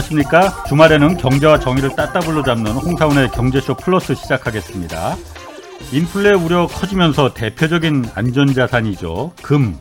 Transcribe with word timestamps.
안녕하십니까. 0.00 0.64
주말에는 0.64 1.16
경제와 1.16 1.58
정의를 1.58 1.90
따따블로 1.94 2.42
잡는 2.42 2.72
홍사운의 2.72 3.30
경제쇼 3.30 3.74
플러스 3.74 4.14
시작하겠습니다. 4.14 5.16
인플레 5.92 6.32
우려 6.32 6.66
커지면서 6.66 7.34
대표적인 7.34 8.06
안전자산이죠. 8.14 9.32
금. 9.42 9.76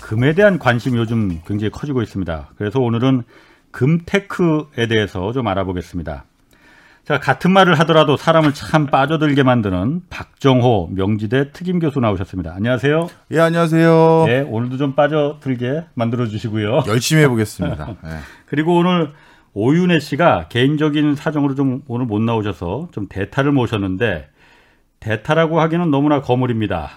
금에 0.00 0.34
대한 0.34 0.58
관심이 0.58 0.96
요즘 0.96 1.40
굉장히 1.46 1.70
커지고 1.70 2.02
있습니다. 2.02 2.50
그래서 2.56 2.80
오늘은 2.80 3.24
금테크에 3.70 4.86
대해서 4.88 5.32
좀 5.32 5.46
알아보겠습니다. 5.46 6.24
자, 7.04 7.18
같은 7.18 7.50
말을 7.52 7.78
하더라도 7.80 8.16
사람을 8.16 8.54
참 8.54 8.86
빠져들게 8.86 9.42
만드는 9.42 10.02
박정호 10.10 10.90
명지대 10.92 11.52
특임 11.52 11.78
교수 11.78 12.00
나오셨습니다. 12.00 12.54
안녕하세요. 12.54 13.08
예, 13.32 13.40
안녕하세요. 13.40 14.24
네, 14.26 14.40
오늘도 14.40 14.76
좀 14.76 14.94
빠져들게 14.94 15.84
만들어 15.94 16.26
주시고요. 16.26 16.84
열심히 16.86 17.22
해보겠습니다. 17.22 17.86
네. 18.02 18.10
그리고 18.46 18.76
오늘 18.76 19.12
오윤혜 19.54 19.98
씨가 20.00 20.46
개인적인 20.48 21.14
사정으로 21.14 21.54
좀 21.54 21.82
오늘 21.88 22.06
못 22.06 22.20
나오셔서 22.20 22.88
좀 22.92 23.06
대타를 23.08 23.52
모셨는데 23.52 24.28
대타라고 25.00 25.60
하기는 25.60 25.90
너무나 25.90 26.20
거물입니다. 26.20 26.90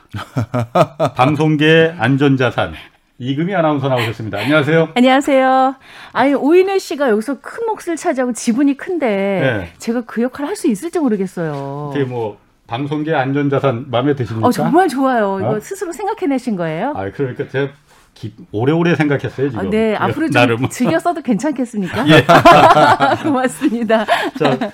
방송계의 1.16 1.96
안전자산 1.98 2.74
이금희 3.20 3.54
아나운서 3.54 3.88
나오셨습니다. 3.88 4.40
안녕하세요. 4.40 4.90
안녕하세요. 4.96 5.76
아니 6.12 6.34
오인혜 6.34 6.80
씨가 6.80 7.10
여기서 7.10 7.40
큰 7.42 7.68
몫을 7.68 7.96
차지하고 7.96 8.34
지분이 8.34 8.76
큰데 8.78 9.06
네. 9.08 9.74
제가 9.78 10.02
그 10.02 10.24
역할을 10.24 10.50
할 10.50 10.56
수 10.56 10.68
있을지 10.68 11.00
모르겠어요. 11.00 11.94
이게 11.96 12.04
뭐 12.04 12.38
방송계 12.68 13.14
안전자산 13.14 13.86
마음에 13.92 14.16
드십니까? 14.16 14.48
어, 14.48 14.52
정말 14.52 14.88
좋아요. 14.88 15.40
이거 15.40 15.50
어? 15.52 15.60
스스로 15.60 15.92
생각해내신 15.92 16.56
거예요? 16.56 16.94
아 16.96 17.10
그러니까 17.12 17.48
제가 17.48 17.72
기, 18.14 18.34
오래오래 18.52 18.96
생각했어요 18.96 19.50
지금. 19.50 19.68
아, 19.68 19.70
네, 19.70 19.96
앞으로 19.96 20.28
좀 20.28 20.34
나름. 20.34 20.70
즐겨 20.70 21.00
써도 21.00 21.22
괜찮겠습니까? 21.22 22.08
예. 22.10 22.26
고맙습니다. 23.24 24.06
자, 24.38 24.72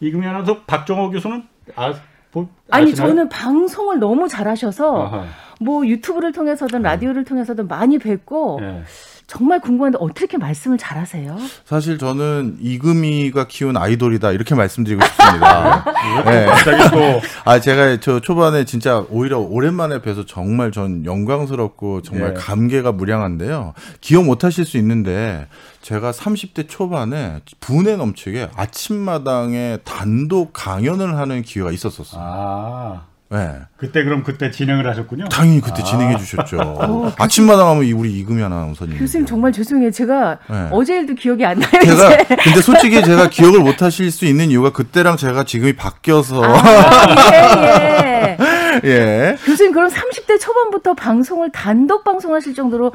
이금희 0.00 0.26
아나운서 0.26 0.62
박정호 0.66 1.10
교수는 1.10 1.42
아, 1.76 1.92
보, 2.30 2.48
아니 2.70 2.94
저는 2.94 3.28
방송을 3.28 3.98
너무 3.98 4.28
잘하셔서 4.28 5.02
아하. 5.06 5.24
뭐 5.60 5.86
유튜브를 5.86 6.32
통해서든 6.32 6.82
네. 6.82 6.88
라디오를 6.90 7.24
통해서든 7.24 7.66
많이 7.68 7.98
뵙고 7.98 8.58
네. 8.60 8.82
정말 9.28 9.60
궁금한데 9.60 9.98
어떻게 10.00 10.38
말씀을 10.38 10.78
잘하세요? 10.78 11.36
사실 11.66 11.98
저는 11.98 12.56
이금희가 12.60 13.46
키운 13.46 13.76
아이돌이다 13.76 14.32
이렇게 14.32 14.54
말씀드리고 14.54 15.04
싶습니다. 15.04 15.84
네. 16.24 16.46
갑자기 16.46 16.90
또. 16.90 17.20
아 17.44 17.60
제가 17.60 18.00
저 18.00 18.20
초반에 18.20 18.64
진짜 18.64 19.04
오히려 19.10 19.38
오랜만에 19.38 20.00
뵈서 20.00 20.24
정말 20.24 20.72
전 20.72 21.04
영광스럽고 21.04 22.00
정말 22.00 22.32
네. 22.32 22.40
감개가 22.40 22.92
무량한데요. 22.92 23.74
기억 24.00 24.24
못하실 24.24 24.64
수 24.64 24.78
있는데 24.78 25.46
제가 25.82 26.10
30대 26.10 26.66
초반에 26.66 27.40
분에 27.60 27.96
넘치게 27.96 28.48
아침마당에 28.56 29.78
단독 29.84 30.54
강연을 30.54 31.18
하는 31.18 31.42
기회가 31.42 31.70
있었었어요. 31.70 32.20
아. 32.24 33.02
네. 33.30 33.50
그때 33.76 34.04
그럼 34.04 34.22
그때 34.22 34.50
진행을 34.50 34.88
하셨군요. 34.88 35.28
당연히 35.28 35.60
그때 35.60 35.82
아. 35.82 35.84
진행해 35.84 36.16
주셨죠. 36.16 36.56
어, 36.60 37.12
아침마다 37.18 37.68
하면 37.68 37.84
우리 37.92 38.18
이금희 38.18 38.42
아나운서님. 38.42 38.98
교수님 38.98 39.26
정말 39.26 39.52
죄송해요. 39.52 39.90
제가 39.90 40.38
네. 40.48 40.68
어제 40.70 40.94
일도 40.96 41.14
기억이 41.14 41.44
안 41.44 41.58
나요. 41.58 41.70
제가 41.82 42.14
이제. 42.14 42.36
근데 42.42 42.62
솔직히 42.62 43.02
제가 43.02 43.28
기억을 43.30 43.60
못 43.60 43.82
하실 43.82 44.10
수 44.10 44.24
있는 44.24 44.50
이유가 44.50 44.70
그때랑 44.70 45.16
제가 45.18 45.44
지금이 45.44 45.74
바뀌어서. 45.74 46.42
아, 46.42 47.32
예, 47.32 48.36
예. 48.40 48.57
예. 48.84 49.36
교수님 49.44 49.72
그럼 49.72 49.90
30대 49.90 50.40
초반부터 50.40 50.94
방송을 50.94 51.50
단독 51.52 52.04
방송하실 52.04 52.54
정도로 52.54 52.92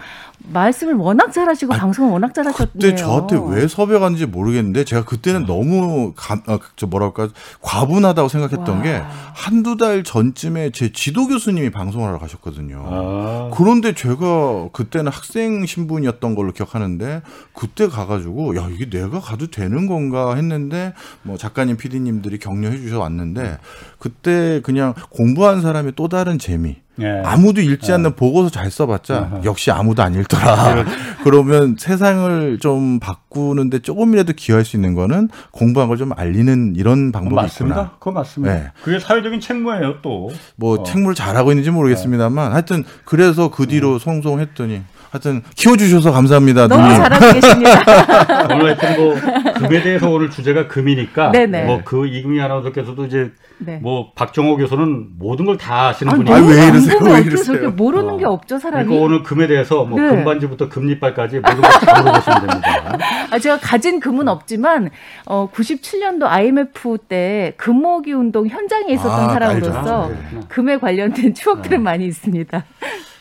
말씀을 0.52 0.96
워낙 0.96 1.32
잘하시고 1.32 1.74
아, 1.74 1.78
방송을 1.78 2.12
워낙 2.12 2.34
잘하셨네요. 2.34 2.72
그때 2.74 2.96
저한테 2.96 3.38
왜 3.48 3.68
섭외갔는지 3.68 4.26
모르겠는데 4.26 4.84
제가 4.84 5.06
그때는 5.06 5.44
어. 5.44 5.46
너무 5.46 6.14
감, 6.16 6.42
아, 6.48 6.60
저 6.76 6.88
뭐랄까 6.88 7.30
과분하다고 7.62 8.30
생각했던 8.30 8.78
와. 8.78 8.82
게 8.82 9.02
한두 9.34 9.78
달 9.78 10.04
전쯤에 10.04 10.72
제 10.72 10.92
지도 10.92 11.28
교수님이 11.28 11.70
방송을 11.72 12.08
하러 12.08 12.20
가셨거든요. 12.20 12.86
아. 12.86 13.52
그런데 13.54 13.94
제가 13.94 14.70
그때는 14.74 15.12
학생 15.12 15.66
신분이었던 15.66 16.36
걸로 16.36 16.52
기억하는데 16.52 17.22
그때 17.54 17.88
가가지고 17.88 18.56
야 18.58 18.68
이게 18.72 18.90
내가 18.90 19.20
가도 19.20 19.48
되는 19.48 19.88
건가 19.88 20.36
했는데 20.36 20.94
뭐 21.24 21.38
작가님, 21.38 21.78
PD님들이 21.78 22.40
격려해 22.40 22.78
주셔 22.78 23.00
왔는데 23.00 23.58
그때 23.98 24.62
그냥 24.64 24.94
공부한 25.10 25.62
사람 25.62 25.73
의 25.82 25.92
또 25.96 26.08
다른 26.08 26.40
재미. 26.40 26.78
예. 27.02 27.22
아무도 27.26 27.60
읽지 27.60 27.90
예. 27.90 27.96
않는 27.96 28.16
보고서 28.16 28.50
잘 28.52 28.70
써봤자 28.70 29.18
어허. 29.34 29.42
역시 29.46 29.72
아무도 29.72 30.04
안 30.04 30.14
읽더라. 30.14 30.86
그러면 31.24 31.76
세상을 31.80 32.60
좀 32.60 33.00
바꾸는데 33.00 33.80
조금이라도 33.80 34.34
기여할 34.34 34.64
수 34.64 34.76
있는 34.78 34.94
거는 34.94 35.30
공부한 35.52 35.90
걸 35.90 35.98
좀 35.98 36.12
알리는 36.16 36.76
이런 36.76 37.12
방법이 37.12 37.36
맞습니다. 37.36 37.76
있구나. 37.82 37.92
그거 38.00 38.12
맞습니다. 38.12 38.54
네. 38.56 38.72
그게 38.84 39.00
사회적인 39.00 39.40
책무예요, 39.40 40.02
또. 40.02 40.32
뭐 40.56 40.80
어. 40.80 40.84
책무를 40.84 41.16
잘하고 41.16 41.52
있는지 41.52 41.72
모르겠습니다만 41.72 42.50
네. 42.50 42.52
하여튼 42.54 42.84
그래서 43.06 43.50
그 43.50 43.66
뒤로 43.68 43.94
음. 43.94 44.00
송송 44.00 44.40
했더니 44.40 44.82
하여튼 45.12 45.44
키워주셔서 45.56 46.12
감사합니다. 46.12 46.68
너무 46.68 46.82
누님. 46.84 46.98
잘하고 46.98 47.34
계십니다. 47.34 48.46
오늘 48.54 48.66
하여튼 48.66 48.96
뭐 48.98 49.16
금에 49.54 49.82
대해서 49.84 50.10
오늘 50.10 50.30
주제가 50.32 50.68
금이니까 50.68 51.32
뭐그 51.68 52.08
이금희 52.08 52.42
아나운서께서도 52.42 53.06
이제 53.06 53.32
네. 53.60 53.78
뭐 53.78 54.12
박정호 54.14 54.58
교수는 54.58 55.18
모든 55.18 55.46
걸 55.46 55.58
다 55.58 55.90
아시는 55.90 56.14
분이에요. 56.16 56.46
왜 56.48 56.68
이러세요? 56.68 57.00
왜 57.02 57.20
이러세요? 57.22 57.72
모르는 57.72 58.10
어. 58.16 58.18
게 58.18 58.26
없죠 58.26 58.60
사람이. 58.60 58.86
그러니까 58.86 59.06
오늘 59.06 59.24
금에 59.24 59.48
대해서 59.48 59.86
뭐 59.86 60.00
네. 60.00 60.10
금반지부터 60.10 60.68
금리빨까지 60.70 61.40
모든 61.40 61.62
걸다 61.62 62.02
물어보시면 62.02 62.40
됩니다. 62.48 62.98
아 63.32 63.40
제가 63.40 63.60
가진 63.60 64.00
금은 64.00 64.28
없지만 64.28 64.90
어 65.26 65.50
97년도 65.54 66.24
IMF 66.26 66.98
때 67.08 67.54
금모기 67.58 68.12
운동 68.14 68.48
현장에 68.48 68.92
있었던 68.94 69.30
아, 69.30 69.34
사람으로서 69.34 70.10
네. 70.10 70.40
금에 70.50 70.78
관련된 70.78 71.34
추억들은 71.34 71.78
네. 71.78 71.84
많이 71.84 72.06
있습니다. 72.08 72.64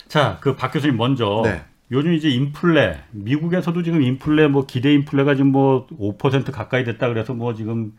자, 0.08 0.38
그 0.40 0.56
박 0.56 0.72
교수님 0.72 0.96
먼저 0.96 1.42
네. 1.44 1.62
요즘 1.90 2.14
이제 2.14 2.28
인플레 2.30 3.00
미국에서도 3.12 3.82
지금 3.82 4.02
인플레 4.02 4.48
뭐 4.48 4.64
기대 4.66 4.92
인플레가 4.94 5.34
지금 5.34 5.52
뭐 5.52 5.86
5% 6.00 6.50
가까이 6.50 6.84
됐다 6.84 7.08
그래서 7.08 7.34
뭐 7.34 7.54
지금 7.54 7.92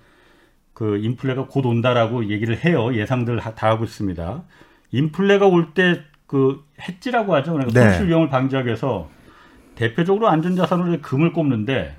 그 0.73 0.97
인플레가 0.97 1.47
곧 1.47 1.65
온다라고 1.65 2.29
얘기를 2.29 2.57
해요. 2.65 2.93
예상들 2.95 3.39
다 3.39 3.69
하고 3.69 3.83
있습니다. 3.83 4.43
인플레가 4.91 5.47
올 5.47 5.73
때 5.73 6.03
그 6.33 6.65
해지라고 6.81 7.35
하죠. 7.35 7.53
그러니까 7.53 7.79
네. 7.79 7.89
손실 7.89 8.07
위험을 8.07 8.27
방지하기 8.27 8.65
위해서 8.65 9.07
대표적으로 9.75 10.29
안전자산으로 10.29 10.99
금을 11.01 11.31
꼽는데 11.31 11.95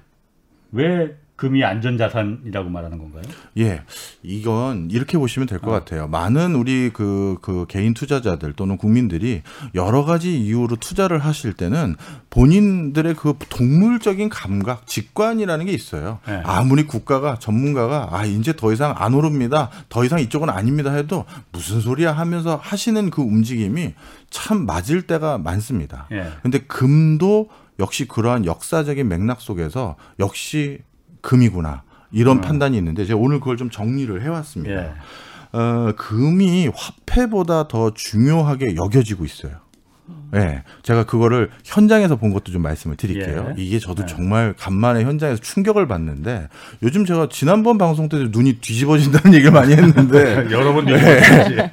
왜 0.73 1.17
금이 1.37 1.65
안전자산이라고 1.65 2.71
말하는 2.71 2.99
건가요? 2.99 3.23
예, 3.59 3.83
이건 4.23 4.89
이렇게 4.93 5.19
보시면 5.19 5.49
될것 5.49 5.69
어. 5.69 5.73
같아요. 5.73 6.07
많은 6.07 6.55
우리 6.55 6.91
그, 6.93 7.39
그 7.43 7.67
개인 7.69 7.93
투자자들 7.93 8.53
또는 8.53 8.77
국민들이 8.77 9.43
여러 9.75 10.05
가지 10.05 10.39
이유로 10.39 10.77
투자를 10.77 11.19
하실 11.19 11.53
때는 11.53 11.97
본인들의 12.31 13.15
그 13.15 13.37
동물적인 13.49 14.29
감각, 14.29 14.87
직관이라는 14.87 15.67
게 15.67 15.73
있어요. 15.73 16.21
네. 16.29 16.41
아무리 16.45 16.87
국가가 16.87 17.37
전문가가 17.41 18.11
아 18.13 18.25
이제 18.25 18.55
더 18.55 18.73
이상 18.73 18.95
안 18.97 19.15
오릅니다, 19.15 19.71
더 19.89 20.05
이상 20.05 20.21
이쪽은 20.21 20.49
아닙니다 20.49 20.93
해도 20.93 21.25
무슨 21.51 21.81
소리야 21.81 22.13
하면서 22.13 22.57
하시는 22.63 23.11
그 23.11 23.23
움직임이 23.23 23.95
참 24.31 24.67
맞을 24.67 25.03
때가 25.03 25.39
많습니다. 25.39 26.07
네. 26.13 26.31
근데 26.43 26.59
금도 26.59 27.49
역시 27.81 28.07
그러한 28.07 28.45
역사적인 28.45 29.09
맥락 29.09 29.41
속에서 29.41 29.97
역시 30.21 30.79
금이구나 31.25 31.83
이런 32.13 32.37
음. 32.37 32.41
판단이 32.43 32.77
있는데 32.77 33.05
제가 33.05 33.19
오늘 33.19 33.41
그걸 33.41 33.57
좀 33.57 33.71
정리를 33.71 34.23
해왔습니다. 34.23 34.85
예. 34.85 34.93
어, 35.53 35.93
금이 35.97 36.69
화폐보다 36.75 37.67
더 37.69 37.93
중요하게 37.95 38.77
여겨지고 38.77 39.25
있어요. 39.25 39.57
예. 40.35 40.39
네, 40.39 40.63
제가 40.83 41.05
그거를 41.05 41.51
현장에서 41.65 42.17
본 42.17 42.33
것도 42.33 42.53
좀 42.53 42.63
말씀을 42.63 42.97
드릴게요. 42.97 43.53
예. 43.57 43.63
이게 43.63 43.79
저도 43.79 44.03
네. 44.07 44.07
정말 44.07 44.55
간만에 44.59 45.03
현장에서 45.05 45.41
충격을 45.41 45.87
받는데 45.87 46.49
요즘 46.83 47.05
제가 47.05 47.29
지난번 47.31 47.79
방송 47.79 48.09
때 48.09 48.17
눈이 48.31 48.55
뒤집어진다는 48.61 49.35
얘기를 49.35 49.53
많이 49.53 49.73
했는데 49.75 50.47
여러 50.51 50.73
번 50.73 50.89
얘기했지. 50.89 51.55
네. 51.57 51.71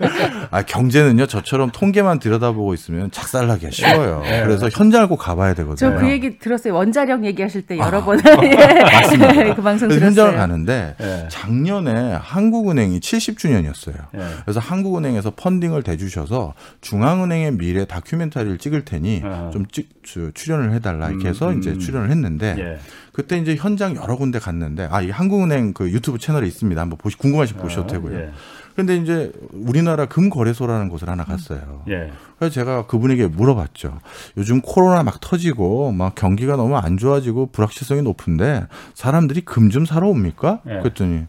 아, 0.51 0.61
경제는요 0.63 1.27
저처럼 1.27 1.71
통계만 1.71 2.19
들여다보고 2.19 2.73
있으면 2.73 3.09
작살나기가 3.11 3.71
쉬워요. 3.71 4.21
네. 4.23 4.43
그래서 4.43 4.69
현장을 4.69 5.07
꼭 5.07 5.17
가봐야 5.17 5.53
되거든요. 5.53 5.75
저 5.75 6.01
그 6.01 6.09
얘기 6.09 6.39
들었어요. 6.39 6.73
원자력 6.73 7.23
얘기하실 7.25 7.61
때 7.63 7.77
여러 7.77 7.99
아, 7.99 8.03
번 8.05 8.19
예. 8.43 8.55
맞습니다. 8.83 9.55
그 9.55 9.61
방송 9.61 9.87
들었어요. 9.87 10.05
현장을 10.07 10.35
가는데 10.35 10.95
네. 10.97 11.27
작년에 11.29 12.13
한국은행이 12.19 12.99
70주년이었어요. 12.99 13.95
그래서 14.43 14.59
한국은행에서 14.59 15.31
펀딩을 15.35 15.83
대주셔서 15.83 16.53
중앙은행의 16.81 17.51
미래 17.53 17.85
다큐멘터리 17.85 18.40
영화를 18.41 18.57
찍을 18.57 18.85
테니 18.85 19.21
어. 19.23 19.49
좀 19.53 19.65
찍, 19.67 19.89
출연을 20.03 20.73
해달라 20.73 21.09
이렇게 21.09 21.29
해서 21.29 21.49
음, 21.51 21.59
이제 21.59 21.71
음. 21.71 21.79
출연을 21.79 22.09
했는데 22.09 22.55
예. 22.57 22.79
그때 23.13 23.37
이제 23.37 23.55
현장 23.55 23.95
여러 23.95 24.15
군데 24.17 24.39
갔는데 24.39 24.87
아 24.91 25.01
이 25.01 25.09
한국은행 25.09 25.73
그 25.73 25.89
유튜브 25.91 26.19
채널에 26.19 26.45
있습니다. 26.47 26.79
한번 26.79 26.97
보시 26.97 27.17
궁금하시면 27.17 27.59
어, 27.59 27.63
보셔도 27.63 27.87
되고요. 27.87 28.17
예. 28.19 28.29
근데 28.75 28.95
이제 28.95 29.31
우리나라 29.51 30.05
금거래소라는 30.05 30.89
곳을 30.89 31.09
하나 31.09 31.23
갔어요. 31.25 31.83
예. 31.89 32.11
그래서 32.37 32.53
제가 32.53 32.85
그분에게 32.85 33.27
물어봤죠. 33.27 33.99
요즘 34.37 34.61
코로나 34.61 35.03
막 35.03 35.19
터지고 35.19 35.91
막 35.91 36.15
경기가 36.15 36.55
너무 36.55 36.77
안 36.77 36.97
좋아지고 36.97 37.47
불확실성이 37.51 38.01
높은데 38.03 38.67
사람들이 38.93 39.41
금 39.41 39.71
좀 39.71 39.85
사러 39.85 40.07
옵니까? 40.09 40.59
예. 40.67 40.79
그랬더니 40.79 41.23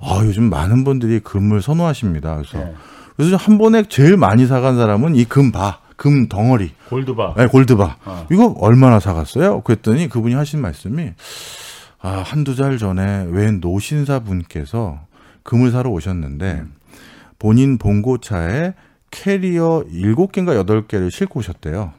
아, 0.00 0.20
요즘 0.24 0.44
많은 0.50 0.84
분들이 0.84 1.18
금을 1.20 1.62
선호하십니다. 1.62 2.36
그래서 2.36 2.58
예. 2.60 2.74
그래서 3.16 3.36
한 3.36 3.56
번에 3.58 3.82
제일 3.88 4.16
많이 4.18 4.46
사간 4.46 4.76
사람은 4.76 5.16
이금 5.16 5.50
바, 5.50 5.80
금 5.96 6.28
덩어리. 6.28 6.72
골드바. 6.88 7.34
네, 7.36 7.46
골드바. 7.46 7.96
어. 8.04 8.26
이거 8.30 8.54
얼마나 8.58 9.00
사갔어요? 9.00 9.62
그랬더니 9.62 10.08
그분이 10.08 10.34
하신 10.34 10.60
말씀이 10.60 11.12
아, 12.00 12.22
한두 12.24 12.54
달 12.54 12.78
전에 12.78 13.26
웬 13.30 13.60
노신사 13.60 14.20
분께서 14.20 15.00
금을 15.42 15.70
사러 15.70 15.90
오셨는데 15.90 16.52
음. 16.60 16.74
본인 17.38 17.78
봉고차에 17.78 18.74
캐리어 19.10 19.84
7개인가 19.90 20.64
8개를 20.64 21.10
싣고 21.10 21.40
오셨대요. 21.40 21.92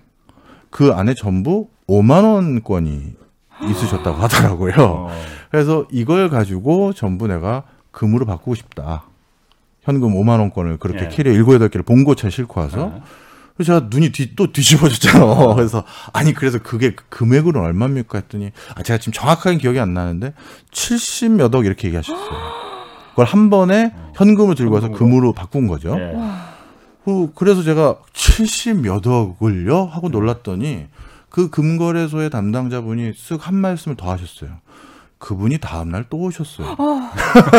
그 0.69 0.91
안에 0.91 1.13
전부 1.15 1.69
5만 1.87 2.23
원권이 2.23 3.15
있으셨다고 3.69 4.17
하더라고요. 4.17 4.73
어. 4.77 5.21
그래서 5.49 5.87
이걸 5.91 6.29
가지고 6.29 6.93
전부 6.93 7.27
내가 7.27 7.63
금으로 7.91 8.25
바꾸고 8.25 8.53
싶다. 8.55 9.05
현금 9.81 10.13
5만 10.13 10.39
원권을 10.39 10.77
그렇게 10.77 11.05
예. 11.05 11.09
캐리어 11.09 11.33
7, 11.33 11.43
8개를 11.59 11.85
봉고차에 11.85 12.29
싣고 12.29 12.59
와서 12.59 12.93
예. 12.95 13.01
그래서 13.57 13.73
제가 13.73 13.87
눈이 13.89 14.11
뒤, 14.11 14.35
또 14.35 14.51
뒤집어졌잖아. 14.53 15.55
그래서 15.55 15.83
아니 16.13 16.33
그래서 16.33 16.59
그게 16.59 16.95
금액으로 17.09 17.59
얼마입니까 17.59 18.19
했더니 18.19 18.51
아 18.75 18.83
제가 18.83 18.99
지금 18.99 19.13
정확하게 19.13 19.57
기억이 19.57 19.79
안 19.79 19.95
나는데 19.95 20.33
70몇 20.71 21.53
억 21.55 21.65
이렇게 21.65 21.87
얘기하셨어요. 21.87 22.67
그걸 23.09 23.25
한 23.25 23.49
번에 23.49 23.93
현금을 24.13 24.53
들고 24.53 24.75
와서 24.75 24.89
금으로 24.89 25.33
바꾼 25.33 25.67
거죠. 25.67 25.95
네. 25.95 26.13
그래서 27.35 27.63
제가 27.63 27.97
70몇 28.13 29.07
억을요? 29.07 29.85
하고 29.85 30.09
놀랐더니 30.09 30.85
그 31.29 31.49
금거래소의 31.49 32.29
담당자분이 32.29 33.13
쓱 33.13 33.39
한 33.41 33.55
말씀을 33.55 33.97
더 33.97 34.11
하셨어요. 34.11 34.51
그분이 35.17 35.57
다음날 35.57 36.05
또 36.09 36.17
오셨어요. 36.17 36.75
어. 36.77 37.11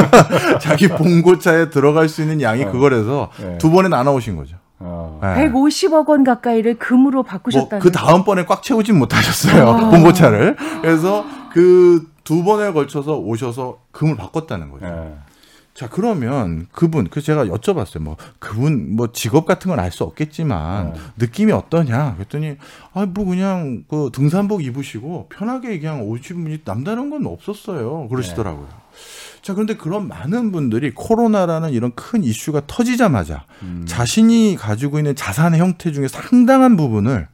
자기 0.60 0.86
봉고차에 0.86 1.70
들어갈 1.70 2.08
수 2.08 2.22
있는 2.22 2.40
양이 2.40 2.62
어. 2.62 2.70
그거라서 2.70 3.30
네. 3.40 3.58
두 3.58 3.70
번에 3.70 3.88
나눠 3.88 4.12
오신 4.12 4.36
거죠. 4.36 4.56
어. 4.80 5.18
네. 5.22 5.50
150억 5.50 6.08
원 6.08 6.24
가까이를 6.24 6.78
금으로 6.78 7.22
바꾸셨다는. 7.22 7.68
뭐 7.70 7.80
그 7.80 7.90
다음번에 7.92 8.44
꽉 8.44 8.62
채우진 8.62 8.98
못하셨어요. 8.98 9.64
어. 9.68 9.90
봉고차를. 9.90 10.56
그래서 10.82 11.24
그 11.52 12.06
두 12.24 12.44
번에 12.44 12.72
걸쳐서 12.72 13.16
오셔서 13.16 13.78
금을 13.90 14.16
바꿨다는 14.16 14.70
거죠. 14.70 14.84
네. 14.86 15.14
자 15.72 15.88
그러면 15.88 16.66
그분 16.72 17.08
그 17.08 17.22
제가 17.22 17.46
여쭤봤어요 17.46 18.00
뭐 18.00 18.16
그분 18.38 18.96
뭐 18.96 19.12
직업 19.12 19.46
같은 19.46 19.70
건 19.70 19.78
알 19.80 19.90
수 19.92 20.04
없겠지만 20.04 20.92
네. 20.92 21.00
느낌이 21.18 21.52
어떠냐 21.52 22.16
그랬더니 22.16 22.56
아 22.92 23.06
뭐 23.06 23.24
그냥 23.24 23.84
그 23.88 24.10
등산복 24.12 24.62
입으시고 24.62 25.28
편하게 25.30 25.78
그냥 25.78 26.02
오신 26.02 26.42
분이 26.44 26.58
남다른 26.66 27.08
건 27.08 27.24
없었어요 27.26 28.08
그러시더라고요. 28.08 28.66
네. 28.68 28.74
자 29.48 29.54
그런데 29.54 29.78
그런 29.78 30.08
많은 30.08 30.52
분들이 30.52 30.92
코로나라는 30.94 31.70
이런 31.70 31.94
큰 31.94 32.22
이슈가 32.22 32.64
터지자마자 32.66 33.46
음. 33.62 33.86
자신이 33.88 34.56
가지고 34.58 34.98
있는 34.98 35.16
자산의 35.16 35.58
형태 35.58 35.90
중에 35.90 36.06
상당한 36.06 36.76
부분을 36.76 37.28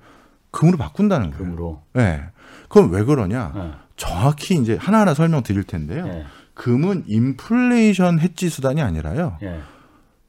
금으로 0.52 0.78
바꾼다는 0.78 1.30
거예요. 1.32 1.44
금으로. 1.44 1.82
네. 1.92 2.22
그럼 2.68 2.92
왜 2.92 3.02
그러냐? 3.02 3.52
네. 3.52 3.72
정확히 3.96 4.54
이제 4.54 4.78
하나하나 4.80 5.12
설명드릴 5.12 5.64
텐데요. 5.64 6.06
네. 6.06 6.24
금은 6.54 7.02
인플레이션 7.08 8.20
해지 8.20 8.48
수단이 8.48 8.80
아니라요. 8.80 9.38
예. 9.42 9.58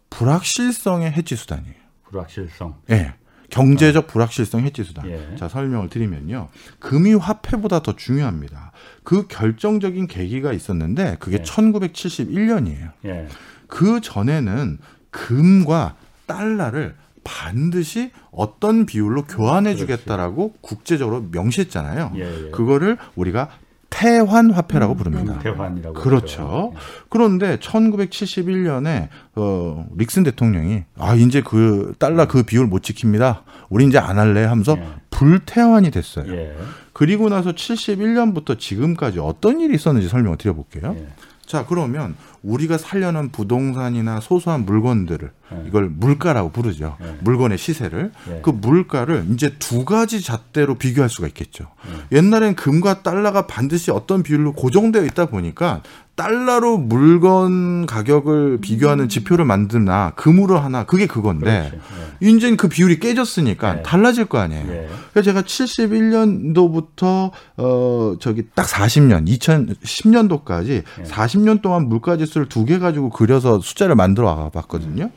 불확실성의 0.10 1.12
해지 1.12 1.36
수단이에요. 1.36 1.76
불확실성. 2.06 2.78
예. 2.90 3.14
경제적 3.56 4.04
어. 4.04 4.08
불확실성 4.08 4.62
해지 4.62 4.84
수단. 4.84 5.10
예. 5.10 5.36
자, 5.38 5.48
설명을 5.48 5.90
드리면요. 5.90 6.50
금이 6.80 7.14
화폐보다 7.14 7.82
더 7.82 7.96
중요합니다. 7.96 8.72
그 9.04 9.28
결정적인 9.28 10.08
계기가 10.08 10.52
있었는데 10.52 11.18
그게 11.20 11.38
예. 11.38 11.44
1971년이에요. 11.44 12.92
예. 13.06 13.28
그 13.68 14.02
전에는 14.02 14.78
금과 15.10 15.96
달러를 16.26 16.96
반드시 17.24 18.12
어떤 18.32 18.86
비율로 18.86 19.24
교환해 19.24 19.76
주겠다라고 19.76 20.54
국제적으로 20.62 21.26
명시했잖아요. 21.32 22.12
예, 22.18 22.46
예. 22.48 22.52
그거를 22.52 22.98
우리가 23.16 23.50
태환 23.96 24.52
화폐라고 24.52 24.94
음, 24.94 24.98
부릅니다. 24.98 25.34
음, 25.36 25.40
태환이라고 25.40 25.94
그렇죠. 25.94 26.72
네. 26.74 26.80
그런데 27.10 27.58
1971년에 27.58 29.08
어 29.36 29.86
릭슨 29.96 30.24
대통령이 30.24 30.84
아 30.98 31.16
이제 31.16 31.42
그 31.42 31.94
달러 31.98 32.28
그 32.28 32.44
비율 32.44 32.68
못 32.68 32.82
지킵니다. 32.82 33.44
우리 33.70 33.86
이제 33.86 33.98
안 33.98 34.20
할래 34.20 34.44
하면서 34.44 34.76
예. 34.78 34.86
불태환이 35.12 35.92
됐어요. 35.92 36.30
예. 36.34 36.56
그리고 36.92 37.30
나서 37.30 37.54
71년부터 37.54 38.60
지금까지 38.60 39.20
어떤 39.20 39.62
일이 39.62 39.76
있었는지 39.76 40.10
설명을 40.10 40.38
드려볼게요. 40.38 40.96
예. 41.00 41.08
자 41.46 41.66
그러면 41.66 42.16
우리가 42.44 42.78
살려는 42.78 43.30
부동산이나 43.30 44.20
소소한 44.20 44.66
물건들을 44.66 45.32
네. 45.45 45.45
이걸 45.68 45.90
물가라고 45.90 46.52
부르죠. 46.52 46.98
네. 47.00 47.18
물건의 47.22 47.58
시세를 47.58 48.12
네. 48.28 48.40
그 48.44 48.50
물가를 48.50 49.26
이제 49.32 49.56
두 49.60 49.86
가지 49.86 50.22
잣대로 50.22 50.76
비교할 50.76 51.10
수가 51.10 51.28
있겠죠. 51.28 51.68
옛날엔 52.12 52.56
금과 52.56 53.04
달러가 53.04 53.46
반드시 53.48 53.92
어떤 53.92 54.24
비율로 54.24 54.54
고정되어 54.54 55.04
있다 55.06 55.28
보니까 55.28 55.82
달러로 56.16 56.78
물건 56.78 57.86
가격을 57.86 58.60
비교하는 58.62 59.10
지표를 59.10 59.44
만드나 59.44 60.14
금으로 60.16 60.58
하나 60.58 60.86
그게 60.86 61.08
그건데 61.08 61.72
네. 61.72 62.28
이제는 62.28 62.56
그 62.56 62.70
비율이 62.70 63.00
깨졌으니까 63.00 63.74
네. 63.76 63.84
달라질 63.84 64.26
거 64.26 64.38
아니에요. 64.40 64.66
네. 64.66 64.88
그래서 65.12 65.26
제가 65.26 65.42
71년도부터 65.42 67.32
어 67.58 68.16
저기 68.20 68.44
딱 68.56 68.66
40년 68.66 69.28
2010년도까지 69.28 70.68
네. 70.68 71.04
40년 71.04 71.62
동안 71.62 71.88
물가 71.88 72.18
지수를 72.18 72.48
두 72.50 72.66
개 72.66 72.80
가지고 72.80 73.12
그려서 73.12 73.60
숫자를 73.60 73.94
만들어 73.96 74.26
와 74.26 74.50
봤거든요. 74.50 75.12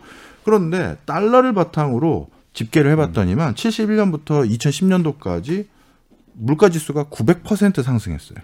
그런데 0.48 0.96
달러를 1.04 1.52
바탕으로 1.52 2.28
집계를 2.54 2.90
해봤더니만 2.92 3.54
71년부터 3.54 4.48
2010년도까지 4.48 5.66
물가 6.32 6.70
지수가 6.70 7.04
900% 7.04 7.82
상승했어요. 7.82 8.38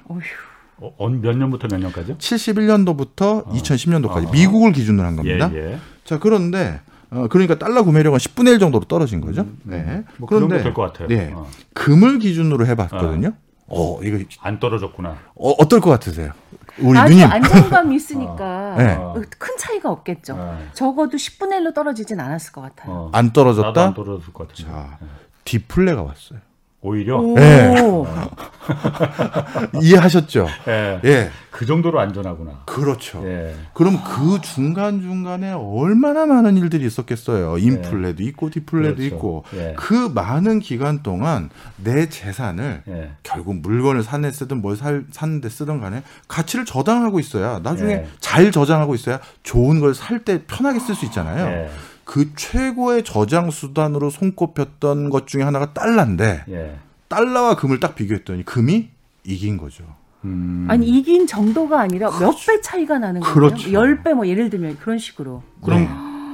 어, 0.77 1.09
몇 1.09 1.35
년부터 1.35 1.67
몇 1.69 1.79
년까지요? 1.79 2.19
71년도부터 2.19 3.47
어. 3.47 3.53
2010년도까지 3.55 4.29
어. 4.29 4.33
미국을 4.33 4.73
기준으로 4.73 5.07
한 5.07 5.17
겁니다. 5.17 5.51
예, 5.55 5.73
예. 5.73 5.79
자 6.05 6.19
그런데 6.19 6.83
어, 7.11 7.27
그러니까 7.29 7.59
달러 7.59 7.83
구매력은 7.85 8.19
10분의 8.19 8.49
1 8.49 8.59
정도로 8.59 8.85
떨어진 8.85 9.23
거죠. 9.23 9.43
음, 9.43 9.59
음. 9.65 9.71
네. 9.71 10.05
뭐그 10.19 10.35
그런데 10.35 10.63
될것 10.63 10.93
같아요. 10.93 11.09
네. 11.09 11.33
어. 11.35 11.49
금을 11.73 12.19
기준으로 12.19 12.67
해봤거든요. 12.67 13.33
어, 13.69 14.01
이거 14.03 14.19
안 14.41 14.61
떨어졌구나. 14.61 15.17
어, 15.37 15.51
어떨 15.53 15.81
것 15.81 15.89
같으세요? 15.89 16.33
우리 16.81 16.99
아주 16.99 17.13
누님. 17.15 17.31
안정감이 17.31 17.95
있으니까 17.97 18.75
네. 18.77 18.97
큰 19.39 19.57
차이가 19.59 19.91
없겠죠. 19.91 20.37
네. 20.37 20.69
적어도 20.73 21.17
10분의 21.17 21.61
1로 21.61 21.75
떨어지진 21.75 22.19
않았을 22.21 22.53
것 22.53 22.61
같아요. 22.63 23.11
안 23.13 23.33
떨어졌다? 23.33 23.85
안 23.85 23.95
떨어졌을 23.95 24.33
것 24.33 24.49
같아요. 24.49 24.67
자, 24.67 24.99
디플레가 25.45 26.03
왔어요. 26.03 26.41
오히려 26.87 27.19
네. 27.35 27.75
이해하셨죠? 29.83 30.47
예. 30.69 31.01
예. 31.05 31.31
그 31.51 31.65
정도로 31.65 31.99
안전하구나. 31.99 32.61
그렇죠. 32.67 33.23
예. 33.27 33.55
그럼 33.73 33.99
그 34.05 34.39
중간 34.43 35.01
중간에 35.01 35.53
얼마나 35.53 36.27
많은 36.27 36.59
일들이 36.59 36.85
있었겠어요. 36.87 37.57
인플레도 37.57 38.23
예. 38.23 38.29
있고 38.29 38.51
디플레도 38.51 38.97
그렇죠. 38.97 39.15
있고 39.15 39.45
예. 39.55 39.73
그 39.79 39.95
많은 40.15 40.61
기간 40.61 41.03
동안 41.03 41.49
내 41.77 42.11
재산을 42.11 42.83
예. 42.89 43.13
결국 43.23 43.57
물건을 43.61 44.03
사내 44.03 44.31
쓰든 44.31 44.61
뭘 44.61 44.77
살, 44.77 45.05
사는 45.11 45.41
데 45.41 45.49
쓰든 45.49 45.81
간에 45.81 46.03
가치를 46.29 46.67
저장하고 46.67 47.19
있어야 47.19 47.61
나중에 47.63 47.93
예. 47.93 48.07
잘 48.21 48.53
저장하고 48.53 48.95
있어야 48.95 49.21
좋은 49.43 49.81
걸 49.81 49.95
살 49.95 50.19
때 50.25 50.43
편하게 50.47 50.81
쓸 50.81 50.95
수 50.95 51.05
있잖아요. 51.07 51.69
그 52.05 52.35
최고의 52.35 53.05
저장 53.05 53.51
수단으로 53.51 54.11
손꼽혔던 54.11 55.11
것 55.11 55.27
중에 55.27 55.43
하나가 55.43 55.73
달러인데 55.73 56.45
예. 56.49 56.79
달러와 57.09 57.57
금을 57.57 57.81
딱 57.81 57.95
비교했더니 57.95 58.45
금이 58.45 58.91
이긴 59.25 59.57
거죠. 59.57 59.85
음. 60.25 60.67
아니 60.69 60.87
이긴 60.87 61.27
정도가 61.27 61.81
아니라 61.81 62.11
그렇죠. 62.11 62.51
몇배 62.51 62.61
차이가 62.63 62.99
나는 62.99 63.21
거예요. 63.21 63.35
그렇죠. 63.35 63.71
10배 63.71 64.15
뭐 64.15 64.27
예를 64.27 64.51
들면 64.51 64.79
그런 64.79 64.99
식으로. 64.99 65.43
그럼 65.63 65.81
네. 65.81 65.89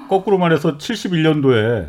거꾸로 0.08 0.38
말해서 0.38 0.78
71년도에 0.78 1.88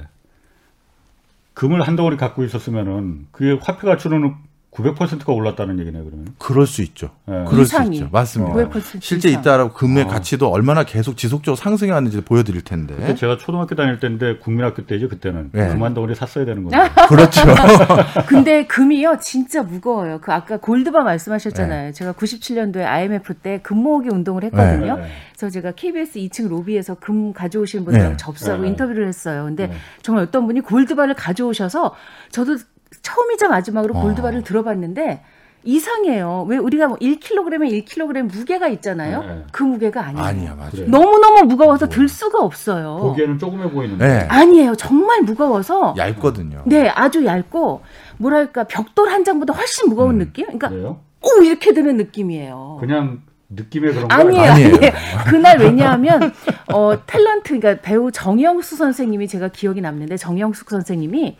금을 1.53 1.81
한 1.81 1.95
덩어리 1.95 2.17
갖고 2.17 2.43
있었으면은 2.43 3.27
그게 3.31 3.59
화폐 3.61 3.87
가치로는 3.87 4.35
900%가 4.71 5.33
올랐다는 5.33 5.79
얘기네요, 5.79 6.05
그러면. 6.05 6.27
그럴 6.37 6.65
수 6.65 6.81
있죠. 6.81 7.09
네. 7.25 7.43
그럴 7.45 7.63
이상이. 7.63 7.97
수 7.97 8.03
있죠. 8.03 8.09
맞습니다. 8.11 8.57
어. 8.57 8.81
실제 9.01 9.29
이따라 9.29 9.69
금의 9.69 10.05
어. 10.05 10.07
가치도 10.07 10.47
얼마나 10.49 10.83
계속 10.85 11.17
지속적으로 11.17 11.57
상승해 11.57 11.91
왔는지 11.91 12.21
보여드릴 12.21 12.61
텐데. 12.61 13.13
제가 13.15 13.37
초등학교 13.37 13.75
다닐 13.75 13.99
때인데 13.99 14.37
국민학교 14.37 14.85
때죠, 14.85 15.09
그때는. 15.09 15.49
네. 15.51 15.67
금한 15.67 15.93
덩어리 15.93 16.15
샀어야 16.15 16.45
되는 16.45 16.63
거예요. 16.63 16.87
그렇죠. 17.09 17.41
근데 18.27 18.65
금이요, 18.65 19.17
진짜 19.21 19.61
무거워요. 19.61 20.19
그 20.21 20.31
아까 20.31 20.55
골드바 20.57 21.01
말씀하셨잖아요. 21.03 21.87
네. 21.87 21.91
제가 21.91 22.13
97년도에 22.13 22.85
IMF 22.85 23.33
때 23.35 23.59
금모으기 23.61 24.07
운동을 24.09 24.45
했거든요. 24.45 24.95
네. 24.95 25.03
그래서 25.35 25.49
제가 25.49 25.71
KBS 25.71 26.19
2층 26.19 26.47
로비에서 26.47 26.95
금 26.95 27.33
가져오신 27.33 27.83
분들랑 27.83 28.11
네. 28.11 28.17
접수하고 28.17 28.61
네. 28.61 28.69
인터뷰를 28.69 29.07
했어요. 29.07 29.43
근데 29.45 29.69
정말 30.01 30.23
어떤 30.23 30.45
분이 30.45 30.61
골드바를 30.61 31.15
가져오셔서 31.15 31.93
저도 32.31 32.57
처음이자 33.01 33.49
마지막으로 33.49 33.95
어. 33.95 34.01
골드바를 34.01 34.43
들어봤는데 34.43 35.21
이상해요. 35.63 36.45
왜 36.49 36.57
우리가 36.57 36.87
뭐 36.87 36.97
1kg에 36.97 37.85
1kg 37.85 38.23
무게가 38.23 38.67
있잖아요. 38.69 39.21
네. 39.21 39.43
그 39.51 39.63
무게가 39.63 40.03
아니에요. 40.07 40.25
아니야, 40.25 40.55
맞아. 40.55 40.81
너무너무 40.87 41.43
무거워서 41.43 41.87
들 41.87 42.07
수가 42.07 42.39
없어요. 42.43 42.97
보기에는 42.99 43.37
조금해 43.37 43.69
보이는데. 43.69 44.07
네. 44.07 44.19
아니에요. 44.27 44.75
정말 44.75 45.21
무거워서. 45.21 45.93
얇거든요. 45.97 46.63
네, 46.65 46.89
아주 46.89 47.25
얇고 47.25 47.83
뭐랄까 48.17 48.63
벽돌 48.63 49.09
한 49.09 49.23
장보다 49.23 49.53
훨씬 49.53 49.87
무거운 49.89 50.15
음. 50.15 50.19
느낌? 50.19 50.45
그러니까 50.45 50.69
그래요? 50.69 50.99
오 51.21 51.43
이렇게 51.43 51.73
드는 51.73 51.97
느낌이에요. 51.97 52.77
그냥 52.79 53.21
느낌의 53.49 53.93
그런 53.93 54.07
거 54.07 54.15
아니에요, 54.15 54.51
아니에요. 54.51 54.75
아니에요. 54.75 54.91
그날 55.27 55.59
왜냐하면 55.59 56.33
어 56.73 56.97
탤런트 57.05 57.59
그러니까 57.59 57.81
배우 57.81 58.11
정영수 58.11 58.77
선생님이 58.77 59.27
제가 59.27 59.49
기억이 59.49 59.81
남는데 59.81 60.17
정영숙 60.17 60.69
선생님이 60.69 61.37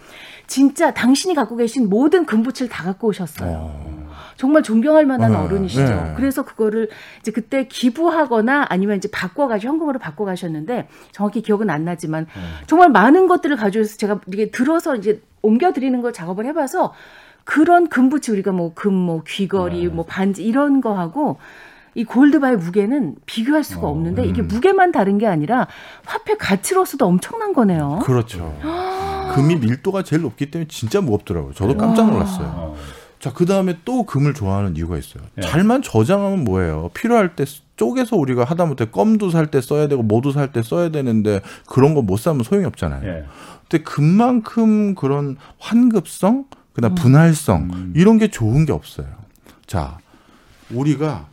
진짜 0.52 0.94
당신이 0.94 1.34
갖고 1.34 1.56
계신 1.56 1.88
모든 1.88 2.26
금붙을 2.26 2.68
다 2.68 2.84
갖고 2.84 3.08
오셨어요. 3.08 3.50
어. 3.50 4.12
정말 4.36 4.64
존경할 4.64 5.06
만한 5.06 5.34
어, 5.34 5.48
른이시죠 5.48 5.86
네. 5.86 6.14
그래서 6.18 6.44
그거를 6.44 6.90
이제 7.22 7.32
그때 7.32 7.68
기부하거나 7.70 8.66
아니면 8.68 8.98
이제 8.98 9.10
바꿔가지고 9.10 9.72
현금으로 9.72 10.00
바꿔가셨는데 10.00 10.90
정확히 11.14 11.42
기억은 11.42 11.70
안 11.70 11.86
나지만 11.86 12.26
네. 12.26 12.42
정말 12.68 12.90
많은 12.90 13.28
것들을 13.28 13.56
가져와서 13.56 13.96
제가 13.96 14.20
이게 14.28 14.52
들어서 14.52 14.98
이제 14.98 15.22
옮겨드리는 15.42 16.02
걸 16.02 16.12
작업을 16.12 16.46
해봐서 16.48 16.94
그런 17.46 17.88
금붙이 17.88 18.32
우리가 18.32 18.52
뭐 18.52 18.74
금, 18.74 18.94
뭐 18.94 19.24
귀걸이, 19.26 19.84
네. 19.84 19.88
뭐 19.88 20.06
반지 20.06 20.44
이런 20.44 20.82
거 20.82 20.98
하고 20.98 21.38
이 21.94 22.04
골드바의 22.06 22.58
무게는 22.58 23.16
비교할 23.26 23.64
수가 23.64 23.88
어, 23.88 23.92
없는데 23.92 24.24
음. 24.24 24.30
이게 24.30 24.42
무게만 24.42 24.92
다른 24.92 25.18
게 25.18 25.28
아니라 25.28 25.68
화폐 26.06 26.38
가치로서도 26.38 27.06
엄청난 27.06 27.54
거네요. 27.54 28.00
그렇죠. 28.04 28.58
금이 29.36 29.58
밀도가 29.58 30.04
제일 30.04 30.22
높기 30.22 30.52
때문에 30.52 30.68
진짜 30.70 31.02
무겁더라고요. 31.02 31.54
저도 31.54 31.76
깜짝 31.78 32.10
놀랐어요. 32.12 32.76
자, 33.20 33.32
그 33.34 33.46
다음에 33.46 33.78
또 33.86 34.04
금을 34.04 34.34
좋아하는 34.34 34.76
이유가 34.76 34.98
있어요. 34.98 35.24
네. 35.36 35.44
잘만 35.44 35.84
저장하면 35.84 36.44
뭐예요? 36.44 36.90
필요할 36.96 37.36
때 37.36 37.46
쪼개서 37.76 38.16
우리가 38.16 38.46
하다못해 38.46 38.86
껌도 38.90 39.30
살 39.30 39.48
때 39.48 39.62
써야 39.62 39.88
되고 39.88 40.02
뭐도 40.02 40.32
살 40.32 40.52
때 40.52 40.62
써야 40.64 40.90
되는데 40.90 41.42
그런 41.68 41.94
거 41.94 42.02
못 42.02 42.18
사면 42.18 42.44
소용이 42.44 42.66
없잖아요. 42.66 43.02
네. 43.02 43.26
근데 43.70 43.84
금만큼 43.84 44.96
그런 44.96 45.38
환급성, 45.60 46.46
그다음 46.74 46.94
음. 46.94 46.96
분할성 46.96 47.70
음. 47.74 47.94
이런 47.96 48.18
게 48.18 48.30
좋은 48.30 48.66
게 48.66 48.72
없어요. 48.72 49.08
자, 49.68 49.98
우리가 50.72 51.28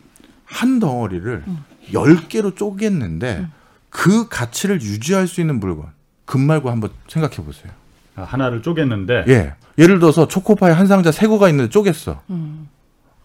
한 0.48 0.78
덩어리를 0.78 1.44
음. 1.46 1.64
10개로 1.92 2.56
쪼갰는데 2.56 3.38
음. 3.38 3.52
그 3.90 4.28
가치를 4.28 4.80
유지할 4.80 5.26
수 5.26 5.40
있는 5.40 5.60
물건 5.60 5.86
금 6.24 6.42
말고 6.42 6.70
한번 6.70 6.90
생각해 7.08 7.36
보세요. 7.36 7.72
아, 8.16 8.22
하나를 8.22 8.62
쪼갰는데 8.62 9.28
예. 9.28 9.54
예를 9.78 9.98
들어서 9.98 10.26
초코파이 10.26 10.72
한 10.72 10.86
상자 10.86 11.12
세 11.12 11.28
개가 11.28 11.48
있는데 11.50 11.70
쪼갰어. 11.70 12.18
음. 12.30 12.68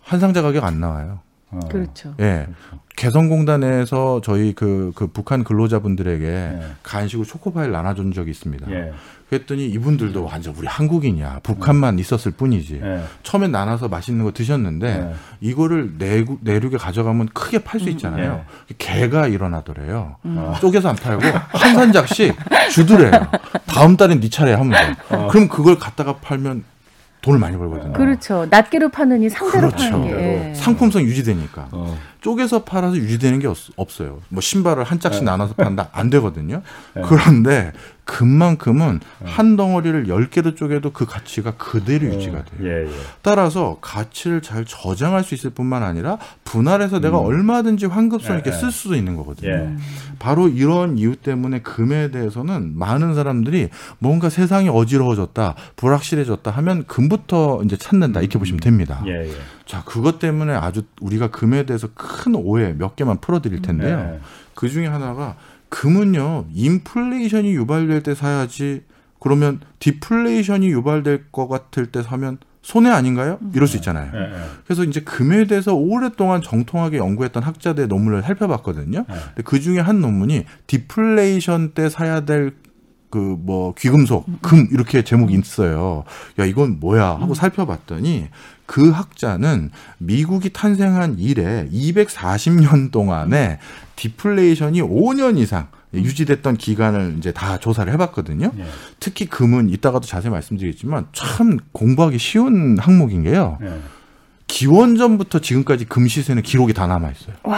한 0.02 0.20
상자 0.20 0.42
가격 0.42 0.64
안 0.64 0.80
나와요. 0.80 1.20
어. 1.50 1.60
그렇죠. 1.70 2.16
예. 2.20 2.46
그렇죠. 2.46 2.84
개성공단에서 2.96 4.22
저희 4.24 4.54
그, 4.54 4.92
그 4.96 5.08
북한 5.08 5.44
근로자분들에게 5.44 6.26
예. 6.26 6.62
간식을 6.84 7.26
초코파이를 7.26 7.72
나눠준 7.72 8.14
적이 8.14 8.32
있습니다. 8.32 8.72
예. 8.72 8.94
그랬더니 9.34 9.66
이분들도 9.68 10.24
완전 10.24 10.54
우리 10.56 10.68
한국인이야. 10.68 11.40
북한만 11.42 11.98
있었을 11.98 12.32
뿐이지. 12.32 12.82
예. 12.84 13.04
처음엔 13.24 13.52
나눠서 13.52 13.88
맛있는 13.88 14.24
거 14.24 14.32
드셨는데 14.32 14.88
예. 14.88 15.14
이거를 15.42 15.96
내국, 15.98 16.40
내륙에 16.44 16.78
가져가면 16.78 17.30
크게 17.34 17.64
팔 17.64 17.80
수 17.80 17.90
있잖아요. 17.90 18.46
예. 18.72 18.76
개가 18.78 19.28
일어나더래요. 19.28 20.18
음. 20.26 20.54
쪼개서 20.62 20.90
안 20.90 20.96
팔고 20.96 21.24
한 21.26 21.76
산작씩 21.76 22.36
주더래요. 22.72 23.12
다음 23.66 23.98
달엔 23.98 24.20
네 24.20 24.30
차례 24.30 24.54
하면 24.54 24.72
돼. 24.72 25.16
어. 25.16 25.28
그럼 25.32 25.48
그걸 25.48 25.80
갖다가 25.80 26.18
팔면 26.18 26.64
돈을 27.24 27.40
많이 27.40 27.58
벌거든요. 27.58 27.94
그렇죠. 27.94 28.46
낱개로 28.50 28.90
파느니 28.90 29.30
상대로 29.30 29.70
그렇죠. 29.70 29.92
파는 29.92 30.08
게. 30.08 30.50
예. 30.50 30.54
상품성 30.56 31.04
유지되니까. 31.04 31.70
어. 31.72 31.98
쪼개서 32.22 32.64
팔아서 32.64 32.96
유지되는 32.98 33.40
게 33.40 33.48
없, 33.48 33.58
어요뭐 33.78 34.42
신발을 34.42 34.84
한 34.84 35.00
짝씩 35.00 35.24
네. 35.24 35.32
나눠서 35.32 35.56
판다 35.56 35.90
안 35.92 36.10
되거든요. 36.10 36.62
네. 36.96 37.02
그런데 37.06 37.72
금만큼은 38.06 39.00
네. 39.20 39.30
한 39.30 39.56
덩어리를 39.56 40.08
열개로 40.08 40.56
쪼개도 40.56 40.92
그 40.92 41.06
가치가 41.06 41.52
그대로 41.52 42.08
어. 42.08 42.14
유지가 42.14 42.44
돼요. 42.44 42.60
예, 42.64 42.86
예. 42.86 42.92
따라서 43.22 43.78
가치를 43.82 44.42
잘 44.42 44.66
저장할 44.66 45.24
수 45.24 45.34
있을 45.36 45.52
뿐만 45.52 45.84
아니라 45.84 46.18
분할해서 46.44 46.98
음. 46.98 47.02
내가 47.02 47.20
얼마든지 47.20 47.86
환급성 47.86 48.38
있게 48.40 48.52
예, 48.52 48.56
예. 48.56 48.60
쓸 48.60 48.72
수도 48.72 48.96
있는 48.96 49.16
거거든요. 49.16 49.50
예. 49.50 49.76
바로 50.20 50.50
이런 50.50 50.98
이유 50.98 51.16
때문에 51.16 51.62
금에 51.62 52.12
대해서는 52.12 52.78
많은 52.78 53.16
사람들이 53.16 53.70
뭔가 54.00 54.30
세상이 54.30 54.70
어지러워졌다, 54.70 55.56
불확실해졌다 55.78 56.52
하면 56.52 56.86
금부터 56.86 57.62
이제 57.64 57.78
찾는다 57.78 58.20
이렇게 58.20 58.38
보시면 58.38 58.60
됩니다. 58.60 59.04
예, 59.08 59.30
자, 59.66 59.82
그것 59.86 60.20
때문에 60.20 60.54
아주 60.54 60.84
우리가 61.00 61.32
금에 61.32 61.66
대해서 61.66 61.88
큰 61.94 62.36
오해 62.36 62.74
몇 62.78 62.96
개만 62.96 63.20
풀어드릴 63.22 63.62
텐데요. 63.62 63.98
네. 63.98 64.20
그 64.56 64.70
중에 64.70 64.88
하나가 64.88 65.36
금은요, 65.74 66.46
인플레이션이 66.54 67.52
유발될 67.56 68.04
때 68.04 68.14
사야지, 68.14 68.84
그러면 69.20 69.60
디플레이션이 69.80 70.68
유발될 70.68 71.32
것 71.32 71.48
같을 71.48 71.88
때 71.88 72.04
사면 72.04 72.38
손해 72.62 72.92
아닌가요? 72.92 73.40
이럴 73.56 73.68
수 73.68 73.74
네. 73.74 73.78
있잖아요. 73.80 74.12
네, 74.12 74.20
네. 74.20 74.36
그래서 74.66 74.84
이제 74.84 75.02
금에 75.02 75.46
대해서 75.48 75.74
오랫동안 75.74 76.44
정통하게 76.44 76.98
연구했던 76.98 77.42
학자들의 77.42 77.88
논문을 77.88 78.22
살펴봤거든요. 78.22 79.00
네. 79.00 79.16
근데 79.28 79.42
그 79.44 79.60
중에 79.60 79.80
한 79.80 80.00
논문이 80.00 80.46
디플레이션 80.68 81.72
때 81.74 81.90
사야 81.90 82.22
될 82.22 82.54
그 83.14 83.38
뭐 83.40 83.76
귀금속, 83.76 84.26
금 84.42 84.68
이렇게 84.72 85.04
제목이 85.04 85.36
있어요. 85.36 86.04
야 86.40 86.46
이건 86.46 86.80
뭐야 86.80 87.06
하고 87.20 87.36
살펴봤더니 87.36 88.30
그 88.66 88.92
학자는 88.92 89.72
미국이 89.98 90.52
탄생한 90.52 91.18
이래 91.20 91.68
240년 91.72 92.92
동안에 92.92 93.60
디플레이션이 93.96 94.82
5년 94.82 95.38
이상 95.38 95.68
유지됐던 95.94 96.58
기간을 96.58 97.16
이제 97.18 97.32
다 97.32 97.60
조사를 97.60 97.92
해봤거든요. 97.94 98.52
네. 98.56 98.66
특히 99.00 99.28
금은 99.28 99.70
이따가도 99.70 100.08
자세히 100.08 100.32
말씀드리겠지만 100.32 101.08
참 101.14 101.58
공부하기 101.72 102.18
쉬운 102.18 102.78
항목인 102.80 103.24
게요. 103.24 103.58
네. 103.62 103.80
기원전부터 104.48 105.40
지금까지 105.40 105.86
금 105.86 106.08
시세는 106.08 106.44
기록이 106.44 106.74
다 106.74 106.88
남아 106.88 107.12
있어요. 107.12 107.36
와. 107.44 107.58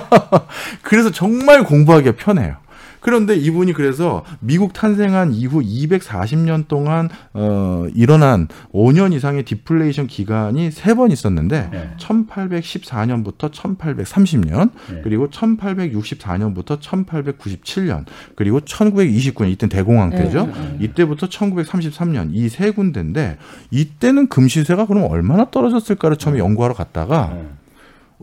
그래서 0.82 1.10
정말 1.10 1.64
공부하기가 1.64 2.16
편해요. 2.16 2.56
그런데 3.00 3.36
이분이 3.36 3.72
그래서 3.72 4.24
미국 4.40 4.72
탄생한 4.72 5.32
이후 5.32 5.60
240년 5.60 6.68
동안 6.68 7.08
어 7.32 7.86
일어난 7.94 8.48
5년 8.72 9.12
이상의 9.12 9.44
디플레이션 9.44 10.06
기간이 10.06 10.70
세 10.70 10.94
번 10.94 11.10
있었는데 11.12 11.68
네. 11.70 11.90
1814년부터 11.98 13.52
1830년 13.52 14.70
네. 14.90 15.00
그리고 15.04 15.28
1864년부터 15.30 16.80
1897년 16.80 18.04
그리고 18.34 18.60
1929년 18.60 19.50
이때 19.50 19.68
대공황 19.68 20.10
때죠. 20.10 20.46
네. 20.46 20.52
네. 20.52 20.76
이때부터 20.80 21.28
1933년 21.28 22.30
이 22.32 22.48
세 22.48 22.70
군데인데 22.70 23.36
이때는 23.70 24.28
금시세가 24.28 24.86
그럼 24.86 25.04
얼마나 25.10 25.50
떨어졌을까를 25.50 26.16
처음에 26.16 26.38
네. 26.38 26.44
연구하러 26.44 26.74
갔다가 26.74 27.30
네. 27.34 27.48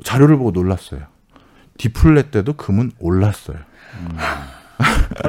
자료를 0.03 0.37
보고 0.37 0.51
놀랐어요. 0.51 1.01
디플레 1.77 2.31
때도 2.31 2.53
금은 2.53 2.91
올랐어요. 2.99 3.57
음. 4.01 4.17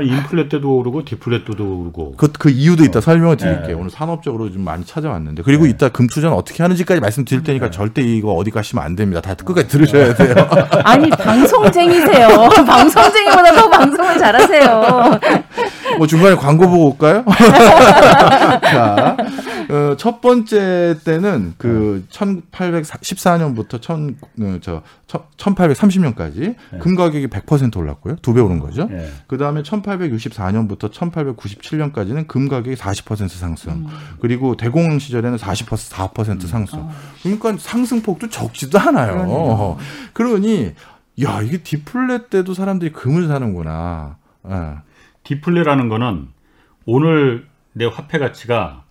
인플레 0.02 0.48
때도 0.48 0.76
오르고 0.76 1.04
디플레 1.04 1.44
때도 1.44 1.80
오르고. 1.80 2.14
그, 2.16 2.32
그 2.32 2.50
이유도 2.50 2.84
이따 2.84 2.98
어. 2.98 3.00
설명을 3.00 3.36
드릴게요. 3.36 3.66
네. 3.68 3.72
오늘 3.74 3.90
산업적으로 3.90 4.50
좀 4.50 4.62
많이 4.62 4.84
찾아왔는데. 4.84 5.42
그리고 5.42 5.64
네. 5.64 5.70
이따 5.70 5.88
금투자는 5.88 6.36
어떻게 6.36 6.62
하는지까지 6.62 7.00
말씀드릴 7.00 7.42
테니까 7.42 7.66
네. 7.66 7.70
절대 7.70 8.02
이거 8.02 8.32
어디 8.32 8.50
가시면 8.50 8.84
안 8.84 8.96
됩니다. 8.96 9.20
다 9.20 9.34
끝까지 9.34 9.68
들으셔야 9.68 10.14
돼요. 10.14 10.34
아니, 10.84 11.08
방송쟁이세요. 11.10 12.48
방송쟁이보다 12.66 13.52
더 13.52 13.70
방송을 13.70 14.18
잘하세요. 14.18 15.20
뭐 15.98 16.06
중간에 16.06 16.34
광고 16.36 16.68
보고 16.68 16.86
올까요? 16.90 17.24
자, 18.62 19.16
어, 19.70 19.96
첫 19.96 20.20
번째 20.20 20.96
때는 21.04 21.54
그 21.58 22.04
1814년부터 22.10 23.80
1 23.82 24.16
0 24.38 24.60
저, 24.60 24.82
1830년까지 25.36 26.56
네. 26.72 26.78
금 26.78 26.94
가격이 26.96 27.28
100% 27.28 27.76
올랐고요. 27.76 28.16
두 28.16 28.34
배 28.34 28.40
오른 28.40 28.58
거죠. 28.58 28.86
네. 28.86 29.08
그 29.26 29.38
다음에 29.38 29.62
1864년부터 29.62 30.90
1897년까지는 30.92 32.26
금 32.26 32.48
가격이 32.48 32.76
40% 32.76 33.28
상승. 33.28 33.72
음. 33.72 33.86
그리고 34.20 34.56
대공황 34.56 34.98
시절에는 34.98 35.38
40% 35.38 36.12
4% 36.12 36.46
상승. 36.46 36.80
음. 36.80 36.88
그러니까 37.22 37.56
상승폭도 37.58 38.28
적지도 38.28 38.78
않아요. 38.78 39.12
그러네요. 39.12 39.78
그러니 40.12 40.72
야 41.22 41.40
이게 41.42 41.58
디플레 41.58 42.28
때도 42.28 42.52
사람들이 42.54 42.92
금을 42.92 43.28
사는구나. 43.28 44.16
네. 44.42 44.74
디플레라는 45.26 45.88
거는 45.88 46.28
오늘 46.86 47.46
내 47.72 47.84
화폐 47.84 48.18
가치가 48.18 48.84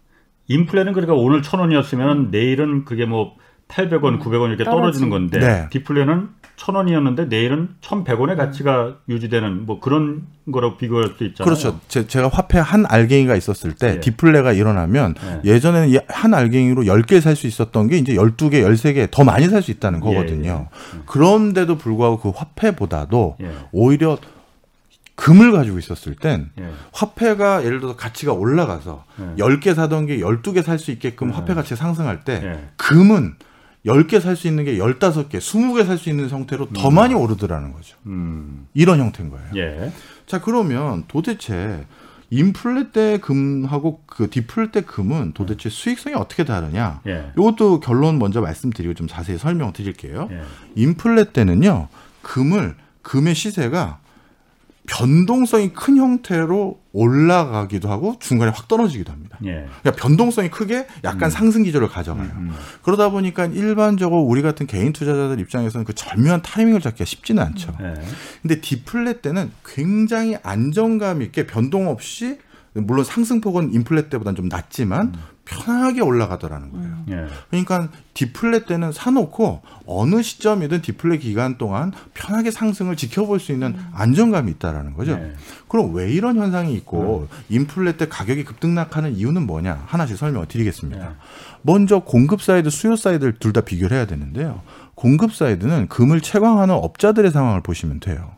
인플레는 0.47 0.93
그러니까 0.93 1.15
오늘 1.15 1.41
천 1.41 1.59
원이었으면 1.61 2.29
내일은 2.29 2.85
그게 2.85 3.05
뭐 3.05 3.35
800원, 3.67 4.21
900원 4.21 4.49
이렇게 4.49 4.63
떨어지는 4.63 5.09
건데 5.09 5.39
네. 5.39 5.67
디플레는 5.71 6.29
천 6.55 6.75
원이었는데 6.75 7.25
내일은 7.25 7.69
천백 7.81 8.19
원의 8.21 8.35
가치가 8.35 8.97
유지되는 9.09 9.65
뭐 9.65 9.79
그런 9.79 10.27
거라고 10.51 10.77
비교할 10.77 11.15
수 11.17 11.23
있잖아요. 11.25 11.45
그렇죠. 11.45 11.79
제, 11.87 12.21
가 12.21 12.27
화폐 12.27 12.59
한 12.59 12.85
알갱이가 12.87 13.35
있었을 13.35 13.73
때 13.73 13.95
예. 13.95 13.99
디플레가 13.99 14.53
일어나면 14.53 15.15
예. 15.45 15.59
전에는 15.59 15.99
한 16.07 16.33
알갱이로 16.33 16.85
열 16.85 17.01
개 17.01 17.19
살 17.19 17.35
수 17.35 17.47
있었던 17.47 17.87
게 17.87 17.97
이제 17.97 18.15
열두 18.15 18.51
개 18.51 18.61
열세 18.61 18.93
개 18.93 19.07
더 19.09 19.23
많이 19.23 19.47
살 19.47 19.63
수 19.63 19.71
있다는 19.71 19.99
예, 19.99 20.03
거거든요. 20.03 20.67
예, 20.71 20.97
예. 20.97 21.01
그런데도 21.07 21.77
불구하고 21.77 22.19
그 22.19 22.29
화폐보다도 22.29 23.37
예. 23.41 23.51
오히려 23.71 24.17
금을 25.15 25.51
가지고 25.53 25.79
있었을 25.79 26.15
땐 26.15 26.49
예. 26.59 26.69
화폐가 26.91 27.63
예를 27.63 27.79
들어서 27.79 27.95
가치가 27.95 28.33
올라가서 28.33 29.05
예. 29.19 29.23
10개 29.41 29.73
사던 29.73 30.05
게 30.07 30.17
12개 30.19 30.61
살 30.61 30.77
수 30.77 30.91
있게끔 30.91 31.29
예. 31.29 31.33
화폐 31.33 31.53
가치가 31.53 31.75
상승할 31.77 32.23
때 32.25 32.41
예. 32.43 32.69
금은 32.77 33.35
10개 33.85 34.19
살 34.19 34.35
수 34.35 34.47
있는 34.47 34.65
게 34.65 34.77
15개, 34.77 35.37
20개 35.37 35.85
살 35.85 35.97
수 35.97 36.09
있는 36.09 36.27
형태로 36.29 36.69
더 36.73 36.89
음. 36.89 36.95
많이 36.95 37.13
오르더라는 37.13 37.71
거죠. 37.71 37.95
음. 38.07 38.67
이런 38.73 38.99
형태인 38.99 39.29
거예요. 39.29 39.45
예. 39.55 39.91
자, 40.25 40.41
그러면 40.41 41.05
도대체 41.07 41.85
인플레 42.31 42.91
때 42.91 43.19
금하고 43.19 44.01
그 44.07 44.29
디플레 44.31 44.71
때 44.71 44.81
금은 44.81 45.33
도대체 45.33 45.69
수익성이 45.69 46.15
어떻게 46.15 46.43
다르냐? 46.43 47.01
예. 47.07 47.31
이것도 47.37 47.79
결론 47.79 48.17
먼저 48.17 48.41
말씀드리고 48.41 48.95
좀 48.95 49.07
자세히 49.07 49.37
설명 49.37 49.71
드릴게요. 49.71 50.27
예. 50.31 50.41
인플레 50.75 51.31
때는요, 51.31 51.87
금을 52.23 52.75
금의 53.03 53.35
시세가 53.35 53.99
변동성이 54.87 55.73
큰 55.73 55.97
형태로 55.97 56.79
올라가기도 56.91 57.89
하고 57.89 58.15
중간에 58.19 58.51
확 58.55 58.67
떨어지기도 58.67 59.11
합니다. 59.11 59.37
예. 59.43 59.67
그러니까 59.81 59.91
변동성이 59.91 60.49
크게 60.49 60.87
약간 61.03 61.23
음. 61.23 61.29
상승 61.29 61.63
기조를 61.63 61.89
가져가요. 61.89 62.29
음, 62.35 62.49
음. 62.49 62.51
그러다 62.83 63.09
보니까 63.09 63.45
일반적으로 63.45 64.21
우리 64.21 64.41
같은 64.41 64.67
개인 64.67 64.93
투자자들 64.93 65.39
입장에서는 65.39 65.85
그 65.85 65.93
절묘한 65.93 66.41
타이밍을 66.41 66.81
잡기가 66.81 67.05
쉽지는 67.05 67.43
않죠. 67.43 67.75
예. 67.81 67.93
근데 68.41 68.61
디플레 68.61 69.21
때는 69.21 69.51
굉장히 69.65 70.37
안정감 70.43 71.21
있게 71.21 71.47
변동 71.47 71.87
없이 71.87 72.39
물론 72.73 73.05
상승폭은 73.05 73.73
인플레 73.73 74.09
때보다는 74.09 74.35
좀 74.35 74.49
낮지만 74.49 75.07
음. 75.07 75.13
편하게 75.45 76.01
올라가더라는 76.01 76.71
거예요. 76.71 76.87
음. 76.87 77.05
예. 77.09 77.27
그러니까 77.49 77.89
디플레 78.15 78.65
때는 78.65 78.91
사놓고 78.91 79.61
어느 79.85 80.21
시점이든 80.21 80.81
디플레 80.81 81.19
기간 81.19 81.57
동안 81.57 81.91
편하게 82.13 82.49
상승을 82.51 82.95
지켜볼 82.95 83.39
수 83.39 83.51
있는 83.51 83.75
음. 83.77 83.89
안정감이 83.93 84.51
있다라는 84.53 84.93
거죠. 84.95 85.11
예. 85.13 85.33
그럼 85.67 85.93
왜 85.93 86.11
이런 86.11 86.37
현상이 86.37 86.73
있고 86.73 87.27
음. 87.31 87.37
인플레 87.49 87.97
때 87.97 88.07
가격이 88.07 88.43
급등락하는 88.43 89.15
이유는 89.15 89.45
뭐냐 89.45 89.83
하나씩 89.85 90.17
설명을 90.17 90.47
드리겠습니다. 90.47 91.05
예. 91.05 91.09
먼저 91.61 91.99
공급 91.99 92.41
사이드, 92.41 92.69
수요 92.69 92.95
사이드를 92.95 93.35
둘 93.39 93.53
다 93.53 93.61
비교를 93.61 93.95
해야 93.95 94.05
되는데요. 94.05 94.61
공급 94.95 95.33
사이드는 95.33 95.87
금을 95.87 96.21
채광하는 96.21 96.73
업자들의 96.73 97.29
상황을 97.31 97.61
보시면 97.61 97.99
돼요. 97.99 98.31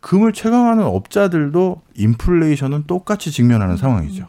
금을 0.00 0.32
채광하는 0.32 0.84
업자들도 0.84 1.82
인플레이션은 1.94 2.84
똑같이 2.86 3.30
직면하는 3.30 3.76
상황이죠. 3.76 4.26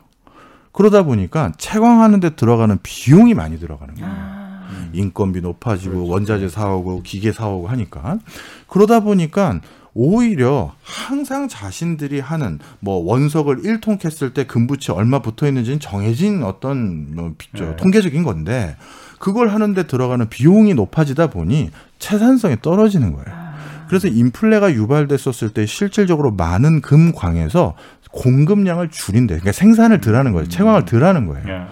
그러다 0.72 1.04
보니까 1.04 1.52
채광하는 1.58 2.20
데 2.20 2.36
들어가는 2.36 2.78
비용이 2.84 3.34
많이 3.34 3.60
들어가는 3.60 3.96
거예요. 3.96 4.10
아. 4.10 4.40
인건비 4.94 5.42
높아지고 5.42 5.96
그렇죠. 5.96 6.12
원자재 6.12 6.50
사오고 6.50 7.04
기계 7.04 7.32
사오고 7.32 7.68
하니까 7.68 8.20
그러다 8.68 9.02
보니까 9.02 9.60
오히려 9.94 10.74
항상 10.82 11.48
자신들이 11.48 12.20
하는 12.20 12.60
뭐 12.80 13.04
원석을 13.04 13.64
1통 13.64 14.00
캤을 14.00 14.34
때 14.34 14.46
금부치 14.46 14.92
얼마 14.92 15.20
붙어 15.20 15.48
있는지는 15.48 15.80
정해진 15.80 16.44
어떤 16.44 17.16
뭐 17.16 17.34
네. 17.54 17.76
통계적인 17.76 18.24
건데 18.24 18.78
그걸 19.20 19.50
하는데 19.50 19.86
들어가는 19.86 20.30
비용이 20.30 20.74
높아지다 20.76 21.28
보니 21.28 21.72
채산성이 21.98 22.58
떨어지는 22.62 23.14
거예요. 23.14 23.28
아. 23.30 23.50
그래서 23.90 24.08
인플레가 24.08 24.72
유발됐었을 24.72 25.50
때 25.50 25.66
실질적으로 25.66 26.32
많은 26.32 26.82
금광에서 26.82 27.76
공급량을 28.12 28.90
줄인대. 28.90 29.36
그러니까 29.36 29.52
생산을 29.52 30.02
덜하는 30.02 30.32
거예요. 30.32 30.48
채광을 30.48 30.86
덜하는 30.86 31.28
거예요. 31.28 31.48
예, 31.48 31.54
예. 31.54 31.66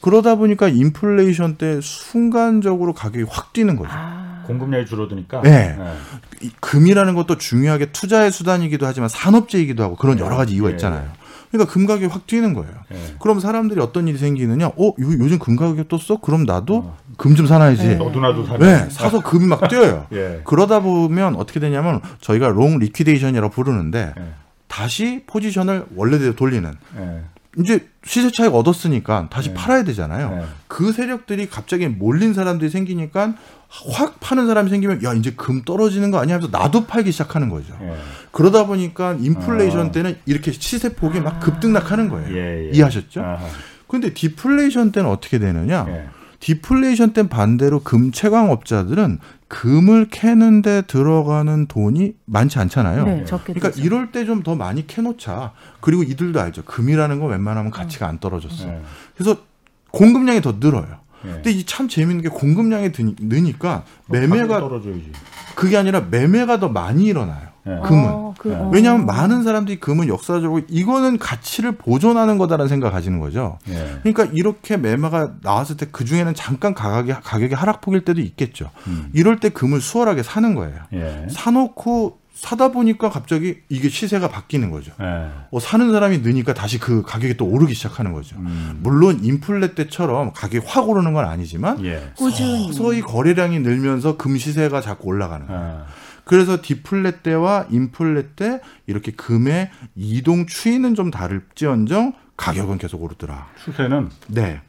그러다 0.00 0.36
보니까 0.36 0.68
인플레이션 0.68 1.56
때 1.56 1.80
순간적으로 1.82 2.92
가격이 2.94 3.26
확 3.28 3.52
뛰는 3.52 3.76
거죠. 3.76 3.90
아. 3.92 4.44
공급량이 4.46 4.86
줄어드니까. 4.86 5.42
네. 5.42 5.76
네. 5.78 6.50
금이라는 6.60 7.14
것도 7.14 7.38
중요하게 7.38 7.92
투자의 7.92 8.32
수단이기도 8.32 8.86
하지만 8.86 9.08
산업재이기도 9.08 9.82
하고 9.82 9.96
그런 9.96 10.18
여러 10.18 10.36
가지 10.36 10.54
이유가 10.54 10.70
있잖아요. 10.70 11.08
그러니까 11.50 11.72
금 11.72 11.84
가격이 11.84 12.06
확 12.06 12.26
뛰는 12.26 12.54
거예요. 12.54 12.72
네. 12.88 12.96
그럼 13.20 13.40
사람들이 13.40 13.80
어떤 13.80 14.06
일이 14.08 14.18
생기느냐? 14.18 14.68
어, 14.68 14.92
요즘 14.98 15.38
금 15.38 15.56
가격이 15.56 15.88
떴어? 15.88 16.20
그럼 16.20 16.44
나도 16.44 16.76
어. 16.76 16.96
금좀 17.16 17.46
사놔야지. 17.46 17.86
네. 17.88 17.94
너도 17.96 18.20
나도 18.20 18.46
사. 18.46 18.56
네, 18.56 18.88
사서 18.88 19.20
금이 19.20 19.46
막 19.46 19.68
뛰어요. 19.68 20.06
예. 20.12 20.42
그러다 20.44 20.80
보면 20.80 21.36
어떻게 21.36 21.58
되냐면 21.60 22.00
저희가 22.20 22.48
long 22.48 22.78
liquidation이라고 22.78 23.52
부르는데 23.52 24.14
예. 24.16 24.22
다시 24.70 25.24
포지션을 25.26 25.86
원래대로 25.96 26.36
돌리는. 26.36 26.72
예. 26.98 27.20
이제 27.58 27.88
시세 28.04 28.30
차익 28.30 28.54
얻었으니까 28.54 29.26
다시 29.28 29.52
팔아야 29.52 29.82
되잖아요. 29.82 30.46
그 30.68 30.92
세력들이 30.92 31.48
갑자기 31.48 31.88
몰린 31.88 32.32
사람들이 32.32 32.70
생기니까 32.70 33.34
확 33.68 34.20
파는 34.20 34.46
사람이 34.46 34.70
생기면 34.70 35.02
야 35.02 35.12
이제 35.14 35.32
금 35.32 35.62
떨어지는 35.64 36.12
거 36.12 36.18
아니야 36.18 36.36
하면서 36.36 36.56
나도 36.56 36.86
팔기 36.86 37.10
시작하는 37.10 37.48
거죠. 37.48 37.76
예. 37.82 37.96
그러다 38.30 38.66
보니까 38.66 39.16
인플레이션 39.18 39.88
어. 39.88 39.92
때는 39.92 40.16
이렇게 40.26 40.52
시세 40.52 40.94
폭이 40.94 41.20
막 41.20 41.40
급등락하는 41.40 42.08
거예요. 42.08 42.36
예, 42.36 42.68
예. 42.68 42.70
이해하셨죠? 42.70 43.20
아하. 43.20 43.44
근데 43.88 44.14
디플레이션 44.14 44.92
때는 44.92 45.10
어떻게 45.10 45.40
되느냐? 45.40 45.84
예. 45.88 46.08
디플레이션 46.38 47.12
때 47.12 47.28
반대로 47.28 47.80
금 47.80 48.12
채광업자들은 48.12 49.18
금을 49.50 50.06
캐는데 50.10 50.82
들어가는 50.82 51.66
돈이 51.66 52.14
많지 52.24 52.60
않잖아요. 52.60 53.04
네, 53.04 53.24
그러니까 53.24 53.70
되죠. 53.72 53.82
이럴 53.82 54.12
때 54.12 54.24
좀 54.24 54.44
더 54.44 54.54
많이 54.54 54.86
캐놓자. 54.86 55.52
그리고 55.80 56.04
이들도 56.04 56.40
알죠. 56.40 56.62
금이라는 56.64 57.18
건 57.18 57.30
웬만하면 57.30 57.72
가치가 57.72 58.06
안 58.06 58.20
떨어졌어. 58.20 58.66
네. 58.66 58.80
그래서 59.16 59.38
공급량이 59.90 60.40
더 60.40 60.56
늘어요. 60.60 61.00
네. 61.24 61.32
근데 61.32 61.50
이 61.50 61.64
참 61.66 61.88
재밌는 61.88 62.22
게 62.22 62.28
공급량이 62.28 62.90
느니까 63.20 63.82
매매가 64.06 64.60
떨어져야지. 64.60 65.10
그게 65.56 65.76
아니라 65.76 66.00
매매가 66.08 66.60
더 66.60 66.68
많이 66.68 67.06
일어나요. 67.06 67.48
네. 67.64 67.78
금은. 67.84 68.08
어, 68.08 68.34
그, 68.38 68.54
어. 68.54 68.70
왜냐하면 68.72 69.04
많은 69.06 69.42
사람들이 69.42 69.80
금은 69.80 70.08
역사적으로 70.08 70.62
이거는 70.68 71.18
가치를 71.18 71.72
보존하는 71.72 72.38
거다라는 72.38 72.68
생각을 72.68 72.92
가지는 72.92 73.20
거죠. 73.20 73.58
네. 73.66 73.98
그러니까 74.02 74.24
이렇게 74.32 74.76
매매가 74.76 75.34
나왔을 75.42 75.76
때 75.76 75.90
그 75.92 76.04
중에는 76.04 76.34
잠깐 76.34 76.74
가격이, 76.74 77.12
가격이 77.22 77.54
하락폭일 77.54 78.04
때도 78.04 78.20
있겠죠. 78.20 78.70
음. 78.86 79.10
이럴 79.12 79.38
때 79.40 79.48
금을 79.50 79.80
수월하게 79.80 80.22
사는 80.22 80.54
거예요. 80.54 80.76
예. 80.94 81.26
사놓고 81.30 82.18
사다 82.32 82.72
보니까 82.72 83.10
갑자기 83.10 83.58
이게 83.68 83.90
시세가 83.90 84.28
바뀌는 84.28 84.70
거죠. 84.70 84.92
네. 84.98 85.28
어, 85.50 85.60
사는 85.60 85.90
사람이 85.92 86.18
느니까 86.18 86.54
다시 86.54 86.78
그 86.78 87.02
가격이 87.02 87.36
또 87.36 87.44
오르기 87.44 87.74
시작하는 87.74 88.12
거죠. 88.12 88.36
음. 88.38 88.78
물론 88.82 89.20
인플레 89.22 89.74
때처럼 89.74 90.32
가격이 90.32 90.64
확 90.66 90.88
오르는 90.88 91.12
건 91.12 91.26
아니지만 91.26 91.84
예. 91.84 92.12
서서히 92.16 93.02
거래량이 93.02 93.60
늘면서 93.60 94.16
금 94.16 94.38
시세가 94.38 94.80
자꾸 94.80 95.08
올라가는 95.08 95.46
거예요. 95.46 95.62
네. 95.62 95.74
그래서 96.30 96.58
디플레 96.62 97.22
때와 97.22 97.66
인플레 97.70 98.36
때 98.36 98.60
이렇게 98.86 99.10
금의 99.10 99.68
이동 99.96 100.46
추이는 100.46 100.94
좀 100.94 101.10
다를지언정 101.10 102.12
가격은 102.36 102.78
계속 102.78 103.02
오르더라. 103.02 103.48
추세는 103.64 104.10
네. 104.28 104.60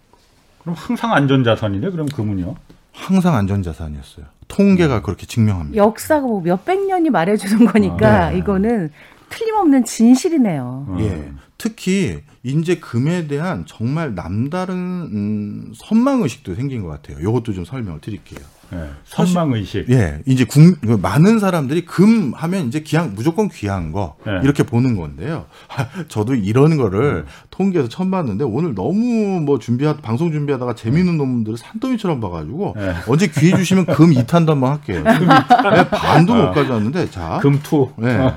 그럼 0.63 0.75
항상 0.75 1.13
안전자산이네. 1.13 1.91
그럼 1.91 2.07
금은요? 2.07 2.55
항상 2.93 3.35
안전자산이었어요. 3.35 4.25
통계가 4.47 4.97
음. 4.97 5.01
그렇게 5.03 5.27
증명합니다. 5.27 5.77
역사가 5.77 6.25
뭐 6.25 6.41
몇백 6.41 6.87
년이 6.87 7.11
말해주는 7.11 7.67
거니까 7.67 8.25
아, 8.25 8.29
네. 8.31 8.39
이거는 8.39 8.89
틀림없는 9.29 9.85
진실이네요. 9.85 10.85
음. 10.89 10.99
예. 11.01 11.31
특히 11.59 12.23
인제 12.41 12.79
금에 12.79 13.27
대한 13.27 13.65
정말 13.67 14.15
남다른 14.15 14.75
음, 14.77 15.73
선망 15.75 16.23
의식도 16.23 16.55
생긴 16.55 16.81
것 16.81 16.87
같아요. 16.87 17.19
이것도 17.19 17.53
좀 17.53 17.65
설명을 17.65 18.01
드릴게요. 18.01 18.39
예. 18.73 18.89
선망 19.05 19.51
의식. 19.53 19.89
예, 19.89 20.19
이제 20.25 20.45
국, 20.45 20.79
그 20.81 20.99
많은 21.01 21.39
사람들이 21.39 21.85
금 21.85 22.33
하면 22.33 22.67
이제 22.67 22.81
기한 22.81 23.13
무조건 23.15 23.49
귀한 23.49 23.91
거 23.91 24.15
예. 24.27 24.39
이렇게 24.43 24.63
보는 24.63 24.95
건데요. 24.95 25.45
저도 26.07 26.35
이런 26.35 26.77
거를 26.77 27.25
음. 27.25 27.25
통계에서 27.49 27.89
처음 27.89 28.11
봤는데 28.11 28.43
오늘 28.43 28.75
너무 28.75 29.41
뭐 29.41 29.59
준비하 29.59 29.95
방송 29.97 30.31
준비하다가 30.31 30.75
재미있는 30.75 31.17
놈들을 31.17 31.57
산더미처럼 31.57 32.19
봐가지고 32.19 32.75
예. 32.77 32.95
언제 33.07 33.27
기회 33.27 33.55
주시면 33.55 33.85
금 33.87 34.11
2탄도 34.13 34.47
한번 34.47 34.71
할게요. 34.71 35.03
예, 35.05 35.89
반도 35.89 36.35
못 36.35 36.51
가져왔는데 36.53 37.09
자, 37.11 37.39
금투. 37.41 37.91
네. 37.97 38.31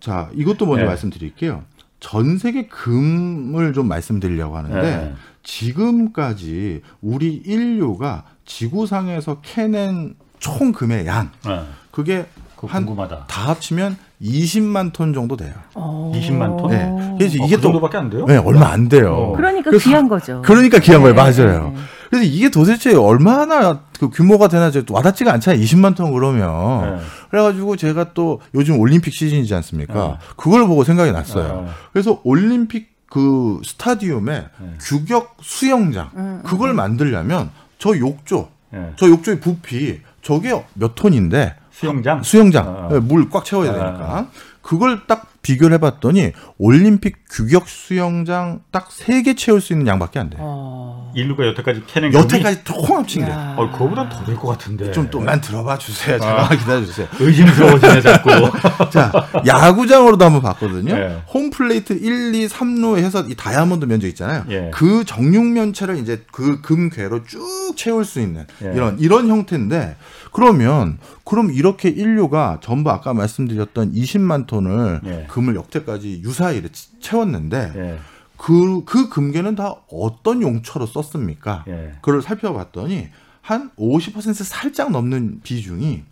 자, 0.00 0.28
이것도 0.34 0.66
먼저 0.66 0.82
네. 0.82 0.88
말씀드릴게요. 0.88 1.62
전 2.00 2.36
세계 2.36 2.66
금을 2.66 3.72
좀 3.72 3.86
말씀드리려고 3.86 4.56
하는데 4.56 4.82
네. 4.82 5.14
지금까지 5.44 6.82
우리 7.00 7.34
인류가 7.34 8.24
지구상에서 8.44 9.38
캐낸 9.42 10.14
총 10.38 10.72
금의 10.72 11.06
양 11.06 11.30
예. 11.46 11.60
그게 11.90 12.26
한 12.64 12.86
궁금하다. 12.86 13.24
다 13.26 13.48
합치면 13.48 13.96
20만 14.22 14.92
톤 14.92 15.12
정도 15.12 15.36
돼요. 15.36 15.52
어. 15.74 16.12
20만 16.14 16.56
톤? 16.58 16.70
네. 16.70 17.16
그래서 17.18 17.42
어, 17.42 17.46
이게 17.46 17.56
그또 17.56 17.62
정도밖에 17.72 17.96
안 17.98 18.08
돼요? 18.08 18.24
네, 18.24 18.36
얼마 18.36 18.68
안 18.68 18.88
돼요. 18.88 19.12
어. 19.14 19.32
그러니까 19.36 19.70
그래서- 19.70 19.88
귀한 19.88 20.08
거죠. 20.08 20.42
그러니까 20.44 20.78
귀한 20.78 21.02
거예요. 21.02 21.14
네. 21.16 21.20
맞아요. 21.20 21.74
그래서 22.08 22.24
이게 22.24 22.50
도대체 22.50 22.94
얼마나 22.94 23.80
그 23.98 24.10
규모가 24.10 24.46
되나 24.46 24.70
저 24.70 24.82
와닿지가 24.88 25.32
않잖아요. 25.32 25.60
20만 25.60 25.96
톤 25.96 26.12
그러면. 26.12 26.98
네. 26.98 27.02
그래가지고 27.30 27.76
제가 27.76 28.12
또 28.14 28.40
요즘 28.54 28.78
올림픽 28.78 29.12
시즌이지 29.12 29.52
않습니까? 29.56 29.94
네. 29.94 30.14
그걸 30.36 30.66
보고 30.68 30.84
생각이 30.84 31.10
났어요. 31.10 31.62
네. 31.66 31.72
그래서 31.92 32.20
올림픽 32.22 32.92
그 33.10 33.60
스타디움에 33.64 34.32
네. 34.60 34.74
규격 34.80 35.36
수영장 35.42 36.10
음, 36.16 36.42
그걸 36.44 36.72
만들려면 36.74 37.50
저 37.82 37.98
욕조, 37.98 38.48
예. 38.74 38.92
저 38.94 39.08
욕조의 39.08 39.40
부피 39.40 40.00
저게 40.22 40.52
몇 40.74 40.94
톤인데 40.94 41.56
수영장? 41.72 42.22
수영장 42.22 42.88
아. 42.92 43.00
물꽉 43.00 43.44
채워야 43.44 43.70
아. 43.70 43.74
되니까 43.74 44.26
그걸 44.62 45.00
딱 45.08 45.26
비교를 45.42 45.74
해봤더니 45.74 46.30
올림픽 46.58 47.16
규격 47.28 47.68
수영장 47.68 48.60
딱 48.70 48.86
세 48.92 49.22
개 49.24 49.34
채울 49.34 49.60
수 49.60 49.72
있는 49.72 49.88
양밖에 49.88 50.20
안 50.20 50.30
돼. 50.30 50.36
요 50.38 50.40
어. 50.44 51.12
인류가 51.16 51.44
여태까지 51.48 51.82
캐낸 51.88 52.14
여태까지 52.14 52.62
총 52.62 52.96
합친 52.96 53.24
게. 53.24 53.30
야. 53.32 53.56
어, 53.58 53.68
그거보다 53.72 54.08
더 54.08 54.24
될 54.24 54.36
것 54.36 54.46
같은데. 54.46 54.92
좀 54.92 55.10
또만 55.10 55.40
들어봐 55.40 55.78
주세요. 55.78 56.14
아. 56.14 56.18
잠깐만 56.20 56.58
기다려 56.58 56.84
주세요. 56.86 57.08
의심스러워지네 57.18 58.00
자꾸. 58.02 58.30
자, 58.92 59.10
야구장으로도 59.44 60.24
한번 60.24 60.42
봤거든요. 60.42 60.94
예. 60.94 61.22
홈플레이트 61.34 61.94
1, 61.94 62.32
2, 62.36 62.46
3루 62.46 62.98
해서 62.98 63.24
이 63.28 63.34
다이아몬드 63.34 63.86
면적 63.86 64.06
있잖아요. 64.06 64.44
예. 64.50 64.70
그 64.72 65.04
정육 65.04 65.44
면체를 65.44 65.96
이제 65.98 66.22
그 66.30 66.60
금괴로 66.60 67.24
쭉 67.24 67.42
채울 67.76 68.04
수 68.04 68.20
있는 68.20 68.46
예. 68.62 68.72
이런 68.74 68.98
이런 68.98 69.28
형태인데 69.28 69.96
그러면 70.32 70.98
그럼 71.24 71.50
이렇게 71.50 71.88
인류가 71.88 72.58
전부 72.62 72.90
아까 72.90 73.12
말씀드렸던 73.14 73.92
20만 73.92 74.46
톤을 74.46 75.00
예. 75.04 75.26
금을 75.28 75.54
역대까지 75.56 76.22
치- 76.70 77.00
채웠는데 77.00 77.72
예. 77.76 77.98
그, 78.36 78.84
그 78.84 79.08
금괴는 79.08 79.54
다 79.54 79.76
어떤 79.90 80.42
용처로 80.42 80.86
썼습니까? 80.86 81.64
예. 81.68 81.92
그걸 82.00 82.22
살펴봤더니 82.22 83.08
한 83.40 83.70
50% 83.78 84.34
살짝 84.44 84.90
넘는 84.90 85.40
비중이 85.42 86.02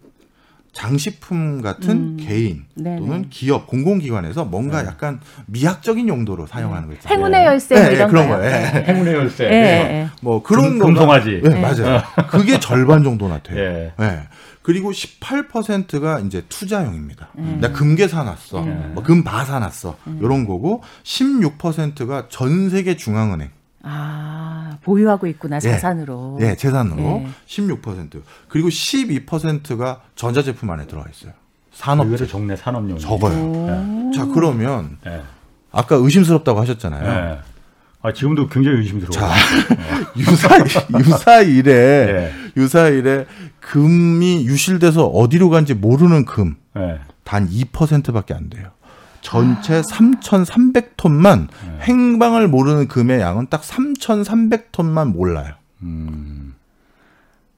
장식품 0.72 1.62
같은 1.62 1.90
음. 1.90 2.16
개인 2.20 2.64
네네. 2.74 2.98
또는 3.00 3.28
기업, 3.28 3.66
공공기관에서 3.66 4.44
뭔가 4.44 4.82
네. 4.82 4.88
약간 4.88 5.20
미학적인 5.46 6.08
용도로 6.08 6.46
사용하는 6.46 6.88
거 6.88 6.94
있잖아요. 6.94 7.18
행운의 7.18 7.44
열쇠 7.46 7.74
네, 7.74 7.80
뭐 7.80 7.88
네, 7.90 7.96
이런 7.96 8.08
그런. 8.10 8.28
거예요. 8.28 8.42
네. 8.50 8.84
행운의 8.86 9.14
열쇠. 9.14 9.44
예, 9.44 9.50
예. 9.50 10.08
뭐 10.22 10.42
그런 10.42 10.78
금- 10.78 10.78
거가- 10.78 10.86
금송아지. 10.86 11.40
네, 11.42 11.48
네. 11.48 11.60
맞아요. 11.60 12.02
그게 12.30 12.60
절반 12.60 13.02
정도나 13.02 13.38
돼요. 13.38 13.58
예. 13.58 13.92
네. 13.98 14.22
그리고 14.62 14.92
18%가 14.92 16.20
이제 16.20 16.44
투자용입니다. 16.48 17.30
음. 17.38 17.58
내가 17.60 17.72
금괴 17.72 18.06
사놨어, 18.06 18.62
음. 18.62 18.90
뭐 18.94 19.02
금바 19.02 19.44
사놨어, 19.46 19.96
이런 20.20 20.46
거고 20.46 20.82
16%가 21.02 22.26
전 22.28 22.68
세계 22.70 22.96
중앙은행, 22.96 23.48
아 23.82 24.76
보유하고 24.82 25.26
있구나 25.26 25.56
예. 25.56 25.60
자산으로. 25.60 26.38
예, 26.40 26.54
재산으로 26.54 27.24
예. 27.24 27.28
16%, 27.46 28.22
그리고 28.48 28.68
12%가 28.68 30.02
전자제품 30.16 30.70
안에 30.70 30.86
들어가 30.86 31.08
있어요. 31.10 31.32
의외로 31.82 32.16
산업재. 32.16 32.26
정내 32.26 32.56
산업용. 32.56 32.98
적어요. 32.98 33.38
오. 33.38 34.12
자, 34.14 34.26
그러면 34.26 34.98
예. 35.06 35.22
아까 35.72 35.96
의심스럽다고 35.96 36.60
하셨잖아요. 36.60 37.04
예. 37.08 37.38
아, 38.02 38.12
지금도 38.12 38.48
굉장히 38.48 38.78
의심스러워. 38.78 39.10
자, 39.12 39.30
유사 40.16 40.48
유사 40.98 41.40
일에 41.42 41.72
예. 41.72 42.32
유사 42.56 42.88
일에 42.88 43.26
금이 43.60 44.46
유실돼서 44.46 45.06
어디로 45.06 45.48
간지 45.50 45.74
모르는 45.74 46.24
금 46.24 46.56
예. 46.76 46.98
단 47.24 47.48
2%밖에 47.48 48.34
안 48.34 48.50
돼요. 48.50 48.70
전체 49.20 49.80
3,300톤만 49.82 51.48
네. 51.48 51.78
행방을 51.82 52.48
모르는 52.48 52.88
금의 52.88 53.20
양은 53.20 53.48
딱 53.50 53.62
3,300톤만 53.62 55.12
몰라요. 55.12 55.54
음. 55.82 56.54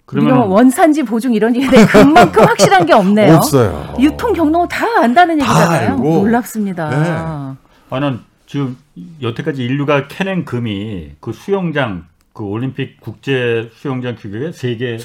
그러면 0.05 0.37
뭐 0.37 0.47
원산지 0.49 1.05
보증 1.05 1.33
이런 1.33 1.55
얘기인데 1.57 1.87
그만큼 1.87 2.45
확실한 2.45 2.85
게 2.85 2.93
없네요. 2.93 3.37
없어요. 3.37 3.95
유통 3.99 4.33
경로 4.35 4.69
다 4.69 4.85
안다는 5.01 5.39
다 5.39 5.45
얘기잖아요. 5.45 5.91
알고. 5.93 6.03
놀랍습니다. 6.03 6.91
네. 6.91 7.57
아는 7.91 8.21
지금 8.47 8.77
여태까지 9.23 9.65
인류가 9.65 10.09
캐낸 10.09 10.45
금이 10.45 11.13
그 11.21 11.33
수영장 11.33 12.05
그 12.35 12.45
올림픽 12.45 13.01
국제 13.01 13.71
수영장 13.75 14.17
규격의 14.17 14.53
세 14.53 14.77
개를. 14.77 14.99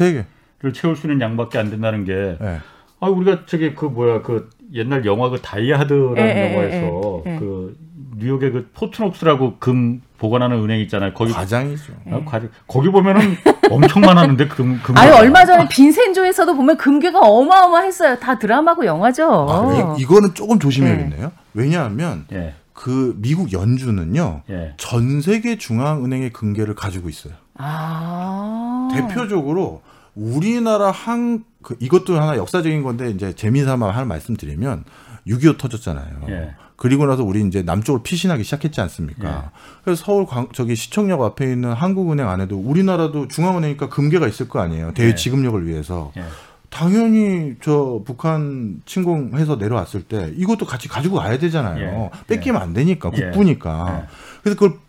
채울 0.73 0.95
수 0.97 1.07
있는 1.07 1.21
양밖에 1.21 1.57
안 1.57 1.69
된다는 1.69 2.03
게 2.03 2.37
네. 2.41 2.59
아 2.99 3.07
우리가 3.07 3.45
저기 3.45 3.75
그 3.75 3.85
뭐야 3.85 4.21
그 4.23 4.49
옛날 4.73 5.05
영화 5.05 5.29
그 5.29 5.39
다이하드라는 5.41 6.17
예, 6.17 6.21
예, 6.21 6.53
영화에서 6.53 7.23
예, 7.25 7.33
예. 7.35 7.39
그 7.39 7.77
뉴욕의 8.17 8.51
그 8.51 8.69
포트녹스라고 8.73 9.57
금 9.59 10.01
보관하는 10.17 10.57
은행 10.63 10.79
있잖아요. 10.81 11.13
거기 11.13 11.31
과장이죠. 11.31 11.93
아, 12.11 12.21
과장- 12.25 12.49
거기 12.67 12.89
보면은 12.89 13.21
엄청 13.69 14.01
많았는데 14.01 14.47
금 14.47 14.79
금. 14.81 14.97
아유 14.97 15.13
얼마 15.13 15.45
전에 15.45 15.67
빈센조에서도 15.69 16.55
보면 16.55 16.77
금괴가 16.77 17.19
어마어마했어요. 17.19 18.17
다 18.19 18.39
드라마고 18.39 18.85
영화죠. 18.85 19.47
아, 19.49 19.95
이, 19.97 20.01
이거는 20.01 20.33
조금 20.33 20.57
조심해야겠네요. 20.57 21.31
왜냐하면 21.53 22.25
예. 22.33 22.55
그 22.73 23.15
미국 23.19 23.53
연준은요. 23.53 24.41
예. 24.49 24.73
전 24.77 25.21
세계 25.21 25.57
중앙은행의 25.57 26.31
금괴를 26.31 26.73
가지고 26.73 27.09
있어요. 27.09 27.33
아. 27.55 28.89
대표적으로 28.93 29.81
우리나라 30.15 30.89
한 30.91 31.43
그, 31.67 31.75
이것도 31.81 32.17
하나 32.17 32.37
역사적인 32.37 32.81
건데 32.81 33.09
이제 33.09 33.33
재미삼아 33.33 33.89
하나 33.89 34.05
말씀드리면 34.05 34.85
6.25 35.27 35.57
터졌잖아요. 35.57 36.21
예. 36.29 36.55
그리고 36.77 37.05
나서 37.05 37.25
우리 37.25 37.45
이제 37.45 37.61
남쪽으로 37.61 38.03
피신하기 38.03 38.45
시작했지 38.45 38.79
않습니까? 38.79 39.27
예. 39.29 39.59
그래서 39.83 40.01
서울 40.05 40.25
광, 40.25 40.47
저기 40.53 40.77
시청역 40.77 41.21
앞에 41.21 41.51
있는 41.51 41.73
한국은행 41.73 42.29
안에도 42.29 42.57
우리나라도 42.57 43.27
중앙은행이니까 43.27 43.89
금괴가 43.89 44.29
있을 44.29 44.47
거 44.47 44.61
아니에요. 44.61 44.93
대외 44.93 45.09
예. 45.09 45.15
지급력을 45.15 45.67
위해서. 45.67 46.13
예. 46.15 46.23
당연히 46.69 47.55
저 47.61 48.01
북한 48.05 48.81
침공해서 48.85 49.57
내려왔을 49.57 50.03
때 50.03 50.31
이것도 50.37 50.65
같이 50.65 50.87
가지고 50.87 51.17
가야 51.17 51.37
되잖아요. 51.37 52.11
예. 52.13 52.27
뺏기면 52.27 52.61
안 52.61 52.71
되니까 52.71 53.11
예. 53.15 53.23
국부니까. 53.23 54.03
예. 54.03 54.07
그래서 54.41 54.57
그걸 54.57 54.79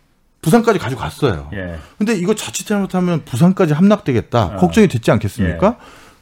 부산까지 0.41 0.79
가지고 0.79 1.01
갔어요. 1.01 1.49
예. 1.51 1.75
근데 1.97 2.15
이거 2.15 2.33
자칫 2.35 2.65
잘못하면 2.65 3.25
부산까지 3.25 3.73
함락되겠다 3.73 4.45
어. 4.45 4.55
걱정이 4.55 4.87
됐지 4.87 5.11
않겠습니까? 5.11 5.75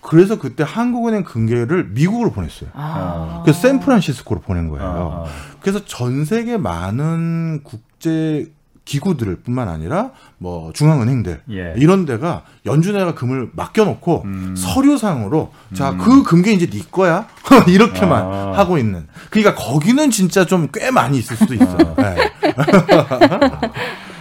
그래서 0.07 0.39
그때 0.39 0.63
한국은행 0.65 1.23
금괴를 1.25 1.89
미국으로 1.91 2.31
보냈어요. 2.31 2.69
아. 2.73 3.41
그래서 3.43 3.59
샌프란시스코로 3.59 4.39
보낸 4.39 4.69
거예요. 4.69 4.85
아, 4.85 5.27
아. 5.27 5.57
그래서 5.59 5.83
전 5.85 6.23
세계 6.23 6.57
많은 6.57 7.61
국제 7.63 8.49
기구들 8.85 9.35
뿐만 9.41 9.67
아니라 9.67 10.11
뭐 10.37 10.71
중앙은행들 10.71 11.41
예. 11.51 11.73
이런 11.75 12.05
데가 12.05 12.43
연준에가 12.65 13.15
금을 13.15 13.49
맡겨놓고 13.53 14.21
음. 14.23 14.55
서류상으로 14.55 15.51
자그 15.73 16.23
금괴 16.23 16.53
이제 16.53 16.67
네 16.67 16.79
거야 16.89 17.27
이렇게만 17.67 18.23
아. 18.23 18.53
하고 18.55 18.77
있는 18.77 19.07
그러니까 19.29 19.55
거기는 19.61 20.09
진짜 20.09 20.45
좀 20.45 20.69
꽤 20.73 20.89
많이 20.89 21.17
있을 21.17 21.35
수도 21.35 21.53
있어요. 21.53 21.95
네. 21.97 22.15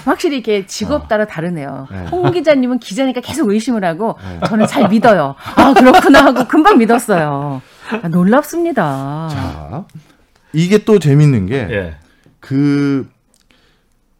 확실히 0.07 0.38
이게 0.38 0.66
직업 0.66 1.09
따라 1.09 1.27
다르네요. 1.27 1.88
네. 1.90 2.07
홍 2.07 2.31
기자님은 2.31 2.79
기자니까 2.79 3.21
계속 3.21 3.51
의심을 3.51 3.85
하고 3.85 4.16
저는 4.47 4.66
잘 4.66 4.88
믿어요. 4.88 5.35
아 5.57 5.75
그렇구나 5.75 6.25
하고 6.27 6.47
금방 6.47 6.79
믿었어요. 6.79 7.61
아, 8.03 8.09
놀랍습니다. 8.09 9.29
자 9.31 9.85
이게 10.53 10.79
또 10.85 10.99
재밌는 10.99 11.47
게 11.47 11.57
예. 11.71 11.97
그 12.40 13.09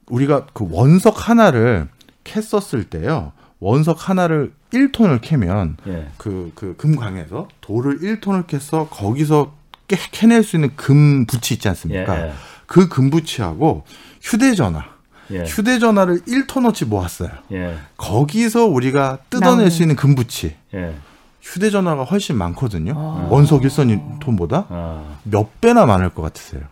우리가 0.09 0.47
그 0.53 0.67
원석 0.71 1.29
하나를 1.29 1.89
캤었을 2.25 2.91
때요. 2.91 3.33
원석 3.59 4.09
하나를 4.09 4.53
1톤을 4.73 5.21
캐면 5.23 5.77
예. 5.87 6.09
그, 6.19 6.53
그 6.55 6.75
금광에서 6.77 7.49
돌을 7.61 8.01
1톤을 8.01 8.47
캐서 8.47 8.89
거기서 8.89 9.55
깨, 9.89 9.97
캐낼 10.11 10.43
수 10.43 10.57
있는 10.57 10.75
금부치 10.77 11.55
있지 11.55 11.69
않습니까? 11.69 12.27
예. 12.27 12.33
그 12.67 12.89
금부치하고 12.89 13.85
휴대전화, 14.21 14.85
예. 15.31 15.45
휴대전화를 15.45 16.21
1톤어치 16.23 16.87
모았어요. 16.87 17.31
예. 17.53 17.77
거기서 17.97 18.67
우리가 18.67 19.19
뜯어낼. 19.31 19.71
수 19.71 19.83
있는 19.83 19.97
금부치. 19.97 20.57
예. 20.75 20.95
휴대전화가 21.43 22.05
훨씬 22.05 22.37
많거든요. 22.37 22.95
아. 22.97 23.29
원석 23.31 23.65
일선 23.65 24.19
톤보다 24.19 24.67
아. 24.69 25.17
몇 25.25 25.61
배나 25.61 25.87
많을 25.87 26.11
것 26.11 26.23
같으세요? 26.23 26.63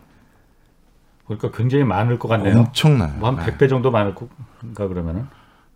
그러니까 1.25 1.51
굉장히 1.51 1.83
많을 1.83 2.19
것 2.19 2.27
같네요. 2.27 2.59
엄청나요. 2.59 3.13
뭐한 3.17 3.37
100배 3.37 3.67
정도 3.69 3.89
많을 3.91 4.13
건가 4.13 4.87
그러면은? 4.87 5.27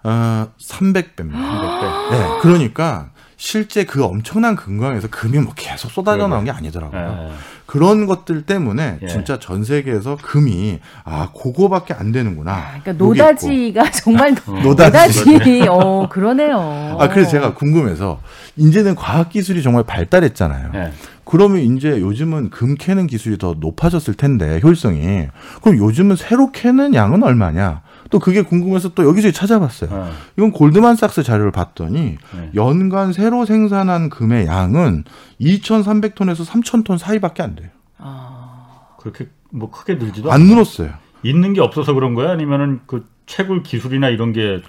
어, 0.03 0.47
300배입니다. 0.59 1.33
300배. 1.33 2.09
네, 2.11 2.39
그러니까 2.41 3.09
실제 3.39 3.86
그 3.86 4.04
엄청난 4.04 4.58
금광에서 4.58 5.08
금이 5.08 5.39
뭐 5.39 5.54
계속 5.56 5.89
쏟아져 5.89 6.28
나온 6.28 6.43
게 6.43 6.52
아니더라고요. 6.52 7.30
네. 7.30 7.32
그런 7.65 8.06
것들 8.06 8.41
때문에 8.41 8.99
예. 9.02 9.08
진짜 9.08 9.39
전 9.39 9.63
세계에서 9.63 10.17
금이 10.21 10.80
아 11.06 11.30
그거밖에 11.32 11.93
안 11.93 12.12
되는구나. 12.12 12.52
아, 12.52 12.80
그러니까 12.82 12.91
노다지가 12.93 13.91
정말 14.04 14.36
어. 14.45 14.60
노다지. 14.62 15.23
노다지. 15.23 15.67
어 15.71 16.10
그러네요. 16.10 16.97
아 16.99 17.08
그래서 17.08 17.32
제가 17.32 17.54
궁금해서 17.54 18.19
이제는 18.58 18.95
과학 18.95 19.30
기술이 19.30 19.63
정말 19.63 19.84
발달했잖아요. 19.86 20.71
예. 20.75 20.91
그러면 21.23 21.62
이제 21.62 21.91
요즘은 22.02 22.49
금 22.49 22.75
캐는 22.75 23.08
기술이 23.08 23.38
더 23.38 23.56
높아졌을 23.58 24.15
텐데 24.15 24.60
효율성이 24.62 25.28
그럼 25.62 25.78
요즘은 25.78 26.17
새로 26.17 26.52
캐는 26.52 26.93
양은 26.93 27.23
얼마냐? 27.23 27.84
또 28.10 28.19
그게 28.19 28.41
궁금해서 28.41 28.89
또 28.89 29.06
여기저기 29.06 29.34
찾아봤어요. 29.34 29.89
네. 29.89 30.12
이건 30.38 30.52
골드만삭스 30.52 31.24
자료를 31.24 31.52
봤더니 31.52 32.17
네. 32.36 32.52
연간 32.56 33.13
새로 33.13 33.45
생산한 33.45 34.10
금의 34.10 34.48
양은 34.48 35.04
2,300톤에서 35.39 36.45
3,000톤 36.45 36.98
사이밖에 36.98 37.43
안 37.43 37.56
돼요. 37.56 37.69
아... 37.98 38.95
그렇게 38.98 39.28
뭐 39.52 39.69
크게 39.72 39.95
늘지도 39.95 40.32
안 40.32 40.43
늘었어요. 40.43 40.91
있는 41.24 41.54
게 41.54 41.62
없어서 41.62 41.93
그런 41.93 42.15
거야? 42.15 42.32
아니면은 42.32 42.82
그 42.86 43.08
채굴 43.26 43.63
기술이나 43.63 44.10
이런 44.10 44.34
게 44.34 44.62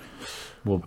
뭐 0.63 0.81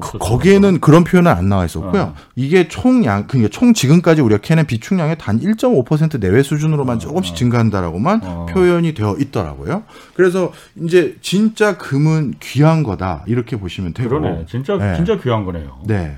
그, 0.00 0.18
거기에는 0.18 0.80
그런 0.80 1.04
표현은 1.04 1.30
안 1.30 1.48
나와 1.48 1.64
있었고요. 1.64 2.02
어. 2.02 2.14
이게 2.36 2.68
총양, 2.68 3.26
그러니까 3.26 3.50
총 3.50 3.74
지금까지 3.74 4.20
우리가 4.22 4.40
캐낸 4.40 4.66
비축량의 4.66 5.18
단 5.18 5.38
1.5% 5.40 6.20
내외 6.20 6.42
수준으로만 6.42 6.96
어. 6.96 6.98
조금씩 6.98 7.36
증가한다라고만 7.36 8.20
어. 8.24 8.46
표현이 8.50 8.94
되어 8.94 9.16
있더라고요. 9.18 9.84
그래서 10.14 10.52
이제 10.76 11.16
진짜 11.20 11.78
금은 11.78 12.34
귀한 12.40 12.82
거다 12.82 13.24
이렇게 13.26 13.56
보시면 13.56 13.94
되고. 13.94 14.08
그러네. 14.08 14.46
진짜 14.48 14.76
네. 14.76 14.96
진짜 14.96 15.18
귀한 15.18 15.44
거네요. 15.44 15.78
네. 15.86 16.16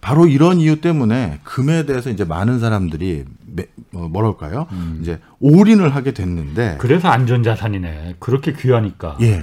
바로 0.00 0.26
이런 0.26 0.60
이유 0.60 0.80
때문에 0.80 1.40
금에 1.42 1.84
대해서 1.86 2.10
이제 2.10 2.24
많은 2.24 2.60
사람들이 2.60 3.24
뭐 3.90 4.08
뭐랄까요? 4.08 4.66
음. 4.72 4.98
이제 5.02 5.18
올인을 5.40 5.94
하게 5.94 6.12
됐는데 6.12 6.76
그래서 6.78 7.08
안전 7.08 7.42
자산이네. 7.42 8.16
그렇게 8.18 8.52
귀하니까. 8.52 9.16
예. 9.22 9.42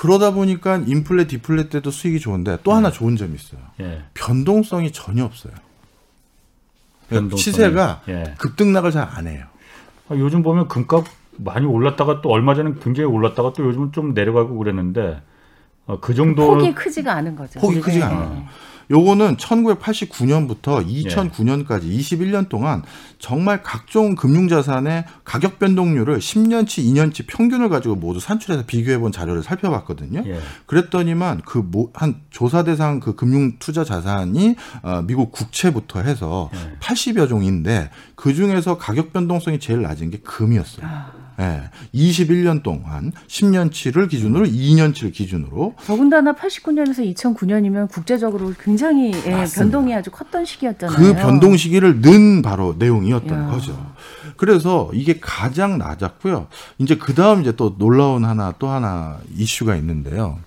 그러다 0.00 0.30
보니까 0.30 0.76
인플레 0.78 1.26
디플레 1.26 1.68
때도 1.68 1.90
수익이 1.90 2.20
좋은데 2.20 2.56
또 2.64 2.70
네. 2.70 2.76
하나 2.76 2.90
좋은 2.90 3.16
점이 3.16 3.34
있어요. 3.34 3.60
예. 3.80 4.02
변동성이 4.14 4.92
전혀 4.92 5.26
없어요. 5.26 5.52
그러니까 7.10 7.36
시세가 7.36 8.00
예. 8.08 8.34
급등락을 8.38 8.92
잘 8.92 9.06
안 9.12 9.26
해요. 9.26 9.44
아, 10.08 10.14
요즘 10.14 10.42
보면 10.42 10.68
금값 10.68 11.04
많이 11.36 11.66
올랐다가 11.66 12.22
또 12.22 12.30
얼마 12.30 12.54
전에 12.54 12.72
굉장히 12.82 13.10
올랐다가 13.10 13.52
또 13.52 13.62
요즘은 13.62 13.92
좀 13.92 14.14
내려가고 14.14 14.56
그랬는데 14.56 15.20
어, 15.86 16.00
그 16.00 16.14
정도 16.14 16.46
폭이 16.46 16.74
크지가 16.74 17.12
않은 17.12 17.36
거죠. 17.36 17.60
폭이 17.60 17.82
크지가 17.82 18.08
네. 18.08 18.14
않아요. 18.14 18.46
요거는 18.90 19.36
1989년부터 19.36 20.86
2009년까지 20.86 21.84
예. 21.90 21.96
21년 21.98 22.48
동안 22.48 22.82
정말 23.18 23.62
각종 23.62 24.14
금융자산의 24.14 25.04
가격 25.24 25.58
변동률을 25.58 26.18
10년치, 26.18 26.84
2년치 26.84 27.26
평균을 27.26 27.68
가지고 27.68 27.94
모두 27.94 28.20
산출해서 28.20 28.64
비교해 28.66 28.98
본 28.98 29.12
자료를 29.12 29.42
살펴봤거든요. 29.42 30.22
예. 30.26 30.40
그랬더니만 30.66 31.42
그 31.42 31.60
한 31.94 32.20
조사 32.30 32.62
대상 32.62 33.00
그 33.00 33.14
금융 33.14 33.58
투자 33.58 33.84
자산이 33.84 34.56
어, 34.82 35.02
미국 35.02 35.32
국채부터 35.32 36.02
해서 36.02 36.50
예. 36.54 36.78
80여 36.78 37.28
종인데 37.28 37.90
그 38.14 38.34
중에서 38.34 38.78
가격 38.78 39.12
변동성이 39.12 39.58
제일 39.60 39.82
낮은 39.82 40.10
게 40.10 40.18
금이었어요. 40.18 40.86
아. 40.86 41.19
예. 41.40 41.62
21년 41.94 42.62
동안 42.62 43.12
10년치를 43.26 44.08
기준으로 44.08 44.46
2년치를 44.46 45.12
기준으로 45.12 45.74
더군다나 45.86 46.34
89년에서 46.34 47.14
2009년이면 47.14 47.90
국제적으로 47.90 48.52
굉장히 48.62 49.12
예, 49.26 49.44
변동이 49.54 49.94
아주 49.94 50.10
컸던 50.10 50.44
시기였잖아요. 50.44 50.96
그 50.96 51.14
변동 51.14 51.56
시기를 51.56 52.00
는 52.00 52.42
바로 52.42 52.74
내용이었던 52.78 53.38
야. 53.38 53.46
거죠. 53.46 53.92
그래서 54.36 54.90
이게 54.92 55.18
가장 55.20 55.78
낮았고요. 55.78 56.46
이제 56.78 56.96
그 56.96 57.14
다음 57.14 57.40
이제 57.40 57.52
또 57.52 57.76
놀라운 57.76 58.24
하나 58.24 58.52
또 58.58 58.68
하나 58.68 59.18
이슈가 59.36 59.76
있는데요. 59.76 60.38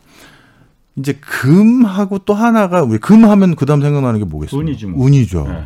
이제 0.95 1.13
금하고 1.13 2.19
또 2.19 2.33
하나가 2.33 2.83
우리 2.83 2.99
금하면 2.99 3.55
그다음 3.55 3.81
생각나는 3.81 4.19
게 4.19 4.25
뭐겠어요? 4.25 4.59
운이죠. 4.59 4.89
뭐. 4.89 5.05
운이죠. 5.05 5.47
네. 5.47 5.63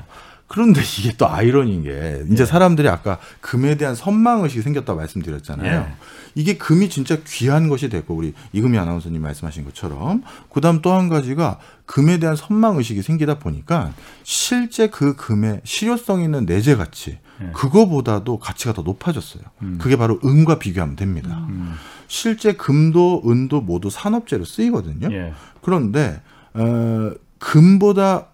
그런데 0.47 0.81
이게 0.99 1.13
또 1.17 1.29
아이러니인 1.29 1.83
게 1.83 2.23
이제 2.31 2.43
네. 2.43 2.45
사람들이 2.45 2.87
아까 2.87 3.17
금에 3.41 3.75
대한 3.75 3.95
선망 3.95 4.43
의식이 4.43 4.61
생겼다고 4.61 4.97
말씀드렸잖아요. 4.97 5.81
네. 5.81 5.95
이게 6.35 6.57
금이 6.57 6.89
진짜 6.89 7.17
귀한 7.25 7.67
것이 7.67 7.89
됐고 7.89 8.15
우리 8.15 8.33
이금희 8.53 8.77
아나운서님 8.77 9.21
말씀하신 9.21 9.65
것처럼 9.65 10.23
그다음 10.51 10.81
또 10.81 10.93
한 10.93 11.09
가지가 11.09 11.59
금에 11.85 12.19
대한 12.19 12.35
선망 12.35 12.77
의식이 12.77 13.01
생기다 13.01 13.39
보니까 13.39 13.91
실제 14.23 14.87
그 14.87 15.15
금의 15.15 15.61
실효성 15.63 16.21
있는 16.21 16.45
내재 16.45 16.75
가치 16.75 17.19
네. 17.39 17.51
그거보다도 17.53 18.39
가치가 18.39 18.73
더 18.73 18.81
높아졌어요. 18.83 19.43
음. 19.63 19.77
그게 19.81 19.95
바로 19.95 20.19
은과 20.23 20.59
비교하면 20.59 20.95
됩니다. 20.95 21.45
음. 21.49 21.75
실제 22.07 22.53
금도 22.53 23.23
은도 23.27 23.61
모두 23.61 23.89
산업재로 23.89 24.45
쓰이거든요. 24.45 25.09
예. 25.11 25.33
그런데 25.61 26.21
어, 26.53 27.11
금보다 27.39 28.15
아 28.15 28.25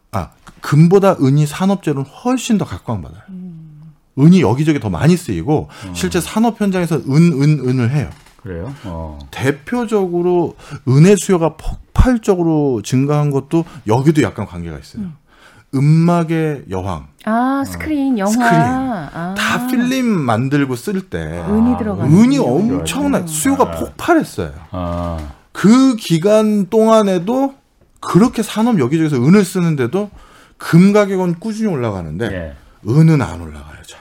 금보다 0.63 1.17
은이 1.21 1.45
산업재로는 1.45 2.10
훨씬 2.10 2.58
더 2.58 2.63
각광받아요. 2.65 3.21
음. 3.30 3.82
은이 4.17 4.41
여기저기 4.41 4.80
더 4.80 4.89
많이 4.89 5.17
쓰이고 5.17 5.67
어. 5.69 5.93
실제 5.93 6.21
산업 6.21 6.60
현장에서 6.62 6.95
은, 6.95 7.04
은, 7.10 7.60
은을 7.67 7.91
해요. 7.91 8.10
그래요? 8.38 8.73
어. 8.86 9.19
대표적으로 9.30 10.56
은의 10.88 11.17
수요가 11.17 11.58
폭발적으로 11.58 12.82
증가한 12.82 13.30
것도 13.30 13.65
여기도 13.88 14.21
약간 14.23 14.45
관계가 14.45 14.80
있어요. 14.80 15.04
음. 15.04 15.15
은막의 15.75 16.65
여왕. 16.69 17.08
아 17.26 17.63
스크린 17.65 18.17
영화. 18.17 18.32
스크린. 18.32 18.52
아. 18.54 19.36
다 19.38 19.67
필름 19.67 20.06
만들고 20.06 20.78
쓸때 20.78 21.17
은이 21.49 21.78
들어가. 21.78 22.06
은이 22.06 22.38
엄청나 22.38 23.28
수요가 23.28 23.65
아. 23.65 23.71
폭발했어요. 23.71 24.54
아. 24.71 25.17
그 25.52 25.97
기간 25.97 26.67
동안에도 26.69 27.56
그렇게 27.99 28.43
산업 28.43 28.80
여기저기서 28.80 29.17
은을 29.17 29.43
쓰는데도 29.43 30.10
금 30.63 30.93
가격은 30.93 31.39
꾸준히 31.39 31.71
올라가는데 31.71 32.26
예. 32.32 32.54
은은 32.89 33.21
안 33.21 33.41
올라가요. 33.41 33.82
잘. 33.84 33.99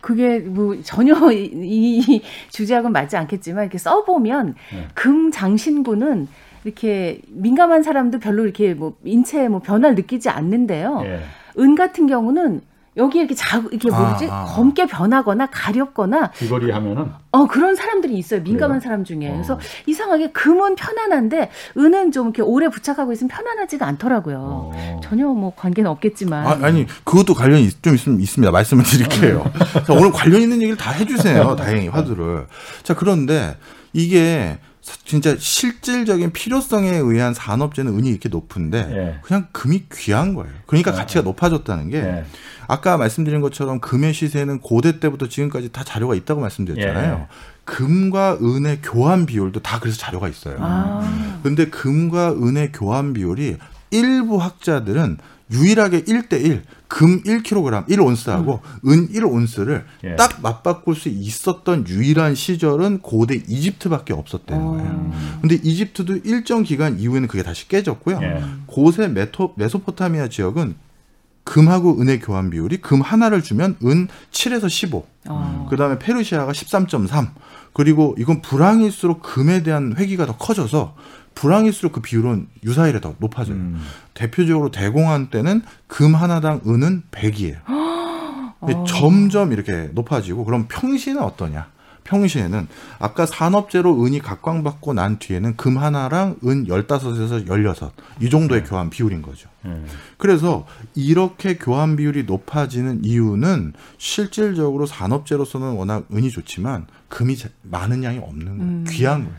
그게 0.00 0.38
뭐 0.38 0.80
전혀 0.82 1.14
이, 1.30 2.22
주제하고는 2.50 2.92
맞지 2.92 3.16
않겠지만 3.18 3.64
이렇게 3.64 3.76
써보면 3.76 4.54
예. 4.74 4.88
금 4.94 5.30
장신구는 5.30 6.26
이렇게 6.64 7.20
민감한 7.28 7.82
사람도 7.82 8.18
별로 8.18 8.44
이렇게 8.44 8.72
뭐 8.72 8.96
인체에 9.04 9.48
뭐 9.48 9.60
변화를 9.60 9.94
느끼지 9.94 10.30
않는데요. 10.30 11.02
예. 11.04 11.20
은 11.58 11.74
같은 11.74 12.06
경우는 12.06 12.62
여기 12.98 13.18
이렇게 13.20 13.34
자 13.34 13.62
이게 13.72 13.88
뭐지? 13.90 14.26
아, 14.26 14.42
아. 14.42 14.44
검게 14.44 14.86
변하거나 14.86 15.46
가렵거나 15.46 16.30
귀걸이 16.32 16.70
하면은? 16.70 17.10
어 17.30 17.46
그런 17.46 17.74
사람들이 17.74 18.18
있어요. 18.18 18.42
민감한 18.42 18.78
그래요? 18.78 18.80
사람 18.80 19.04
중에. 19.04 19.30
어. 19.30 19.32
그래서 19.32 19.58
이상하게 19.86 20.32
금은 20.32 20.74
편안한데 20.74 21.50
은은 21.78 22.12
좀 22.12 22.26
이렇게 22.26 22.42
오래 22.42 22.68
부착하고 22.68 23.12
있으면 23.12 23.28
편안하지가 23.28 23.86
않더라고요. 23.86 24.72
어. 24.74 25.00
전혀 25.02 25.26
뭐 25.26 25.54
관계는 25.56 25.90
없겠지만. 25.90 26.62
아, 26.62 26.70
니 26.70 26.86
그것도 27.04 27.32
관련이 27.34 27.70
좀 27.80 27.94
있, 27.94 28.06
있습니다. 28.06 28.50
말씀을 28.50 28.84
드릴게요. 28.84 29.50
자, 29.86 29.92
오늘 29.94 30.12
관련 30.12 30.42
있는 30.42 30.56
얘기를 30.56 30.76
다 30.76 30.90
해주세요. 30.90 31.56
다행히 31.56 31.88
화두를. 31.88 32.46
자 32.82 32.94
그런데 32.94 33.56
이게 33.94 34.58
진짜 34.82 35.36
실질적인 35.38 36.32
필요성에 36.32 36.90
의한 36.90 37.34
산업재는 37.34 37.96
은이 37.96 38.10
이렇게 38.10 38.28
높은데 38.28 38.78
예. 38.90 39.20
그냥 39.22 39.46
금이 39.52 39.84
귀한 39.92 40.34
거예요. 40.34 40.52
그러니까 40.66 40.92
예. 40.92 40.96
가치가 40.96 41.22
높아졌다는 41.22 41.88
게 41.90 41.98
예. 41.98 42.24
아까 42.66 42.96
말씀드린 42.96 43.40
것처럼 43.40 43.80
금의 43.80 44.12
시세는 44.12 44.58
고대 44.60 44.98
때부터 44.98 45.28
지금까지 45.28 45.70
다 45.70 45.84
자료가 45.84 46.14
있다고 46.16 46.40
말씀드렸잖아요. 46.40 47.28
예. 47.30 47.34
금과 47.64 48.38
은의 48.42 48.80
교환 48.82 49.24
비율도 49.24 49.60
다 49.60 49.78
그래서 49.78 49.98
자료가 49.98 50.28
있어요. 50.28 50.56
아. 50.58 51.40
근데 51.44 51.66
금과 51.66 52.32
은의 52.32 52.72
교환 52.72 53.12
비율이 53.12 53.58
일부 53.92 54.42
학자들은 54.42 55.18
유일하게 55.52 56.04
1대1 56.04 56.62
금 56.88 57.22
1kg 57.22 57.86
1온스하고 57.86 58.60
음. 58.84 58.90
은 58.90 59.08
1온스를 59.08 59.84
예. 60.04 60.16
딱 60.16 60.40
맞바꿀 60.42 60.94
수 60.94 61.08
있었던 61.08 61.86
유일한 61.88 62.34
시절은 62.34 62.98
고대 62.98 63.36
이집트밖에 63.36 64.12
없었다는 64.12 64.62
어. 64.62 64.70
거예요. 64.72 65.12
근데 65.40 65.54
이집트도 65.54 66.18
일정 66.24 66.62
기간 66.62 66.98
이후에는 66.98 67.28
그게 67.28 67.42
다시 67.42 67.68
깨졌고요. 67.68 68.18
예. 68.22 68.42
고세 68.66 69.08
메토, 69.08 69.54
메소포타미아 69.56 70.28
지역은 70.28 70.74
금하고 71.44 72.00
은의 72.00 72.20
교환 72.20 72.50
비율이 72.50 72.78
금 72.78 73.00
하나를 73.00 73.42
주면 73.42 73.76
은 73.84 74.08
7에서 74.30 74.68
15. 74.68 75.06
어. 75.28 75.66
그다음에 75.70 75.98
페르시아가 75.98 76.52
13.3. 76.52 77.30
그리고 77.72 78.14
이건 78.18 78.42
불황일수록 78.42 79.22
금에 79.22 79.62
대한 79.62 79.94
회기가 79.96 80.26
더 80.26 80.36
커져서 80.36 80.94
불황일수록 81.34 81.92
그 81.92 82.00
비율은 82.00 82.48
유사일에 82.64 83.00
더 83.00 83.14
높아져요. 83.18 83.56
음. 83.56 83.82
대표적으로 84.14 84.70
대공황 84.70 85.30
때는 85.30 85.62
금 85.86 86.14
하나당 86.14 86.60
은은 86.66 87.04
100이에요. 87.10 87.58
어. 88.60 88.84
점점 88.86 89.52
이렇게 89.52 89.90
높아지고 89.92 90.44
그럼 90.44 90.66
평시는 90.68 91.20
어떠냐? 91.22 91.66
평시에는 92.04 92.68
아까 92.98 93.26
산업재로 93.26 94.04
은이 94.04 94.18
각광받고 94.20 94.92
난 94.94 95.18
뒤에는 95.18 95.56
금 95.56 95.78
하나랑 95.78 96.36
은 96.44 96.66
15에서 96.66 97.46
16. 97.46 97.92
이 98.20 98.30
정도의 98.30 98.64
교환 98.64 98.90
비율인 98.90 99.22
거죠. 99.22 99.48
예. 99.66 99.70
그래서 100.18 100.66
이렇게 100.94 101.56
교환 101.56 101.96
비율이 101.96 102.24
높아지는 102.24 103.04
이유는 103.04 103.72
실질적으로 103.98 104.86
산업재로서는 104.86 105.72
워낙 105.72 106.04
은이 106.12 106.30
좋지만 106.30 106.86
금이 107.08 107.36
자- 107.36 107.48
많은 107.62 108.02
양이 108.04 108.18
없는 108.18 108.44
거예요. 108.58 108.62
음. 108.62 108.84
귀한 108.88 109.24
거예요. 109.24 109.36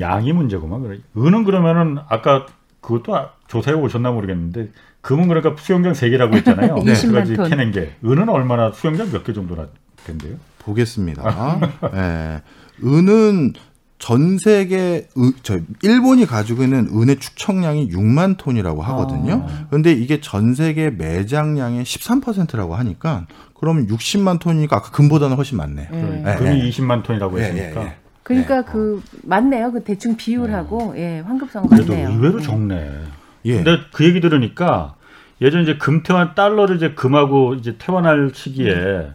양이 0.00 0.32
문제구만. 0.32 0.82
그래. 0.82 0.98
은은 1.16 1.44
그러면은 1.44 1.98
아까 2.08 2.46
그것도 2.80 3.16
아- 3.16 3.30
조사해 3.46 3.76
오셨나 3.76 4.10
모르겠는데 4.10 4.70
금은 5.02 5.28
그러니까 5.28 5.54
수영장 5.60 5.94
세 5.94 6.10
개라고 6.10 6.36
했잖아요. 6.36 6.76
네. 6.84 6.92
20만 6.92 7.12
가지 7.14 7.34
톤. 7.36 7.48
캐는 7.50 7.70
게 7.72 7.96
은은 8.04 8.28
얼마나 8.28 8.72
수영장 8.72 9.10
몇 9.12 9.24
개 9.24 9.32
정도나 9.32 9.66
된대요? 10.04 10.36
보겠습니다. 10.64 11.60
예. 11.94 12.42
은은 12.84 13.52
전 13.98 14.36
세계 14.38 15.06
은- 15.16 15.32
저 15.42 15.60
일본이 15.82 16.26
가지고 16.26 16.64
있는 16.64 16.88
은의 16.92 17.18
축척량이 17.20 17.90
6만 17.90 18.36
톤이라고 18.36 18.82
하거든요. 18.82 19.46
아. 19.48 19.66
그런데 19.70 19.92
이게 19.92 20.20
전 20.20 20.54
세계 20.54 20.90
매장량의 20.90 21.84
13%라고 21.84 22.74
하니까 22.74 23.26
그러면 23.58 23.86
60만 23.86 24.40
톤이니까 24.40 24.76
아까 24.76 24.90
금보다는 24.90 25.36
훨씬 25.36 25.56
많네요. 25.58 25.86
예. 25.92 26.24
예, 26.26 26.34
금이 26.36 26.64
예. 26.64 26.70
20만 26.70 27.04
톤이라고 27.04 27.38
예, 27.38 27.44
했으니까. 27.44 27.82
예, 27.82 27.86
예. 27.86 27.94
그러니까 28.24 28.62
네. 28.64 28.68
그 28.72 29.02
맞네요. 29.22 29.70
그 29.72 29.84
대충 29.84 30.16
비율하고 30.16 30.94
예, 30.96 31.20
황급성 31.20 31.66
그래도 31.68 31.88
같네요. 31.92 32.10
의외로 32.10 32.40
예. 32.40 32.42
적네. 32.42 32.90
예. 33.44 33.54
근데 33.62 33.78
그 33.92 34.04
얘기 34.04 34.20
들으니까 34.20 34.94
예전 35.40 35.62
이제 35.62 35.76
금태환 35.76 36.34
달러를 36.34 36.76
이제 36.76 36.92
금하고 36.94 37.54
이제 37.54 37.76
태환할 37.78 38.30
시기에 38.34 39.10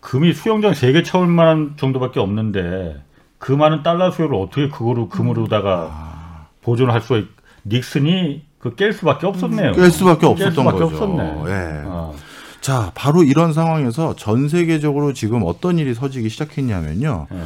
금이 0.00 0.32
수영장 0.32 0.74
세 0.74 0.92
개 0.92 1.02
채울 1.02 1.26
만한 1.26 1.74
정도밖에 1.76 2.20
없는데 2.20 3.02
그 3.38 3.52
많은 3.52 3.82
달러 3.82 4.10
수요를 4.10 4.36
어떻게 4.36 4.68
그거로 4.68 5.08
금으로다가 5.08 5.88
아. 5.90 6.46
보존할 6.62 7.00
수가 7.00 7.18
있, 7.20 7.26
닉슨이 7.66 8.42
그 8.58 8.74
깰 8.74 8.92
수밖에 8.92 9.26
없었네요. 9.26 9.72
깰 9.72 9.90
수밖에 9.90 10.26
깰 10.26 10.30
없었던 10.30 10.52
수밖에 10.52 10.78
거죠. 10.78 10.84
없었네. 10.96 11.22
예. 11.46 11.82
어. 11.86 12.14
자, 12.60 12.92
바로 12.94 13.22
이런 13.22 13.54
상황에서 13.54 14.14
전 14.16 14.48
세계적으로 14.48 15.14
지금 15.14 15.42
어떤 15.44 15.78
일이 15.78 15.94
서지기 15.94 16.28
시작했냐면요. 16.28 17.26
예. 17.32 17.36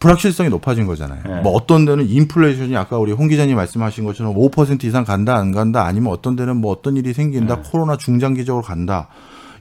불확실성이 0.00 0.48
높아진 0.48 0.86
거잖아요. 0.86 1.22
네. 1.24 1.40
뭐 1.42 1.52
어떤 1.52 1.84
데는 1.84 2.08
인플레이션이 2.08 2.76
아까 2.76 2.98
우리 2.98 3.12
홍 3.12 3.28
기자님 3.28 3.54
말씀하신 3.54 4.04
것처럼 4.04 4.34
5% 4.34 4.82
이상 4.82 5.04
간다 5.04 5.36
안 5.36 5.52
간다 5.52 5.84
아니면 5.84 6.12
어떤 6.12 6.34
데는 6.34 6.56
뭐 6.56 6.72
어떤 6.72 6.96
일이 6.96 7.12
생긴다 7.12 7.62
네. 7.62 7.70
코로나 7.70 7.96
중장기적으로 7.96 8.64
간다. 8.64 9.06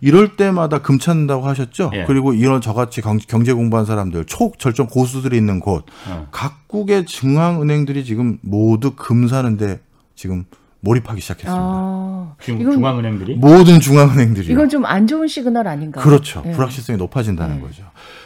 이럴 0.02 0.36
때마다 0.36 0.80
금 0.82 0.98
찾는다고 1.00 1.46
하셨죠. 1.48 1.92
예. 1.94 2.06
그리고 2.06 2.34
이런 2.34 2.60
저같이 2.60 3.02
경- 3.02 3.20
경제 3.28 3.54
공부한 3.54 3.86
사람들 3.86 4.26
초절정 4.26 4.88
고수들이 4.88 5.38
있는 5.38 5.60
곳 5.60 5.86
어. 6.10 6.28
각국의 6.32 7.06
중앙은행들이 7.06 8.04
지금 8.04 8.40
모두 8.42 8.92
금 8.96 9.28
사는데 9.28 9.80
지금 10.16 10.46
몰입하기 10.84 11.22
시작했습니다. 11.22 11.62
아, 11.64 12.34
지금 12.42 12.62
이건 12.62 12.74
중앙은행들이 12.74 13.36
모든 13.36 13.80
중앙은행들이 13.80 14.52
이건 14.52 14.68
좀 14.68 14.84
안 14.86 15.06
좋은 15.06 15.28
시그널 15.28 15.68
아닌가요? 15.68 16.04
그렇죠. 16.04 16.42
예. 16.48 16.52
불확실성이 16.54 16.98
높아진다는 16.98 17.58
네. 17.58 17.62
거죠. 17.62 17.84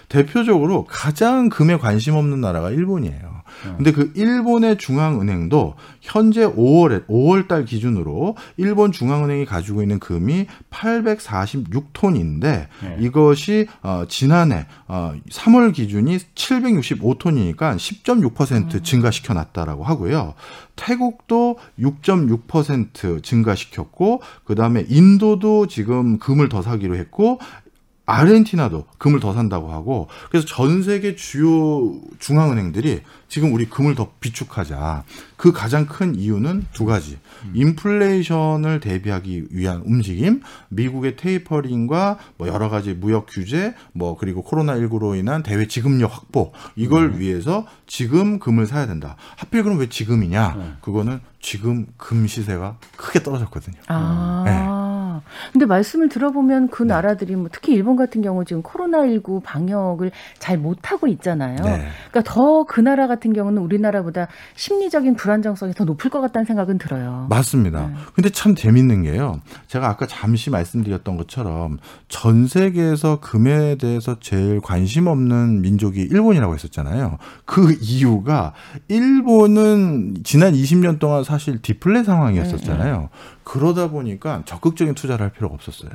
대표적으로 0.07 0.85
가장 0.85 1.49
금에 1.49 1.75
관심 1.77 2.15
없는 2.15 2.39
나라가 2.39 2.69
일본이에요. 2.71 3.43
근데 3.77 3.91
그 3.91 4.11
일본의 4.15 4.77
중앙은행도 4.77 5.75
현재 6.01 6.45
5월에 6.45 7.07
5월 7.07 7.47
달 7.47 7.65
기준으로 7.65 8.35
일본 8.57 8.91
중앙은행이 8.91 9.45
가지고 9.45 9.81
있는 9.81 9.99
금이 9.99 10.47
846톤인데 10.69 12.41
네. 12.41 12.97
이것이 12.99 13.67
어, 13.81 14.05
지난해 14.07 14.67
어, 14.87 15.13
3월 15.29 15.73
기준이 15.73 16.17
765톤이니까 16.35 17.75
10.6% 17.77 18.83
증가시켜 18.83 19.33
놨다라고 19.33 19.83
하고요. 19.83 20.33
태국도 20.75 21.57
6.6% 21.79 23.23
증가시켰고 23.23 24.21
그다음에 24.43 24.85
인도도 24.87 25.67
지금 25.67 26.19
금을 26.19 26.49
더 26.49 26.61
사기로 26.61 26.95
했고 26.95 27.39
아르헨티나도 28.05 28.85
금을 28.97 29.19
더 29.19 29.33
산다고 29.33 29.71
하고 29.71 30.07
그래서 30.29 30.45
전 30.45 30.83
세계 30.83 31.15
주요 31.15 31.99
중앙은행들이 32.19 33.01
지금 33.27 33.53
우리 33.53 33.65
금을 33.65 33.95
더 33.95 34.11
비축하자. 34.19 35.03
그 35.37 35.51
가장 35.51 35.85
큰 35.87 36.15
이유는 36.15 36.65
두 36.73 36.85
가지 36.85 37.17
인플레이션을 37.53 38.79
대비하기 38.79 39.47
위한 39.51 39.81
움직임 39.85 40.41
미국의 40.69 41.15
테이퍼링과 41.15 42.17
뭐 42.37 42.47
여러 42.47 42.69
가지 42.69 42.93
무역 42.93 43.27
규제 43.29 43.75
뭐 43.93 44.17
그리고 44.17 44.41
코로나 44.41 44.75
19로 44.75 45.17
인한 45.17 45.43
대외 45.43 45.67
지급력 45.67 46.13
확보 46.13 46.51
이걸 46.75 47.19
위해서 47.19 47.65
지금 47.87 48.39
금을 48.39 48.65
사야 48.65 48.87
된다 48.87 49.15
하필 49.37 49.63
그럼 49.63 49.79
왜 49.79 49.89
지금이냐 49.89 50.55
네. 50.57 50.73
그거는 50.81 51.19
지금 51.39 51.85
금 51.97 52.27
시세가 52.27 52.77
크게 52.97 53.21
떨어졌거든요 53.21 53.79
아. 53.87 54.43
네. 54.45 54.85
근데 55.53 55.65
말씀을 55.65 56.09
들어보면 56.09 56.69
그 56.69 56.83
나라들이 56.83 57.35
뭐 57.35 57.49
특히 57.51 57.73
일본 57.73 57.95
같은 57.95 58.21
경우 58.21 58.43
지금 58.45 58.61
코로나19 58.63 59.43
방역을 59.43 60.11
잘 60.39 60.57
못하고 60.57 61.07
있잖아요. 61.07 61.55
네. 61.63 61.87
그러니까 62.11 62.33
더 62.33 62.65
그 62.67 62.81
나라 62.81 63.07
같은 63.07 63.31
경우는 63.33 63.61
우리나라보다 63.61 64.27
심리적인 64.55 65.15
불안정성이 65.15 65.73
더 65.73 65.85
높을 65.85 66.09
것 66.09 66.21
같다는 66.21 66.45
생각은 66.45 66.77
들어요. 66.77 67.24
맞습니다. 67.29 67.87
네. 67.87 67.93
근데 68.13 68.29
참 68.29 68.55
재밌는 68.55 69.03
게요. 69.03 69.41
제가 69.67 69.89
아까 69.89 70.07
잠시 70.07 70.49
말씀드렸던 70.49 71.17
것처럼 71.17 71.79
전 72.07 72.47
세계에서 72.47 73.19
금에 73.19 73.75
대해서 73.75 74.17
제일 74.19 74.61
관심 74.61 75.07
없는 75.07 75.61
민족이 75.61 76.01
일본이라고 76.01 76.53
했었잖아요. 76.53 77.17
그 77.45 77.77
이유가 77.81 78.53
일본은 78.87 80.17
지난 80.23 80.53
20년 80.53 80.99
동안 80.99 81.23
사실 81.23 81.61
디플레 81.61 82.03
상황이었었잖아요. 82.03 83.09
그러다 83.43 83.89
보니까 83.89 84.41
적극적인 84.45 84.95
투자를 84.95 85.23
할 85.23 85.31
필요가 85.31 85.53
없었어요. 85.53 85.91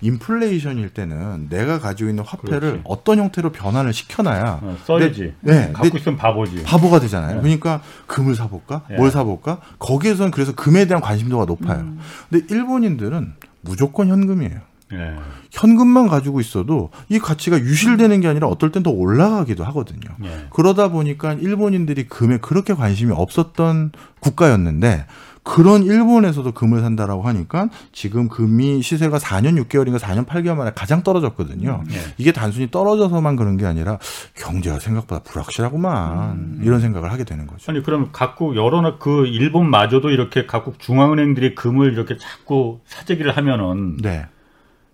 인플레이션일 0.00 0.90
때는 0.90 1.48
내가 1.48 1.78
가지고 1.78 2.10
있는 2.10 2.24
화폐를 2.24 2.60
그렇지. 2.60 2.80
어떤 2.84 3.18
형태로 3.18 3.52
변환을 3.52 3.92
시켜놔야 3.92 4.60
어, 4.62 4.76
써야지. 4.84 5.34
네, 5.40 5.72
갖고 5.72 5.88
내- 5.90 5.98
있으면 5.98 6.16
바보지. 6.18 6.62
바보가 6.64 7.00
되잖아요. 7.00 7.36
네. 7.36 7.40
그러니까 7.42 7.80
금을 8.06 8.34
사볼까? 8.34 8.82
예. 8.90 8.96
뭘 8.96 9.10
사볼까? 9.10 9.60
거기에서는 9.78 10.30
그래서 10.30 10.54
금에 10.54 10.86
대한 10.86 11.00
관심도가 11.02 11.44
높아요. 11.46 11.80
음. 11.80 11.98
근데 12.30 12.46
일본인들은 12.54 13.34
무조건 13.62 14.08
현금이에요. 14.08 14.60
예. 14.92 15.14
현금만 15.50 16.06
가지고 16.06 16.40
있어도 16.40 16.90
이 17.08 17.18
가치가 17.18 17.58
유실되는 17.58 18.20
게 18.20 18.28
아니라 18.28 18.46
어떨 18.46 18.70
땐 18.70 18.84
더 18.84 18.90
올라가기도 18.90 19.64
하거든요. 19.64 20.14
예. 20.24 20.46
그러다 20.50 20.88
보니까 20.88 21.32
일본인들이 21.32 22.06
금에 22.06 22.36
그렇게 22.38 22.72
관심이 22.74 23.12
없었던 23.12 23.90
국가였는데 24.20 25.06
그런 25.48 25.84
일본에서도 25.84 26.50
금을 26.50 26.80
산다라고 26.80 27.22
하니까 27.22 27.68
지금 27.92 28.28
금이 28.28 28.82
시세가 28.82 29.18
4년 29.18 29.62
6개월인가 29.64 29.98
4년 30.00 30.26
8개월 30.26 30.56
만에 30.56 30.72
가장 30.74 31.04
떨어졌거든요. 31.04 31.84
예. 31.88 31.94
이게 32.18 32.32
단순히 32.32 32.68
떨어져서만 32.68 33.36
그런 33.36 33.56
게 33.56 33.64
아니라 33.64 33.98
경제가 34.34 34.80
생각보다 34.80 35.22
불확실하구만 35.22 36.58
이런 36.62 36.80
생각을 36.80 37.12
하게 37.12 37.22
되는 37.22 37.46
거죠. 37.46 37.70
아니 37.70 37.80
그럼 37.80 38.08
각국 38.12 38.56
여러 38.56 38.80
나- 38.80 38.98
그 38.98 39.24
일본마저도 39.26 40.10
이렇게 40.10 40.46
각국 40.46 40.80
중앙은행들이 40.80 41.54
금을 41.54 41.92
이렇게 41.92 42.16
자꾸 42.16 42.80
사재기를 42.86 43.36
하면은 43.36 43.98
네, 43.98 44.26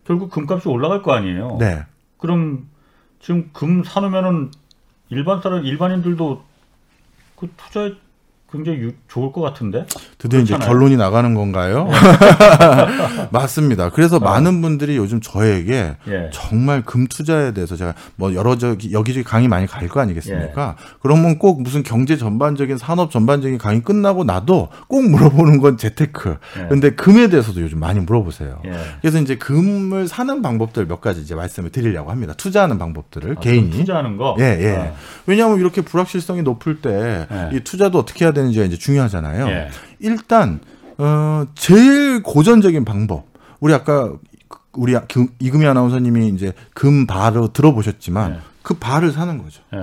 결국 0.06 0.30
금값이 0.30 0.68
올라갈 0.68 1.00
거 1.02 1.14
아니에요. 1.14 1.56
네, 1.60 1.82
그럼 2.18 2.68
지금 3.20 3.48
금 3.54 3.82
사놓으면은 3.84 4.50
일반 5.08 5.40
사람 5.40 5.64
일반인들도 5.64 6.42
그 7.36 7.48
투자에 7.56 7.94
굉장히 8.52 8.78
유- 8.80 8.92
좋을 9.08 9.32
것 9.32 9.40
같은데. 9.40 9.86
드디어 10.18 10.40
이제 10.40 10.52
그렇잖아요. 10.54 10.68
결론이 10.68 10.96
나가는 10.96 11.34
건가요? 11.34 11.88
맞습니다. 13.30 13.90
그래서 13.90 14.16
어. 14.16 14.20
많은 14.20 14.60
분들이 14.62 14.96
요즘 14.96 15.20
저에게 15.20 15.96
예. 16.08 16.30
정말 16.32 16.82
금 16.82 17.06
투자에 17.06 17.52
대해서 17.52 17.76
제가 17.76 17.94
뭐 18.16 18.34
여러 18.34 18.56
저기 18.58 18.92
여기저기 18.92 19.24
강의 19.24 19.48
많이 19.48 19.66
갈 19.66 19.88
거 19.88 20.00
아니겠습니까? 20.00 20.76
예. 20.78 20.84
그러면 21.02 21.38
꼭 21.38 21.60
무슨 21.62 21.82
경제 21.82 22.16
전반적인 22.16 22.78
산업 22.78 23.10
전반적인 23.10 23.58
강의 23.58 23.82
끝나고 23.82 24.24
나도 24.24 24.68
꼭 24.86 25.02
물어보는 25.10 25.58
건 25.60 25.76
재테크. 25.76 26.36
예. 26.58 26.66
근데 26.68 26.90
금에 26.90 27.28
대해서도 27.28 27.60
요즘 27.60 27.78
많이 27.80 28.00
물어보세요. 28.00 28.60
예. 28.64 28.72
그래서 29.00 29.18
이제 29.20 29.36
금을 29.36 30.08
사는 30.08 30.40
방법들 30.40 30.86
몇 30.86 31.00
가지 31.00 31.20
이제 31.20 31.34
말씀을 31.34 31.70
드리려고 31.70 32.10
합니다. 32.10 32.32
투자하는 32.36 32.78
방법들을 32.78 33.36
아, 33.38 33.40
개인이. 33.40 33.70
금 33.70 33.78
투자하는 33.80 34.16
거. 34.16 34.36
예, 34.38 34.58
예. 34.60 34.76
어. 34.76 34.94
왜냐하면 35.26 35.58
이렇게 35.58 35.80
불확실성이 35.82 36.42
높을 36.42 36.80
때이 36.80 37.26
예. 37.54 37.60
투자도 37.64 37.98
어떻게 37.98 38.24
해야 38.24 38.32
되는 38.32 38.41
지가 38.50 38.64
이제 38.64 38.76
중요하잖아요. 38.76 39.46
예. 39.48 39.68
일단 40.00 40.60
어 40.98 41.44
제일 41.54 42.22
고전적인 42.22 42.84
방법. 42.84 43.26
우리 43.60 43.72
아까 43.74 44.12
우리 44.72 44.96
이금희 45.38 45.66
아나운서님이 45.66 46.28
이제 46.30 46.52
금 46.74 47.06
바로 47.06 47.52
들어보셨지만 47.52 48.32
네. 48.32 48.38
그 48.62 48.74
바를 48.74 49.12
사는 49.12 49.38
거죠. 49.38 49.62
네. 49.72 49.78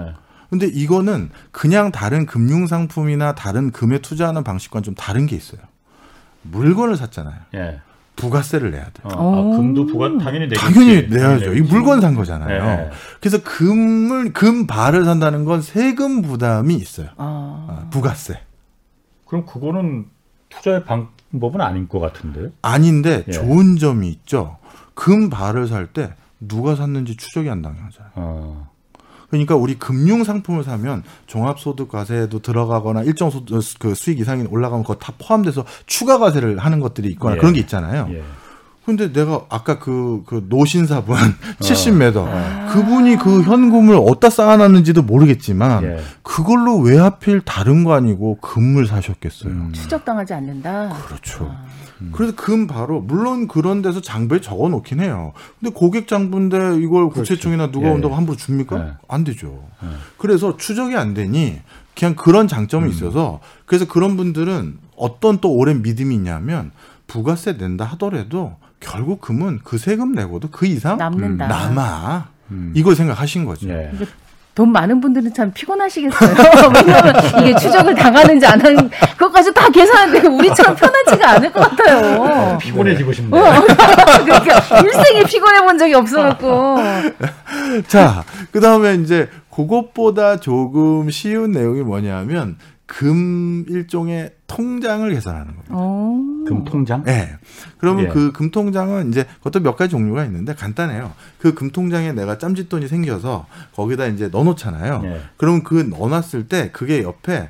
근데 0.49 0.65
이거는 0.65 1.29
그냥 1.51 1.91
다른 1.91 2.25
금융 2.25 2.65
상품이나 2.65 3.35
다른 3.35 3.71
금에 3.71 3.99
투자하는 3.99 4.43
방식과는 4.43 4.83
좀 4.83 4.95
다른 4.95 5.27
게 5.27 5.35
있어요. 5.35 5.62
물건을 6.41 6.97
샀잖아요. 6.97 7.35
예. 7.55 7.81
부가세를 8.15 8.71
내야 8.71 8.83
돼. 8.85 9.01
어, 9.03 9.53
아, 9.53 9.57
금도 9.57 9.85
부가 9.85 10.10
당연히 10.17 10.47
내겠지. 10.47 10.62
당연히 10.62 11.07
내야죠. 11.07 11.53
이 11.53 11.62
물건 11.62 12.01
산 12.01 12.15
거잖아요. 12.15 12.63
네. 12.65 12.89
그래서 13.21 13.41
금을 13.41 14.33
금 14.33 14.67
발을 14.67 15.05
산다는 15.05 15.45
건 15.45 15.62
세금 15.62 16.21
부담이 16.21 16.75
있어요. 16.75 17.07
아. 17.15 17.67
아, 17.69 17.89
부가세. 17.91 18.41
그럼 19.30 19.46
그거는 19.46 20.08
투자의 20.50 20.84
방법은 20.84 21.62
아닌 21.62 21.88
것 21.88 22.00
같은데. 22.00 22.52
아닌데 22.63 23.23
예. 23.27 23.32
좋은 23.32 23.77
점이 23.77 24.10
있죠. 24.10 24.58
금 24.96 25.30
발을 25.30 25.67
살때 25.67 26.13
누가 26.40 26.75
샀는지 26.75 27.15
추적이 27.15 27.52
안 27.52 27.62
당하잖아요. 27.62 28.12
아. 28.15 28.67
그러니까 29.30 29.56
우리 29.56 29.75
금융 29.77 30.23
상품을 30.23 30.63
사면 30.63 31.04
종합소득과세도 31.27 32.40
들어가거나 32.40 33.04
일정 33.04 33.30
소, 33.30 33.44
그 33.77 33.94
수익 33.94 34.19
이상이 34.19 34.48
올라가면 34.50 34.84
그거 34.84 34.96
다 34.96 35.13
포함돼서 35.19 35.63
추가 35.86 36.17
과세를 36.17 36.58
하는 36.58 36.80
것들이 36.80 37.10
있거나 37.10 37.36
예. 37.36 37.40
그런 37.40 37.54
게 37.54 37.60
있잖아요. 37.60 38.08
예. 38.10 38.23
근데 38.90 39.13
내가 39.13 39.46
아까 39.50 39.77
그, 39.77 40.23
그 40.25 40.48
노신사분 40.50 41.15
70m 41.62 42.15
어. 42.17 42.69
그분이 42.71 43.17
그 43.17 43.44
현금을 43.44 43.96
어디다 43.96 44.31
쌓아놨는지도 44.31 45.04
모르겠지만 45.04 45.83
예. 45.83 45.98
그걸로 46.23 46.77
왜 46.77 46.98
하필 46.98 47.42
다른 47.42 47.83
거 47.83 47.94
아니고 47.94 48.40
금을 48.42 48.87
사셨겠어요. 48.87 49.52
음. 49.52 49.71
추적당하지 49.73 50.33
않는다. 50.33 50.90
그렇죠. 51.06 51.52
아. 51.52 51.65
음. 52.02 52.10
그래서 52.13 52.33
금 52.35 52.65
바로 52.65 53.00
물론 53.00 53.48
그런 53.48 53.83
데서 53.83 54.02
장부에 54.02 54.42
적어 54.42 54.69
놓긴 54.69 55.02
해요. 55.02 55.33
근데 55.60 55.71
고객 55.71 56.08
장부인데 56.08 56.77
이걸 56.81 57.10
국세청이나 57.10 57.69
누가 57.69 57.90
예. 57.90 57.92
온다고 57.92 58.15
함부로 58.15 58.35
줍니까? 58.35 58.79
예. 58.79 58.94
안 59.08 59.23
되죠. 59.23 59.67
예. 59.83 59.87
그래서 60.17 60.58
추적이 60.58 60.96
안 60.98 61.13
되니 61.13 61.60
그냥 61.96 62.15
그런 62.15 62.48
장점이 62.48 62.85
음. 62.85 62.90
있어서 62.90 63.40
그래서 63.67 63.85
그런 63.87 64.17
분들은 64.17 64.79
어떤 64.96 65.37
또 65.37 65.52
오랜 65.52 65.83
믿음이 65.83 66.15
있냐면 66.15 66.71
부가세 67.06 67.54
낸다 67.54 67.85
하더라도 67.85 68.56
결국 68.80 69.21
금은 69.21 69.60
그 69.63 69.77
세금 69.77 70.13
내고도 70.13 70.50
그 70.52 70.65
이상 70.65 70.98
남는다. 70.98 71.48
남아. 71.48 72.27
음. 72.52 72.71
이걸 72.75 72.96
생각하신 72.96 73.46
거죠. 73.46 73.69
예. 73.69 73.92
돈 74.56 74.71
많은 74.71 75.00
분들은 75.00 75.34
참 75.34 75.52
피곤하시겠어요. 75.54 76.32
왜냐하면 76.75 77.15
이게 77.40 77.56
추적을 77.56 77.96
당하는지 77.96 78.46
안 78.46 78.60
하는 78.60 78.90
그것까지 79.17 79.54
다 79.54 79.69
계산하는데 79.69 80.27
우리처럼 80.27 80.75
편하지가 80.75 81.30
않을 81.32 81.52
것 81.54 81.62
같아요. 81.62 82.21
어, 82.21 82.58
피곤해지고 82.58 83.13
싶네. 83.13 83.40
어, 83.40 83.62
그러니까 84.25 84.82
일생에 84.82 85.23
피곤해 85.23 85.62
본 85.62 85.77
적이 85.77 85.94
없어갖고. 85.94 86.77
자, 87.88 88.23
그 88.52 88.60
다음에 88.60 88.96
이제 88.96 89.30
그것보다 89.50 90.38
조금 90.42 91.10
쉬운 91.10 91.52
내용이 91.52 91.82
뭐냐면 91.82 92.58
금 92.90 93.65
일종의 93.69 94.31
통장을 94.48 95.08
개설하는 95.13 95.46
겁니다. 95.56 95.75
오. 95.75 96.44
금 96.46 96.63
통장? 96.65 97.04
네. 97.04 97.29
그러면 97.77 98.06
예. 98.06 98.10
그 98.10 98.31
금 98.33 98.50
통장은 98.50 99.10
이제 99.10 99.25
그것도 99.37 99.60
몇 99.60 99.75
가지 99.77 99.92
종류가 99.92 100.25
있는데 100.25 100.56
간단해요. 100.56 101.12
그 101.37 101.54
금 101.54 101.69
통장에 101.69 102.13
내가 102.13 102.40
짬짓돈이 102.40 102.87
생겨서 102.87 103.46
거기다 103.75 104.08
이제 104.08 104.27
넣어놓잖아요. 104.29 105.02
예. 105.06 105.21
그러면 105.37 105.63
그 105.63 105.75
넣어놨을 105.75 106.48
때 106.50 106.71
그게 106.73 107.04
옆에 107.04 107.50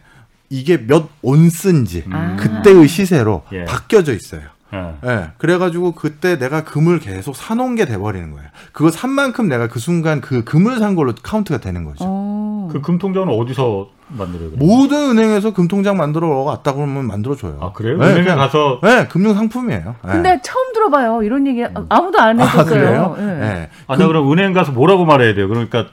이게 0.50 0.86
몇 0.86 1.08
온스인지 1.22 2.04
음. 2.08 2.38
그때의 2.38 2.90
시세로 2.90 3.44
예. 3.54 3.64
바뀌어져 3.64 4.14
있어요. 4.14 4.42
예. 4.74 4.94
네. 5.02 5.30
그래가지고 5.38 5.94
그때 5.94 6.38
내가 6.38 6.66
금을 6.66 7.00
계속 7.00 7.34
사놓은 7.38 7.76
게 7.76 7.86
돼버리는 7.86 8.30
거예요. 8.32 8.50
그거 8.74 8.92
산 8.92 9.10
만큼 9.12 9.48
내가 9.48 9.68
그 9.70 9.80
순간 9.80 10.20
그 10.20 10.44
금을 10.44 10.80
산 10.80 10.96
걸로 10.96 11.14
카운트가 11.24 11.60
되는 11.62 11.86
거죠. 11.86 12.04
오. 12.04 12.68
그 12.74 12.82
금통장은 12.82 13.30
어디서 13.30 13.90
만들어요? 14.10 14.50
모든 14.56 15.12
은행에서 15.12 15.54
금통장 15.54 15.98
만들어 15.98 16.28
왔다 16.44 16.74
그러면 16.74 17.06
만들어줘요. 17.06 17.58
아 17.62 17.72
그래요? 17.72 17.98
네, 17.98 18.06
은행에 18.08 18.36
가서 18.36 18.80
네 18.84 19.08
금융 19.08 19.34
상품이에요. 19.36 19.96
네. 20.06 20.12
근데 20.12 20.36
네. 20.36 20.42
처음 20.44 20.74
들어봐요 20.74 21.24
이런 21.24 21.46
얘기 21.48 21.64
아무도 21.90 22.20
안 22.20 22.40
해줬어요. 22.40 23.16
아, 23.18 23.22
네. 23.22 23.26
네. 23.40 23.70
아, 23.88 23.98
나 23.98 24.08
그럼 24.08 24.32
은행 24.32 24.54
가서 24.54 24.72
뭐라고 24.72 25.06
말해야 25.06 25.34
돼요? 25.36 25.48
그러니까 25.48 25.86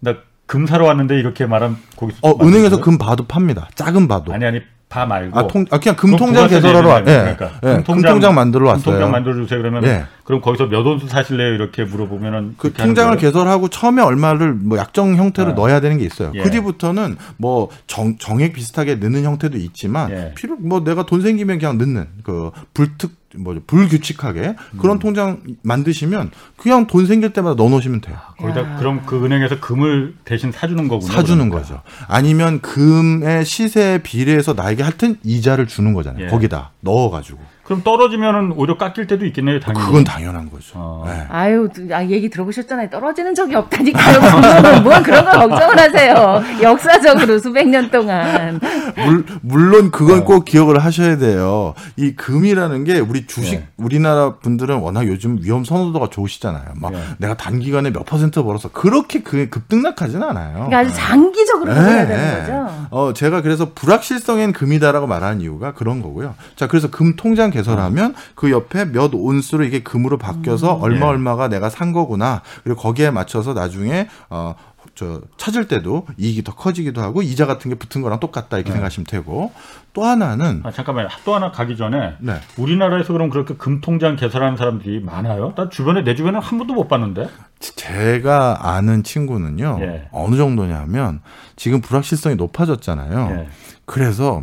나 0.00 0.14
금 0.48 0.66
사러 0.66 0.86
왔는데 0.86 1.18
이렇게 1.18 1.44
말하면 1.44 1.76
거기서 1.94 2.20
어 2.22 2.42
은행에서 2.42 2.80
금 2.80 2.96
봐도 2.96 3.26
팝니다. 3.26 3.68
작은 3.74 4.08
봐도. 4.08 4.32
아니 4.32 4.46
아니 4.46 4.60
다 4.88 5.04
말고. 5.04 5.38
아, 5.38 5.46
통, 5.46 5.66
아 5.70 5.78
그냥 5.78 5.96
금통장 5.96 6.48
개설하러 6.48 6.88
왔. 6.88 7.00
예. 7.00 7.04
그러니까 7.04 7.50
예. 7.62 7.68
금통장, 7.76 7.84
금통장 7.84 8.34
만들어 8.34 8.68
왔어요. 8.68 8.84
금통장 8.84 9.10
만들어 9.10 9.34
주세요. 9.34 9.60
그러면 9.60 9.84
예. 9.84 10.04
그럼 10.24 10.40
거기서 10.40 10.66
몇 10.66 10.86
원수 10.86 11.06
사실래요? 11.08 11.54
이렇게 11.54 11.84
물어보면은 11.84 12.54
그 12.56 12.72
통장을 12.72 13.14
개설하고 13.18 13.68
처음에 13.68 14.02
얼마를 14.02 14.54
뭐 14.54 14.78
약정 14.78 15.16
형태로 15.16 15.50
아. 15.50 15.54
넣어야 15.54 15.80
되는 15.80 15.98
게 15.98 16.04
있어요. 16.04 16.32
예. 16.34 16.42
그 16.42 16.50
뒤부터는 16.50 17.16
뭐 17.36 17.68
정, 17.86 18.16
정액 18.16 18.54
비슷하게 18.54 18.96
넣는 18.96 19.24
형태도 19.24 19.58
있지만 19.58 20.10
예. 20.10 20.32
필요 20.34 20.56
뭐 20.56 20.82
내가 20.82 21.04
돈 21.04 21.20
생기면 21.20 21.58
그냥 21.58 21.76
넣는 21.76 22.06
그 22.22 22.50
불특 22.72 23.12
뭐죠 23.38 23.60
불규칙하게 23.66 24.56
그런 24.78 24.96
음. 24.96 24.98
통장 24.98 25.40
만드시면 25.62 26.30
그냥 26.56 26.86
돈 26.86 27.06
생길 27.06 27.32
때마다 27.32 27.54
넣어놓으시면 27.54 28.00
돼요. 28.00 28.16
아, 28.16 28.34
거기다 28.34 28.76
그럼 28.76 29.02
그 29.06 29.24
은행에서 29.24 29.60
금을 29.60 30.14
대신 30.24 30.52
사주는 30.52 30.88
거군요. 30.88 31.12
사주는 31.12 31.48
그러니까. 31.48 31.58
거죠. 31.58 31.82
아니면 32.06 32.60
금의 32.60 33.44
시세에 33.44 33.98
비례해서 34.02 34.52
나에게 34.54 34.82
하여튼 34.82 35.16
이자를 35.22 35.66
주는 35.66 35.92
거잖아요. 35.94 36.26
예. 36.26 36.28
거기다 36.28 36.72
넣어가지고. 36.80 37.38
그럼 37.68 37.82
떨어지면은 37.82 38.52
오히려 38.56 38.78
깎일 38.78 39.06
때도 39.06 39.26
있겠네요, 39.26 39.60
당연히. 39.60 39.84
그건 39.86 40.02
당연한 40.02 40.50
거죠. 40.50 40.72
어. 40.74 41.04
네. 41.06 41.26
아유, 41.28 41.68
아, 41.92 42.02
얘기 42.02 42.30
들어보셨잖아요. 42.30 42.88
떨어지는 42.88 43.34
적이 43.34 43.56
없다니까요. 43.56 44.80
뭐 44.82 45.02
그런 45.02 45.22
걸 45.22 45.48
걱정을 45.50 45.78
하세요. 45.78 46.42
역사적으로 46.62 47.38
수백 47.38 47.68
년 47.68 47.90
동안. 47.90 48.58
물, 48.96 49.26
물론 49.42 49.90
그건 49.90 50.20
어. 50.20 50.24
꼭 50.24 50.46
기억을 50.46 50.78
하셔야 50.78 51.18
돼요. 51.18 51.74
이 51.96 52.12
금이라는 52.12 52.84
게 52.84 53.00
우리 53.00 53.26
주식, 53.26 53.56
네. 53.56 53.68
우리나라 53.76 54.36
분들은 54.36 54.78
워낙 54.78 55.06
요즘 55.06 55.38
위험 55.42 55.62
선호도가 55.62 56.08
좋으시잖아요. 56.08 56.72
막 56.76 56.92
네. 56.92 57.02
내가 57.18 57.36
단기간에 57.36 57.90
몇 57.90 58.06
퍼센트 58.06 58.42
벌어서 58.42 58.70
그렇게 58.70 59.20
그 59.20 59.50
급등락하지는 59.50 60.26
않아요. 60.26 60.54
그러니까 60.54 60.78
아주 60.78 60.90
장기적으로 60.94 61.74
네. 61.74 61.80
해야 61.80 62.06
되는 62.06 62.40
거죠. 62.40 62.88
어, 62.90 63.12
제가 63.12 63.42
그래서 63.42 63.72
불확실성엔 63.74 64.54
금이다라고 64.54 65.06
말하는 65.06 65.42
이유가 65.42 65.74
그런 65.74 66.00
거고요. 66.00 66.34
자, 66.56 66.66
그래서 66.66 66.88
금 66.90 67.14
통장 67.14 67.50
개설하면 67.58 68.14
그 68.34 68.50
옆에 68.50 68.84
몇 68.86 69.10
온수로 69.14 69.64
이게 69.64 69.82
금으로 69.82 70.18
바뀌어서 70.18 70.76
음. 70.76 70.82
얼마 70.82 71.06
예. 71.06 71.10
얼마가 71.10 71.48
내가 71.48 71.70
산 71.70 71.92
거구나. 71.92 72.42
그리고 72.64 72.80
거기에 72.80 73.10
맞춰서 73.10 73.52
나중에 73.52 74.08
어, 74.30 74.54
저 74.94 75.20
찾을 75.36 75.68
때도 75.68 76.06
이익이 76.16 76.42
더 76.42 76.54
커지기도 76.54 77.00
하고 77.00 77.22
이자 77.22 77.46
같은 77.46 77.68
게 77.68 77.76
붙은 77.76 78.02
거랑 78.02 78.18
똑같다 78.18 78.56
이렇게 78.56 78.70
네. 78.70 78.74
생각하시면 78.74 79.06
되고 79.06 79.52
또 79.92 80.04
하나는 80.04 80.60
아 80.64 80.72
잠깐만요 80.72 81.08
또 81.24 81.36
하나 81.36 81.52
가기 81.52 81.76
전에 81.76 82.14
네. 82.18 82.34
우리나라에서 82.56 83.12
그럼 83.12 83.30
그렇게 83.30 83.54
금통장 83.54 84.16
개설하는 84.16 84.56
사람들이 84.56 85.00
많아요? 85.00 85.54
나 85.56 85.68
주변에 85.68 86.02
내 86.02 86.16
주변에 86.16 86.38
한 86.38 86.58
번도 86.58 86.74
못 86.74 86.88
봤는데 86.88 87.28
제가 87.60 88.74
아는 88.74 89.04
친구는요 89.04 89.78
예. 89.82 90.08
어느 90.10 90.36
정도냐면 90.36 91.20
지금 91.54 91.80
불확실성이 91.80 92.34
높아졌잖아요 92.34 93.36
예. 93.38 93.48
그래서 93.84 94.42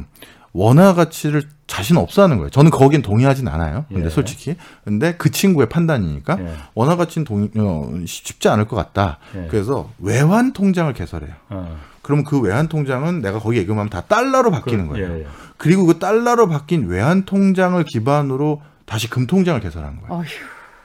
원화 0.56 0.94
가치를 0.94 1.44
자신 1.68 1.98
없어 1.98 2.24
하는 2.24 2.38
거예요. 2.38 2.50
저는 2.50 2.72
거긴 2.72 3.02
동의하진 3.02 3.46
않아요. 3.50 3.84
근데 3.90 4.06
예. 4.06 4.10
솔직히. 4.10 4.56
근데 4.86 5.16
그 5.18 5.30
친구의 5.30 5.68
판단이니까 5.68 6.38
예. 6.40 6.54
원화 6.76 6.96
가치는 6.96 7.26
동의, 7.26 7.50
어, 7.58 7.92
쉽지 8.06 8.48
않을 8.48 8.66
것 8.66 8.78
같다. 8.78 9.18
예. 9.36 9.48
그래서 9.52 9.90
외환 10.00 10.54
통장을 10.54 10.92
개설해요. 10.94 11.34
어. 11.50 11.78
그럼 12.02 12.24
그 12.24 12.40
외환 12.40 12.70
통장은 12.70 13.22
내가 13.22 13.40
거기 13.40 13.58
예금하면 13.58 13.90
다 13.90 14.00
달러로 14.00 14.50
바뀌는 14.52 14.88
그, 14.88 14.94
거예요. 14.94 15.12
예, 15.12 15.20
예. 15.22 15.28
그리고 15.58 15.86
그 15.86 16.00
달러로 16.00 16.48
바뀐 16.48 16.88
외환 16.88 17.26
통장을 17.26 17.84
기반으로 17.84 18.62
다시 18.86 19.10
금 19.10 19.28
통장을 19.28 19.60
개설하는 19.60 20.00
거예요. 20.02 20.24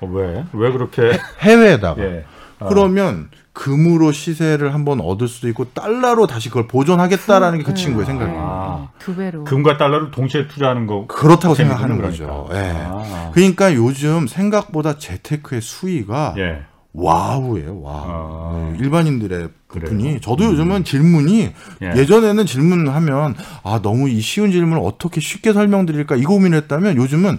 어, 0.01 0.07
왜? 0.09 0.45
왜 0.53 0.73
그렇게 0.73 1.13
해외에다가. 1.43 2.03
예. 2.03 2.25
어. 2.59 2.69
그러면 2.69 3.29
금으로 3.53 4.13
시세를 4.13 4.75
한번 4.75 5.01
얻을 5.01 5.27
수도 5.29 5.49
있고 5.49 5.65
달러로 5.73 6.27
다시 6.27 6.49
그걸 6.49 6.69
보존하겠다라는 6.69 7.59
게 7.59 7.65
그 7.65 7.75
친구의 7.75 8.07
생각입니다. 8.07 8.43
아, 8.43 8.89
두 8.99 9.15
배로. 9.15 9.45
금과 9.45 9.77
달러를 9.77 10.11
동시에 10.11 10.47
투자하는 10.49 10.87
거 10.87 11.07
그렇다고 11.07 11.55
생각하는 11.55 12.01
거죠. 12.01 12.49
예. 12.53 12.55
네. 12.55 12.73
아. 12.77 13.31
그러니까 13.35 13.75
요즘 13.75 14.27
생각보다 14.27 14.99
재테크의 14.99 15.61
수위가 15.63 16.35
예. 16.39 16.63
와우예요. 16.93 17.81
와. 17.83 17.93
아. 18.07 18.71
네, 18.73 18.79
일반인들의 18.81 19.49
부분이 19.69 20.21
저도 20.21 20.45
요즘은 20.45 20.77
음. 20.79 20.85
질문이 20.85 21.53
예. 21.83 22.05
전에는 22.07 22.47
질문하면 22.47 23.37
아 23.63 23.81
너무 23.83 24.09
이 24.09 24.21
쉬운 24.21 24.51
질문을 24.51 24.83
어떻게 24.85 25.21
쉽게 25.21 25.53
설명드릴까 25.53 26.17
이 26.17 26.23
고민했다면 26.25 26.97
요즘은 26.97 27.39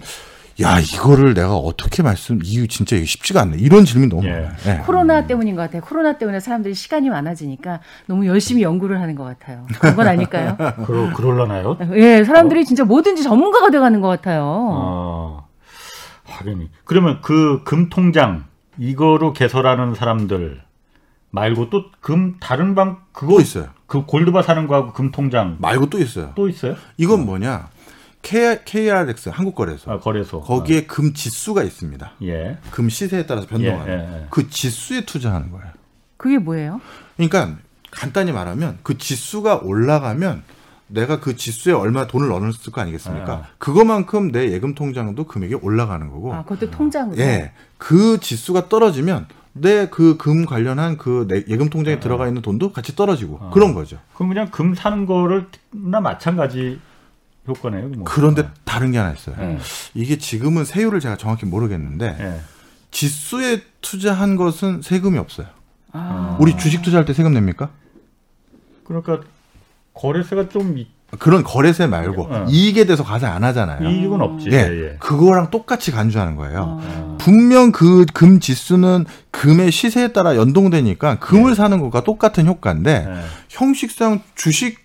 야 0.62 0.80
이거를 0.80 1.34
내가 1.34 1.55
어떻게 1.55 2.03
말씀 2.03 2.39
이유 2.43 2.68
진짜 2.68 2.95
이게 2.95 3.05
쉽지가 3.05 3.41
않네 3.41 3.57
이런 3.57 3.86
질문이 3.86 4.09
너무 4.09 4.26
예. 4.28 4.32
많아요. 4.32 4.51
예. 4.68 4.78
코로나 4.86 5.26
때문인 5.28 5.55
것 5.55 5.62
같아요. 5.64 5.82
코로나 5.82 6.18
때문에 6.18 6.39
사람들이 6.39 6.74
시간이 6.74 7.09
많아지니까 7.09 7.80
너무 8.07 8.26
열심히 8.28 8.62
연구를 8.64 8.99
하는 9.01 9.16
것 9.16 9.24
같아요. 9.24 9.66
그건 9.80 10.07
아닐까요? 10.07 10.55
그러 10.86 11.14
그럴라나요? 11.14 11.78
예, 11.93 12.24
사람들이 12.24 12.62
어? 12.62 12.64
진짜 12.64 12.84
뭐든지 12.84 13.24
전문가가 13.24 13.70
돼가는 13.70 13.99
것 14.01 14.07
같아요. 14.07 14.43
어. 14.45 15.47
확연히. 16.26 16.70
그러면 16.86 17.22
그 17.22 17.64
금 17.64 17.89
통장 17.89 18.45
이거로 18.78 19.34
개설하는 19.34 19.95
사람들 19.95 20.62
말고 21.32 21.70
또 21.70 21.91
금 22.01 22.36
다른 22.39 22.76
방 22.76 22.97
그거 23.12 23.34
또 23.36 23.41
있어요. 23.41 23.68
그 23.86 24.05
골드바 24.05 24.41
사는 24.41 24.68
거하고 24.68 24.93
금 24.93 25.12
통장 25.12 25.57
말고 25.59 25.89
또 25.89 25.99
있어요. 25.99 26.32
또 26.36 26.47
있어요? 26.49 26.76
이건 26.97 27.26
뭐냐? 27.26 27.70
K, 28.22 28.59
KRX 28.65 29.30
한국거래소. 29.30 29.91
아, 29.91 29.99
거래소. 29.99 30.41
거기에 30.41 30.86
금 30.86 31.13
지수가 31.13 31.63
있습니다. 31.63 32.05
아, 32.05 32.24
예. 32.24 32.57
금 32.72 32.89
시세에 32.89 33.26
따라서 33.26 33.47
변동하는. 33.47 33.88
예, 33.93 33.97
예, 33.97 34.22
예. 34.22 34.28
그 34.30 34.49
지수에 34.49 35.05
투자하는 35.05 35.51
거예요. 35.51 35.67
그게 36.17 36.38
뭐예요? 36.38 36.80
그러니까 37.17 37.55
간단히 37.89 38.32
말하면 38.32 38.78
그 38.84 38.97
지수가 38.97 39.61
올라가면 39.63 40.43
내가 40.88 41.19
그 41.19 41.36
지수에 41.36 41.74
얼마 41.74 42.05
돈을 42.05 42.28
넣었을 42.28 42.72
거 42.72 42.82
아니겠습니까? 42.82 43.32
아. 43.34 43.43
그거만큼 43.57 44.32
내 44.32 44.51
예금 44.51 44.76
통장도 44.76 45.24
금액이 45.26 45.55
올라가는 45.55 46.07
거고. 46.09 46.34
아, 46.34 46.43
그것도 46.43 46.69
통장으로. 46.72 47.17
예. 47.17 47.53
그 47.78 48.19
지수가 48.19 48.69
떨어지면 48.69 49.28
내 49.53 49.88
그 49.89 50.17
금 50.17 50.45
관련한 50.45 50.97
그내 50.97 51.43
예금 51.47 51.69
통장에 51.69 51.99
들어가 51.99 52.28
있는 52.28 52.41
돈도 52.41 52.72
같이 52.72 52.95
떨어지고 52.95 53.39
아. 53.41 53.49
그런 53.49 53.74
거죠. 53.74 53.97
그럼 54.13 54.30
그냥 54.30 54.49
금 54.51 54.76
사는 54.76 55.05
거를 55.05 55.47
나 55.72 55.99
마찬가지 55.99 56.80
효과네요. 57.56 57.88
뭐. 57.89 58.04
그런데 58.06 58.47
다른 58.66 58.91
게 58.91 58.97
하나 58.97 59.12
있어요. 59.12 59.36
예. 59.39 59.58
이게 59.93 60.18
지금은 60.18 60.66
세율을 60.66 60.99
제가 60.99 61.18
정확히 61.18 61.45
모르겠는데 61.45 62.18
예. 62.20 62.39
지수에 62.91 63.62
투자한 63.82 64.36
것은 64.36 64.82
세금이 64.82 65.18
없어요. 65.18 65.47
아. 65.93 66.38
우리 66.39 66.58
주식 66.58 66.82
투자할 66.82 67.06
때 67.06 67.14
세금 67.14 67.34
냅니까? 67.34 67.70
그러니까 68.84 69.22
거래세가 69.93 70.49
좀 70.49 70.78
이- 70.78 70.88
그런 71.20 71.43
거래세 71.43 71.88
말고 71.88 72.24
어. 72.34 72.45
이익에 72.47 72.86
대해서 72.86 73.04
가세 73.04 73.26
안 73.26 73.43
하잖아요. 73.43 73.86
이익은 73.89 74.22
없지. 74.22 74.47
예, 74.52 74.56
예, 74.56 74.91
예. 74.93 74.97
그거랑 74.99 75.49
똑같이 75.52 75.91
간주하는 75.91 76.38
거예요. 76.38 76.80
아. 76.82 77.18
분명 77.20 77.72
그 77.74 78.06
금 78.14 78.39
지수는 78.39 79.06
금의 79.32 79.72
시세에 79.72 80.14
따라 80.14 80.38
연동되니까 80.38 81.20
금을 81.20 81.56
사는 81.56 81.78
것과 81.82 82.04
똑같은 82.06 82.47
효과인데 82.47 83.06
예. 83.10 83.22
형식상 83.49 84.22
주식 84.36 84.80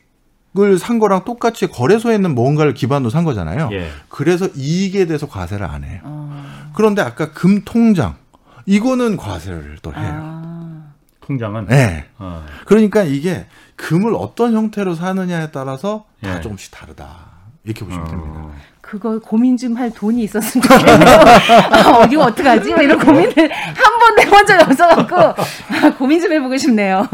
을산 0.65 0.99
거랑 0.99 1.25
똑같이 1.25 1.67
거래소에 1.69 2.15
있는 2.15 2.35
뭔가를 2.35 2.75
기반으로 2.75 3.11
산 3.11 3.25
거잖아요. 3.25 3.69
예. 3.73 3.89
그래서 4.09 4.49
이익에 4.55 5.07
대해서 5.07 5.27
과세를 5.29 5.67
안 5.67 5.85
해요. 5.85 6.01
아. 6.05 6.71
그런데 6.75 7.03
아까 7.03 7.33
금 7.33 7.63
통장 7.65 8.15
이거는 8.67 9.17
과세를 9.17 9.79
또 9.83 9.93
해요. 9.95 10.03
아. 10.05 10.83
통장은 11.21 11.67
네. 11.67 12.07
어. 12.19 12.45
그러니까 12.67 13.03
이게 13.03 13.47
금을 13.77 14.15
어떤 14.15 14.53
형태로 14.55 14.95
사느냐에 14.95 15.51
따라서 15.51 16.05
다 16.23 16.37
예. 16.37 16.41
조금씩 16.41 16.71
다르다. 16.71 17.17
이렇게 17.65 17.85
보시면 17.85 18.07
됩니다. 18.09 18.33
어. 18.37 18.55
그거 18.81 19.19
고민 19.19 19.57
좀 19.57 19.77
할 19.77 19.91
돈이 19.91 20.23
있었으면 20.23 20.63
좋겠네요. 20.69 21.19
아, 21.73 22.07
이거 22.09 22.23
어떡하지? 22.23 22.73
뭐 22.73 22.81
이런 22.85 22.97
고민을 23.01 23.53
한 23.53 23.99
번에 23.99 24.31
먼저 24.31 24.57
여쭤갖고 24.59 25.13
아, 25.17 25.91
고민 25.99 26.21
좀 26.23 26.33
해보고 26.33 26.57
싶네요. 26.57 27.05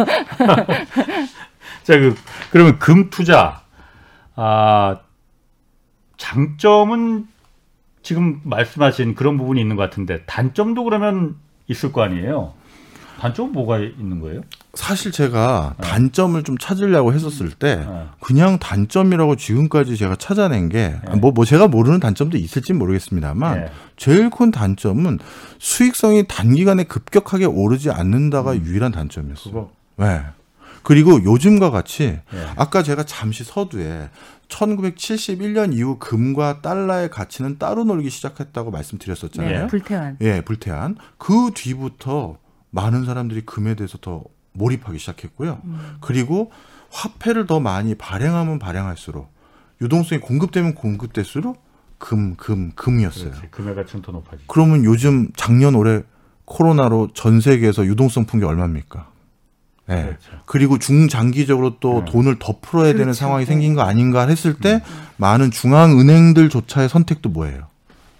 자, 1.84 1.98
그 1.98 2.14
그러면 2.50 2.78
금 2.78 3.10
투자 3.10 3.62
아 4.34 5.00
장점은 6.16 7.26
지금 8.02 8.40
말씀하신 8.44 9.14
그런 9.14 9.38
부분이 9.38 9.60
있는 9.60 9.76
것 9.76 9.82
같은데 9.82 10.22
단점도 10.26 10.84
그러면 10.84 11.36
있을 11.68 11.92
거 11.92 12.02
아니에요? 12.02 12.54
단점은 13.20 13.52
뭐가 13.52 13.78
있는 13.78 14.20
거예요? 14.20 14.42
사실 14.74 15.12
제가 15.12 15.74
단점을 15.80 16.42
좀 16.42 16.58
찾으려고 16.58 17.12
했었을 17.12 17.50
때 17.50 17.84
어. 17.86 18.10
그냥 18.20 18.58
단점이라고 18.58 19.36
지금까지 19.36 19.96
제가 19.96 20.16
찾아낸 20.16 20.68
게뭐뭐 20.68 21.44
제가 21.44 21.68
모르는 21.68 22.00
단점도 22.00 22.36
있을지 22.36 22.72
모르겠습니다만 22.72 23.58
예. 23.58 23.70
제일 23.96 24.30
큰 24.30 24.50
단점은 24.50 25.20
수익성이 25.60 26.26
단기간에 26.26 26.84
급격하게 26.84 27.44
오르지 27.44 27.90
않는다가 27.90 28.56
유일한 28.56 28.90
단점이었어요. 28.90 29.54
그거 29.54 29.70
네. 29.96 30.22
그리고 30.82 31.22
요즘과 31.22 31.70
같이 31.70 32.04
예. 32.34 32.46
아까 32.56 32.82
제가 32.82 33.04
잠시 33.04 33.44
서두에 33.44 34.10
1971년 34.48 35.72
이후 35.74 35.98
금과 35.98 36.60
달러의 36.60 37.10
가치는 37.10 37.58
따로 37.58 37.84
놀기 37.84 38.10
시작했다고 38.10 38.70
말씀드렸었잖아요. 38.70 39.60
네, 39.62 39.66
불태환. 39.66 40.18
예, 40.20 40.40
불태한. 40.42 40.96
그 41.18 41.50
뒤부터 41.54 42.38
많은 42.70 43.04
사람들이 43.04 43.42
금에 43.42 43.74
대해서 43.74 43.98
더 43.98 44.24
몰입하기 44.52 44.98
시작했고요. 44.98 45.60
그리고 46.00 46.50
화폐를 46.90 47.46
더 47.46 47.60
많이 47.60 47.94
발행하면 47.94 48.58
발행할수록 48.58 49.32
유동성이 49.80 50.20
공급되면 50.20 50.74
공급될수록 50.74 51.62
금, 51.98 52.34
금, 52.36 52.72
금이었어요. 52.74 53.30
그렇지. 53.30 53.50
금의 53.50 53.74
가치는 53.74 54.02
더 54.02 54.12
높아지. 54.12 54.42
그러면 54.46 54.84
요즘 54.84 55.30
작년 55.36 55.74
올해 55.74 56.02
코로나로 56.44 57.10
전 57.14 57.40
세계에서 57.40 57.86
유동성 57.86 58.26
푼 58.26 58.40
게 58.40 58.46
얼마입니까? 58.46 59.10
예. 59.92 60.02
그렇죠. 60.02 60.18
그리고 60.46 60.78
중장기적으로 60.78 61.76
또 61.80 62.02
네. 62.04 62.12
돈을 62.12 62.36
더 62.38 62.56
풀어야 62.60 62.86
되는 62.92 63.04
그렇죠. 63.06 63.18
상황이 63.20 63.44
네. 63.44 63.48
생긴 63.48 63.74
거 63.74 63.82
아닌가 63.82 64.26
했을 64.26 64.54
때 64.54 64.82
많은 65.16 65.50
중앙은행들조차의 65.50 66.88
선택도 66.88 67.28
뭐예요? 67.28 67.70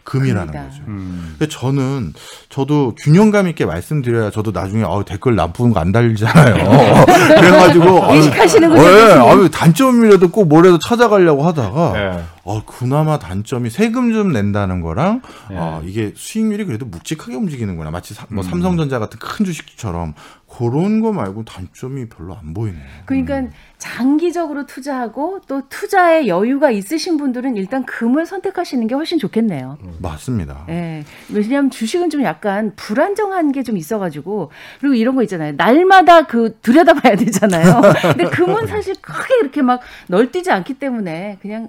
금이라는 0.05 0.47
금이다. 0.53 0.65
거죠. 0.69 0.83
음. 0.89 1.37
근데 1.39 1.49
저는 1.49 2.13
저도 2.49 2.97
균형감 2.99 3.47
있게 3.49 3.65
말씀드려야 3.65 4.31
저도 4.31 4.51
나중에 4.51 4.83
어, 4.83 5.05
댓글 5.07 5.37
나쁜 5.37 5.73
거 5.73 5.79
안 5.81 5.93
달리잖아요. 5.93 6.55
그래가지고 7.07 8.05
아유, 8.05 8.17
의식하시는군요, 8.17 8.83
예, 8.83 8.91
교수님. 8.91 9.23
아유, 9.23 9.49
단점이라도 9.51 10.31
꼭 10.33 10.49
뭐라도 10.49 10.79
찾아가려고 10.81 11.47
하다가 11.47 11.93
예. 11.97 12.23
어, 12.45 12.65
그나마 12.65 13.19
단점이 13.21 13.71
세금 13.71 14.13
좀 14.13 14.33
낸다는 14.33 14.81
거랑 14.81 15.23
예. 15.53 15.57
아, 15.57 15.81
이게 15.85 16.13
수익률이 16.17 16.65
그래도 16.65 16.87
묵직하게 16.87 17.37
움직이는구나. 17.37 17.91
마치 17.93 18.15
사- 18.15 18.27
뭐 18.31 18.43
음. 18.43 18.49
삼성전자 18.51 18.99
같은 18.99 19.19
큰 19.21 19.45
주식처럼 19.45 20.15
그런 20.59 21.01
거 21.01 21.13
말고 21.13 21.45
단점이 21.45 22.09
별로 22.09 22.37
안 22.37 22.53
보이네요. 22.53 22.83
그러니까 23.07 23.45
장기적으로 23.79 24.67
투자하고 24.67 25.41
또 25.47 25.63
투자에 25.69 26.27
여유가 26.27 26.71
있으신 26.71 27.17
분들은 27.17 27.57
일단 27.57 27.87
금을 27.87 28.27
선택하시는 28.27 28.87
게 28.87 28.95
훨씬 28.95 29.19
좋겠네요. 29.19 29.79
맞습니다. 30.01 30.67
예. 30.69 31.05
왜냐하면 31.31 31.71
주식은 31.71 32.11
좀 32.11 32.23
약간 32.23 32.73
불안정한 32.77 33.51
게 33.53 33.63
좀 33.63 33.77
있어가지고 33.77 34.51
그리고 34.81 34.95
이런 34.97 35.15
거 35.15 35.23
있잖아요. 35.23 35.53
날마다 35.57 36.27
그 36.27 36.59
들여다봐야 36.63 37.15
되잖아요. 37.15 37.81
근데 38.17 38.25
금은 38.25 38.67
사실 38.67 38.97
크게 39.01 39.35
이렇게 39.41 39.63
막 39.63 39.81
널뛰지 40.09 40.51
않기 40.51 40.75
때문에 40.75 41.39
그냥 41.41 41.69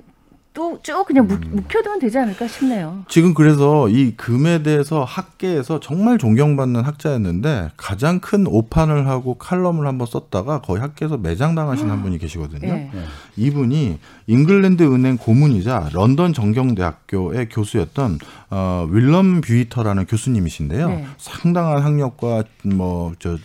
또 0.54 0.80
쭉 0.84 1.06
그냥 1.06 1.28
묵, 1.28 1.40
묵혀두면 1.48 2.00
되지 2.00 2.18
않을까 2.20 2.48
싶네요. 2.48 3.06
지금 3.08 3.34
그래서 3.34 3.90
이 3.90 4.12
금에 4.16 4.62
대해서 4.64 5.04
학계에서 5.04 5.80
정말 5.80 6.18
존경받는 6.18 6.82
학자였는데 6.84 7.70
가장 7.78 8.20
큰 8.20 8.46
오판을 8.48 9.08
하고 9.08 9.36
칼럼을 9.36 9.88
한번 9.88 10.06
썼다가 10.06 10.62
거의 10.62 10.82
학계에서 10.82 11.18
매장당하신 11.18 11.90
한 11.90 12.02
분이 12.04 12.18
계시거든요. 12.20 12.68
예. 12.72 12.92
이분이 13.38 14.00
잉글랜드 14.28 14.84
은행 14.84 15.18
고문이자 15.18 15.90
런던 15.94 16.34
정경대학교의 16.34 17.50
교수였던 17.50 18.20
어, 18.52 18.88
윌렘 18.92 19.42
뷰이터라는 19.42 20.06
교수님이신데요. 20.06 20.88
네. 20.88 21.06
상당한 21.18 21.82
학력과 21.82 22.44
뭐 22.64 23.14
저 23.20 23.38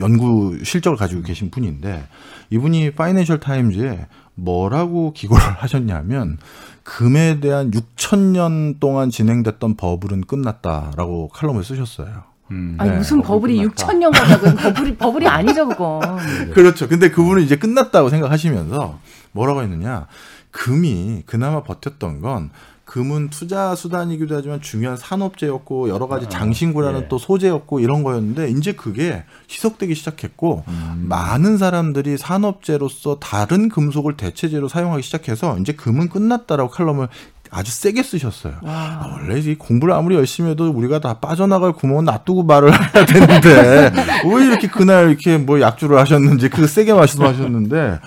연구 0.00 0.58
실적을 0.62 0.96
가지고 0.96 1.22
계신 1.22 1.50
분인데 1.50 2.06
이분이 2.50 2.92
파이낸셜 2.92 3.40
타임즈에 3.40 4.06
뭐라고 4.36 5.12
기고를 5.12 5.42
하셨냐면 5.58 6.38
금에 6.84 7.40
대한 7.40 7.72
6천 7.72 8.18
년 8.18 8.78
동안 8.78 9.10
진행됐던 9.10 9.76
버블은 9.76 10.22
끝났다라고 10.22 11.28
칼럼을 11.28 11.64
쓰셨어요. 11.64 12.22
음. 12.52 12.76
아니 12.78 12.90
네. 12.90 12.98
무슨 12.98 13.22
버블이 13.22 13.56
끝났다. 13.56 13.86
6천 13.86 13.96
년 13.96 14.12
가다고 14.12 14.56
버블이 14.56 14.96
버블이 14.96 15.26
아니죠 15.26 15.66
그거. 15.66 16.00
그렇죠. 16.54 16.88
근데 16.88 17.10
그분은 17.10 17.42
이제 17.42 17.56
끝났다고 17.56 18.08
생각하시면서 18.08 19.00
뭐라고 19.32 19.62
했느냐. 19.62 20.06
금이 20.52 21.24
그나마 21.26 21.62
버텼던 21.64 22.20
건 22.20 22.50
금은 22.86 23.30
투자 23.30 23.74
수단이기도 23.74 24.36
하지만 24.36 24.60
중요한 24.60 24.96
산업재였고 24.96 25.88
여러 25.88 26.06
가지 26.06 26.26
아, 26.26 26.28
장신구라는 26.28 27.00
예. 27.02 27.08
또 27.08 27.18
소재였고 27.18 27.80
이런 27.80 28.04
거였는데 28.04 28.48
이제 28.50 28.72
그게 28.72 29.24
희석되기 29.50 29.94
시작했고 29.96 30.64
많은 30.94 31.58
사람들이 31.58 32.16
산업재로서 32.16 33.18
다른 33.18 33.68
금속을 33.68 34.16
대체재로 34.16 34.68
사용하기 34.68 35.02
시작해서 35.02 35.58
이제 35.58 35.72
금은 35.72 36.08
끝났다라고 36.08 36.70
칼럼을 36.70 37.08
아주 37.50 37.72
세게 37.72 38.02
쓰셨어요. 38.02 38.54
아, 38.64 39.10
원래 39.12 39.40
이 39.40 39.56
공부를 39.56 39.92
아무리 39.92 40.14
열심히 40.14 40.50
해도 40.50 40.70
우리가 40.70 41.00
다 41.00 41.14
빠져나갈 41.14 41.72
구멍은 41.72 42.04
놔두고 42.04 42.44
말을 42.44 42.70
해야 42.72 43.04
되는데 43.04 43.92
왜 44.32 44.46
이렇게 44.46 44.68
그날 44.68 45.08
이렇게 45.08 45.38
뭐 45.38 45.60
약주를 45.60 45.98
하셨는지 45.98 46.48
그 46.48 46.66
세게 46.66 46.92
말씀하셨는데 46.92 47.98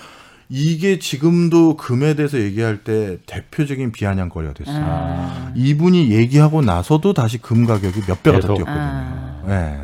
이게 0.49 0.97
지금도 0.97 1.77
금에 1.77 2.15
대해서 2.15 2.39
얘기할 2.39 2.83
때 2.83 3.17
대표적인 3.27 3.91
비아냥거리가 3.91 4.53
됐어요. 4.53 4.83
아. 4.83 5.51
이분이 5.55 6.11
얘기하고 6.11 6.61
나서도 6.61 7.13
다시 7.13 7.37
금 7.37 7.65
가격이 7.65 8.01
몇 8.07 8.23
배가 8.23 8.39
더 8.39 8.53
계속. 8.53 8.55
뛰었거든요. 8.55 8.81
아. 8.81 9.43
네. 9.47 9.77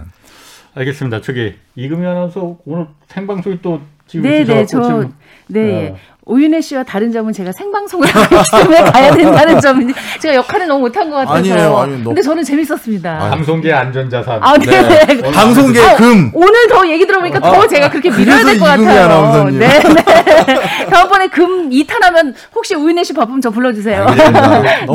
알겠습니다. 0.73 1.21
저기 1.21 1.53
이금희 1.75 2.05
아나운서 2.05 2.57
오늘 2.65 2.87
생방송이 3.07 3.59
또 3.61 3.79
네, 4.13 4.43
네, 4.43 4.65
저, 4.65 5.09
네. 5.47 5.89
어. 5.89 5.95
오윤혜 6.27 6.59
씨와 6.61 6.83
다른 6.83 7.11
점은 7.11 7.31
제가 7.33 7.51
생방송을 7.51 8.07
하기 8.09 8.35
때문에 8.51 8.81
가야 8.91 9.13
된다는 9.15 9.61
점은 9.61 9.93
제가 10.19 10.33
역할을 10.35 10.65
너무 10.67 10.81
못한 10.81 11.07
것 11.09 11.17
같아서. 11.17 11.35
아니에요, 11.35 11.77
아니에요. 11.77 12.03
근데 12.03 12.21
저는 12.23 12.43
재밌었습니다. 12.43 13.11
아, 13.25 13.29
방송계 13.29 13.71
안전자산. 13.71 14.39
아, 14.43 14.57
네. 14.57 14.65
네. 15.05 15.21
방송계 15.31 15.79
아, 15.79 15.95
금. 15.97 16.31
오늘 16.33 16.67
더 16.67 16.87
얘기 16.87 17.05
들어보니까 17.05 17.37
아, 17.47 17.51
더 17.51 17.67
제가 17.67 17.89
그렇게 17.91 18.09
밀어야 18.09 18.43
될 18.43 18.57
것 18.57 18.65
같아요. 18.65 19.49
네, 19.51 19.67
네. 19.79 20.85
다음번에 20.89 21.27
금 21.27 21.69
2탄하면 21.69 22.33
혹시 22.55 22.73
오윤혜 22.75 23.03
씨 23.03 23.13
바쁘면 23.13 23.41
저 23.41 23.51
불러주세요. 23.51 24.05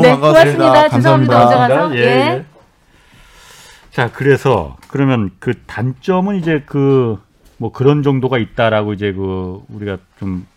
네, 0.01 0.15
고맙습니다. 0.15 0.89
죄송합니다. 0.89 1.39
먼저 1.39 1.57
가서. 1.57 1.95
예. 1.95 2.01
예. 2.01 2.45
자, 3.91 4.09
그래서 4.11 4.75
그러면 4.89 5.31
그 5.39 5.53
단점은 5.65 6.35
이제 6.35 6.61
그 6.65 7.17
뭐 7.57 7.71
그런 7.71 8.01
정도가 8.01 8.39
있다라고 8.39 8.93
이제 8.93 9.13
그 9.13 9.61
우리가 9.69 9.99
좀 10.19 10.47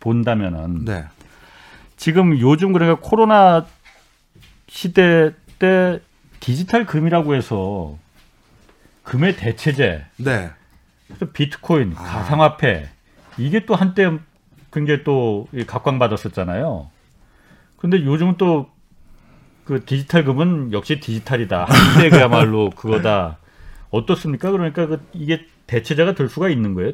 본다면은 0.00 0.84
네. 0.84 1.04
지금 1.96 2.38
요즘 2.38 2.72
그러니까 2.72 3.00
코로나 3.00 3.66
시대 4.68 5.32
때 5.58 6.00
디지털 6.40 6.86
금이라고 6.86 7.34
해서 7.34 7.98
금의 9.02 9.36
대체제, 9.36 10.04
네. 10.16 10.50
비트코인, 11.32 11.94
아. 11.96 12.02
가상화폐 12.02 12.88
이게 13.38 13.64
또 13.64 13.74
한때 13.74 14.10
굉장히 14.72 15.02
또 15.02 15.48
각광받았었잖아요. 15.66 16.90
근데 17.78 18.04
요즘은 18.04 18.36
또 18.36 18.78
그 19.68 19.84
디지털 19.84 20.24
금은 20.24 20.72
역시 20.72 20.98
디지털이다. 20.98 21.66
한때 21.68 22.08
그야말로 22.08 22.70
그거다. 22.70 23.36
어떻습니까? 23.90 24.50
그러니까 24.50 24.86
그 24.86 25.06
이게 25.12 25.44
대체자가 25.66 26.14
될 26.14 26.30
수가 26.30 26.48
있는 26.48 26.72
거예요? 26.72 26.92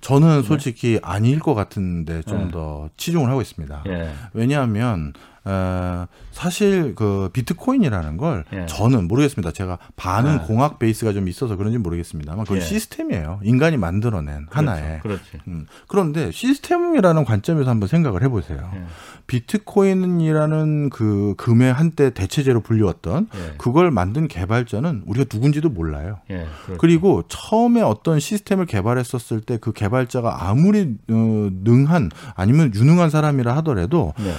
저는 0.00 0.42
솔직히 0.42 0.92
네. 0.94 1.00
아닐 1.02 1.38
것 1.38 1.54
같은데 1.54 2.22
좀더 2.22 2.88
네. 2.88 2.94
치중을 2.96 3.28
하고 3.28 3.40
있습니다. 3.40 3.84
예. 3.88 4.10
왜냐하면 4.32 5.12
어, 5.48 6.06
사실 6.32 6.94
그 6.94 7.30
비트코인이라는 7.32 8.16
걸 8.16 8.44
예. 8.52 8.66
저는 8.66 9.08
모르겠습니다. 9.08 9.52
제가 9.52 9.78
반은 9.96 10.30
아. 10.38 10.42
공학 10.42 10.78
베이스가 10.78 11.12
좀 11.12 11.28
있어서 11.28 11.56
그런지 11.56 11.78
모르겠습니다만 11.78 12.44
그건 12.44 12.58
예. 12.58 12.60
시스템이에요. 12.62 13.40
인간이 13.42 13.76
만들어낸 13.76 14.46
그렇죠. 14.46 14.70
하나의. 14.70 15.00
그렇지. 15.00 15.22
음, 15.48 15.66
그런데 15.86 16.30
시스템이라는 16.30 17.24
관점에서 17.24 17.70
한번 17.70 17.88
생각을 17.88 18.22
해보세요. 18.22 18.70
예. 18.74 18.82
비트코인이라는 19.26 20.90
그 20.90 21.34
금의 21.36 21.72
한때 21.72 22.10
대체제로 22.10 22.60
불리웠던 22.60 23.28
예. 23.34 23.54
그걸 23.58 23.90
만든 23.90 24.28
개발자는 24.28 25.02
우리가 25.06 25.26
누군지도 25.32 25.68
몰라요. 25.68 26.18
예, 26.30 26.46
그렇죠. 26.64 26.78
그리고 26.78 27.22
처음에 27.28 27.82
어떤 27.82 28.18
시스템을 28.18 28.66
개발했었을 28.66 29.40
때 29.42 29.58
그 29.60 29.72
개발자가 29.72 30.48
아무리 30.48 30.96
어, 31.10 31.50
능한 31.64 32.10
아니면 32.34 32.72
유능한 32.74 33.10
사람이라 33.10 33.56
하더라도 33.56 34.14
네. 34.18 34.34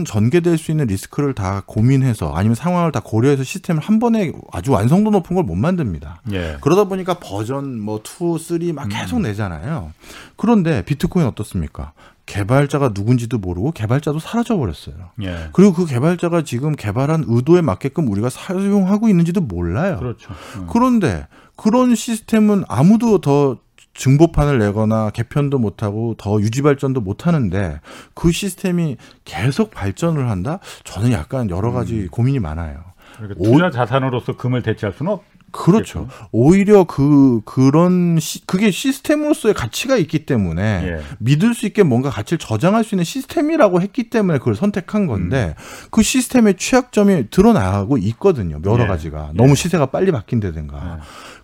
모든 0.00 0.04
전개될 0.04 0.58
수 0.58 0.70
있는 0.70 0.86
리스크를 0.86 1.34
다 1.34 1.62
고민해서 1.66 2.32
아니면 2.34 2.54
상황을 2.54 2.92
다 2.92 3.00
고려해서 3.00 3.44
시스템을 3.44 3.82
한 3.82 3.98
번에 3.98 4.32
아주 4.52 4.72
완성도 4.72 5.10
높은 5.10 5.36
걸 5.36 5.40
못 5.50 5.54
만듭니다. 5.56 6.22
예. 6.32 6.58
그러다 6.60 6.84
보니까 6.84 7.14
버전 7.18 7.80
뭐 7.80 7.98
2, 7.98 8.38
3 8.38 8.74
막 8.74 8.88
계속 8.88 9.16
음. 9.16 9.22
내잖아요. 9.22 9.90
그런데 10.36 10.82
비트코인 10.84 11.26
어떻습니까? 11.26 11.92
개발자가 12.26 12.90
누군지도 12.94 13.38
모르고 13.38 13.72
개발자도 13.72 14.20
사라져 14.20 14.56
버렸어요. 14.58 14.94
예. 15.22 15.48
그리고 15.52 15.72
그 15.72 15.86
개발자가 15.86 16.42
지금 16.44 16.76
개발한 16.76 17.24
의도에 17.26 17.62
맞게끔 17.62 18.06
우리가 18.08 18.28
사용하고 18.30 19.08
있는지도 19.08 19.40
몰라요. 19.40 19.98
그렇죠. 19.98 20.30
음. 20.56 20.66
그런데 20.70 21.26
그런 21.56 21.94
시스템은 21.94 22.64
아무도 22.68 23.20
더 23.20 23.56
증보판을 23.94 24.58
내거나 24.58 25.10
개편도 25.10 25.58
못하고 25.58 26.14
더 26.16 26.40
유지 26.40 26.62
발전도 26.62 27.00
못하는데 27.00 27.80
그 28.14 28.32
시스템이 28.32 28.96
계속 29.24 29.70
발전을 29.70 30.30
한다? 30.30 30.58
저는 30.84 31.12
약간 31.12 31.50
여러 31.50 31.72
가지 31.72 31.94
음. 31.94 32.08
고민이 32.10 32.38
많아요. 32.38 32.78
그러니까 33.16 33.44
투자 33.44 33.70
자산으로서 33.70 34.36
금을 34.36 34.62
대체할 34.62 34.94
수는 34.96 35.12
없. 35.12 35.24
그렇죠. 35.52 36.08
오히려 36.30 36.84
그 36.84 37.40
그런 37.44 38.18
시, 38.20 38.46
그게 38.46 38.70
시스템으로서의 38.70 39.54
가치가 39.54 39.96
있기 39.96 40.24
때문에 40.24 40.62
예. 40.62 41.00
믿을 41.18 41.54
수 41.54 41.66
있게 41.66 41.82
뭔가 41.82 42.08
가치를 42.08 42.38
저장할 42.38 42.84
수 42.84 42.94
있는 42.94 43.04
시스템이라고 43.04 43.80
했기 43.80 44.10
때문에 44.10 44.38
그걸 44.38 44.54
선택한 44.54 45.06
건데 45.06 45.54
음. 45.58 45.88
그 45.90 46.02
시스템의 46.02 46.54
취약점이 46.56 47.30
드러나고 47.30 47.98
있거든요. 47.98 48.60
여러 48.64 48.84
예. 48.84 48.86
가지가 48.86 49.32
너무 49.34 49.50
예. 49.50 49.54
시세가 49.56 49.86
빨리 49.86 50.12
바뀐다든가. 50.12 51.00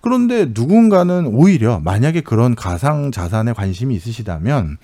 예. 0.06 0.08
그런데 0.08 0.46
누군가는 0.54 1.26
오히려 1.26 1.80
만약에 1.80 2.20
그런 2.20 2.54
가상 2.54 3.10
자산에 3.10 3.52
관심이 3.52 3.94
있으시다면 3.94 4.78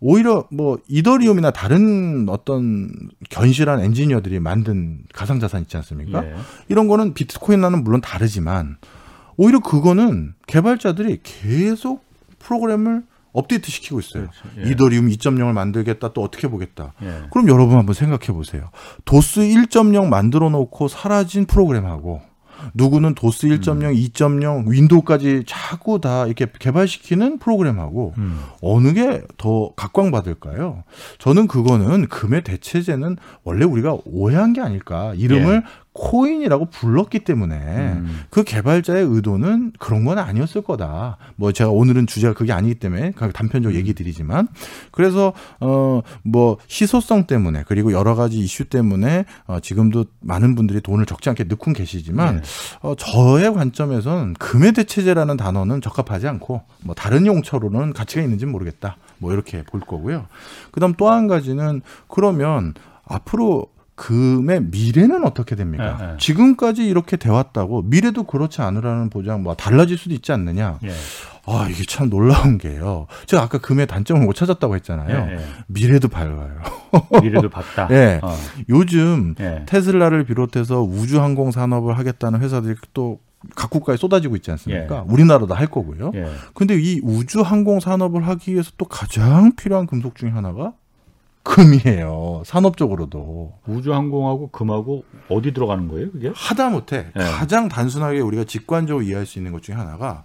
오히려 0.00 0.46
뭐 0.50 0.78
이더리움이나 0.88 1.52
다른 1.52 2.26
어떤 2.28 2.90
견실한 3.30 3.80
엔지니어들이 3.80 4.40
만든 4.40 4.98
가상 5.14 5.40
자산 5.40 5.62
있지 5.62 5.76
않습니까? 5.76 6.24
예. 6.24 6.34
이런 6.68 6.88
거는 6.88 7.14
비트코인과는 7.14 7.84
물론 7.84 8.00
다르지만 8.00 8.76
오히려 9.36 9.60
그거는 9.60 10.34
개발자들이 10.46 11.20
계속 11.22 12.04
프로그램을 12.38 13.04
업데이트 13.32 13.70
시키고 13.70 14.00
있어요. 14.00 14.28
그렇죠. 14.28 14.48
예. 14.58 14.70
이더리움 14.70 15.08
2.0을 15.08 15.52
만들겠다 15.52 16.12
또 16.12 16.22
어떻게 16.22 16.48
보겠다. 16.48 16.94
예. 17.02 17.22
그럼 17.30 17.48
여러분 17.48 17.76
한번 17.76 17.94
생각해 17.94 18.28
보세요. 18.28 18.70
도스 19.04 19.40
1.0 19.40 20.08
만들어 20.08 20.48
놓고 20.48 20.88
사라진 20.88 21.44
프로그램하고 21.44 22.22
누구는 22.74 23.14
도스 23.14 23.46
1.0, 23.48 23.68
음. 23.82 23.94
2.0, 23.94 24.70
윈도우까지 24.70 25.44
자꾸 25.46 26.00
다 26.00 26.26
이렇게 26.26 26.46
개발시키는 26.58 27.38
프로그램하고 27.38 28.14
음. 28.18 28.40
어느 28.62 28.92
게 28.92 29.22
더 29.36 29.70
각광받을까요? 29.76 30.84
저는 31.18 31.46
그거는 31.46 32.08
금의 32.08 32.42
대체제는 32.44 33.16
원래 33.44 33.64
우리가 33.64 33.96
오해한 34.04 34.52
게 34.52 34.60
아닐까. 34.60 35.12
이름을 35.16 35.62
예. 35.64 35.70
코인이라고 35.96 36.66
불렀기 36.66 37.20
때문에 37.20 37.56
음. 37.56 38.20
그 38.30 38.44
개발자의 38.44 39.04
의도는 39.04 39.72
그런 39.78 40.04
건 40.04 40.18
아니었을 40.18 40.62
거다. 40.62 41.16
뭐 41.36 41.52
제가 41.52 41.70
오늘은 41.70 42.06
주제가 42.06 42.34
그게 42.34 42.52
아니기 42.52 42.76
때문에 42.76 43.12
단편적으로 43.12 43.74
음. 43.74 43.76
얘기 43.76 43.94
드리지만 43.94 44.46
그래서 44.92 45.32
어뭐 45.60 46.58
희소성 46.70 47.26
때문에 47.26 47.64
그리고 47.66 47.92
여러 47.92 48.14
가지 48.14 48.38
이슈 48.38 48.66
때문에 48.66 49.24
어 49.46 49.58
지금도 49.60 50.04
많은 50.20 50.54
분들이 50.54 50.80
돈을 50.80 51.06
적지 51.06 51.28
않게 51.30 51.44
넣고 51.44 51.72
계시지만 51.72 52.36
네. 52.36 52.42
어 52.82 52.94
저의 52.94 53.52
관점에서는 53.52 54.34
금의 54.34 54.72
대체제라는 54.72 55.36
단어는 55.36 55.80
적합하지 55.80 56.28
않고 56.28 56.62
뭐 56.84 56.94
다른 56.94 57.26
용처로는 57.26 57.94
가치가 57.94 58.22
있는지는 58.22 58.52
모르겠다. 58.52 58.96
뭐 59.18 59.32
이렇게 59.32 59.62
볼 59.62 59.80
거고요. 59.80 60.26
그다음 60.72 60.92
또 60.94 61.06
한 61.06 61.28
가지는 61.28 61.82
그러면 62.08 62.74
앞으로 63.04 63.66
금의 63.96 64.64
미래는 64.70 65.24
어떻게 65.24 65.56
됩니까? 65.56 65.96
네, 65.98 66.06
네. 66.06 66.12
지금까지 66.18 66.86
이렇게 66.86 67.16
돼 67.16 67.30
왔다고 67.30 67.82
미래도 67.82 68.24
그렇지 68.24 68.60
않으라는 68.62 69.10
보장 69.10 69.42
뭐 69.42 69.54
달라질 69.54 69.96
수도 69.98 70.14
있지 70.14 70.32
않느냐? 70.32 70.78
네. 70.82 70.90
아 71.46 71.68
이게 71.70 71.84
참 71.84 72.10
놀라운 72.10 72.58
게요. 72.58 73.06
제가 73.26 73.42
아까 73.42 73.58
금의 73.58 73.86
단점을 73.86 74.22
못 74.24 74.34
찾았다고 74.34 74.74
했잖아요. 74.76 75.38
미래도 75.66 76.08
밝아요. 76.08 76.60
미래도 77.22 77.48
밝다. 77.48 77.88
네. 77.88 78.20
어. 78.22 78.34
요즘 78.68 79.34
테슬라를 79.66 80.24
비롯해서 80.24 80.82
우주 80.82 81.22
항공 81.22 81.50
산업을 81.50 81.96
하겠다는 81.98 82.40
회사들이 82.40 82.74
또 82.92 83.20
각국가에 83.54 83.96
쏟아지고 83.96 84.36
있지 84.36 84.50
않습니까? 84.50 84.96
예. 84.96 85.12
우리나라도 85.12 85.54
할 85.54 85.68
거고요. 85.68 86.10
예. 86.14 86.26
근데 86.54 86.74
이 86.80 87.00
우주 87.02 87.42
항공 87.42 87.80
산업을 87.80 88.26
하기 88.26 88.52
위해서 88.52 88.72
또 88.76 88.86
가장 88.86 89.54
필요한 89.54 89.86
금속 89.86 90.16
중에 90.16 90.30
하나가 90.30 90.72
금이에요. 91.46 92.42
산업적으로도. 92.44 93.54
우주항공하고 93.66 94.50
금하고 94.50 95.04
어디 95.28 95.52
들어가는 95.52 95.88
거예요, 95.88 96.10
그게? 96.10 96.32
하다못해 96.34 97.06
네. 97.14 97.24
가장 97.24 97.68
단순하게 97.68 98.20
우리가 98.20 98.44
직관적으로 98.44 99.04
이해할 99.04 99.26
수 99.26 99.38
있는 99.38 99.52
것 99.52 99.62
중에 99.62 99.74
하나가 99.74 100.24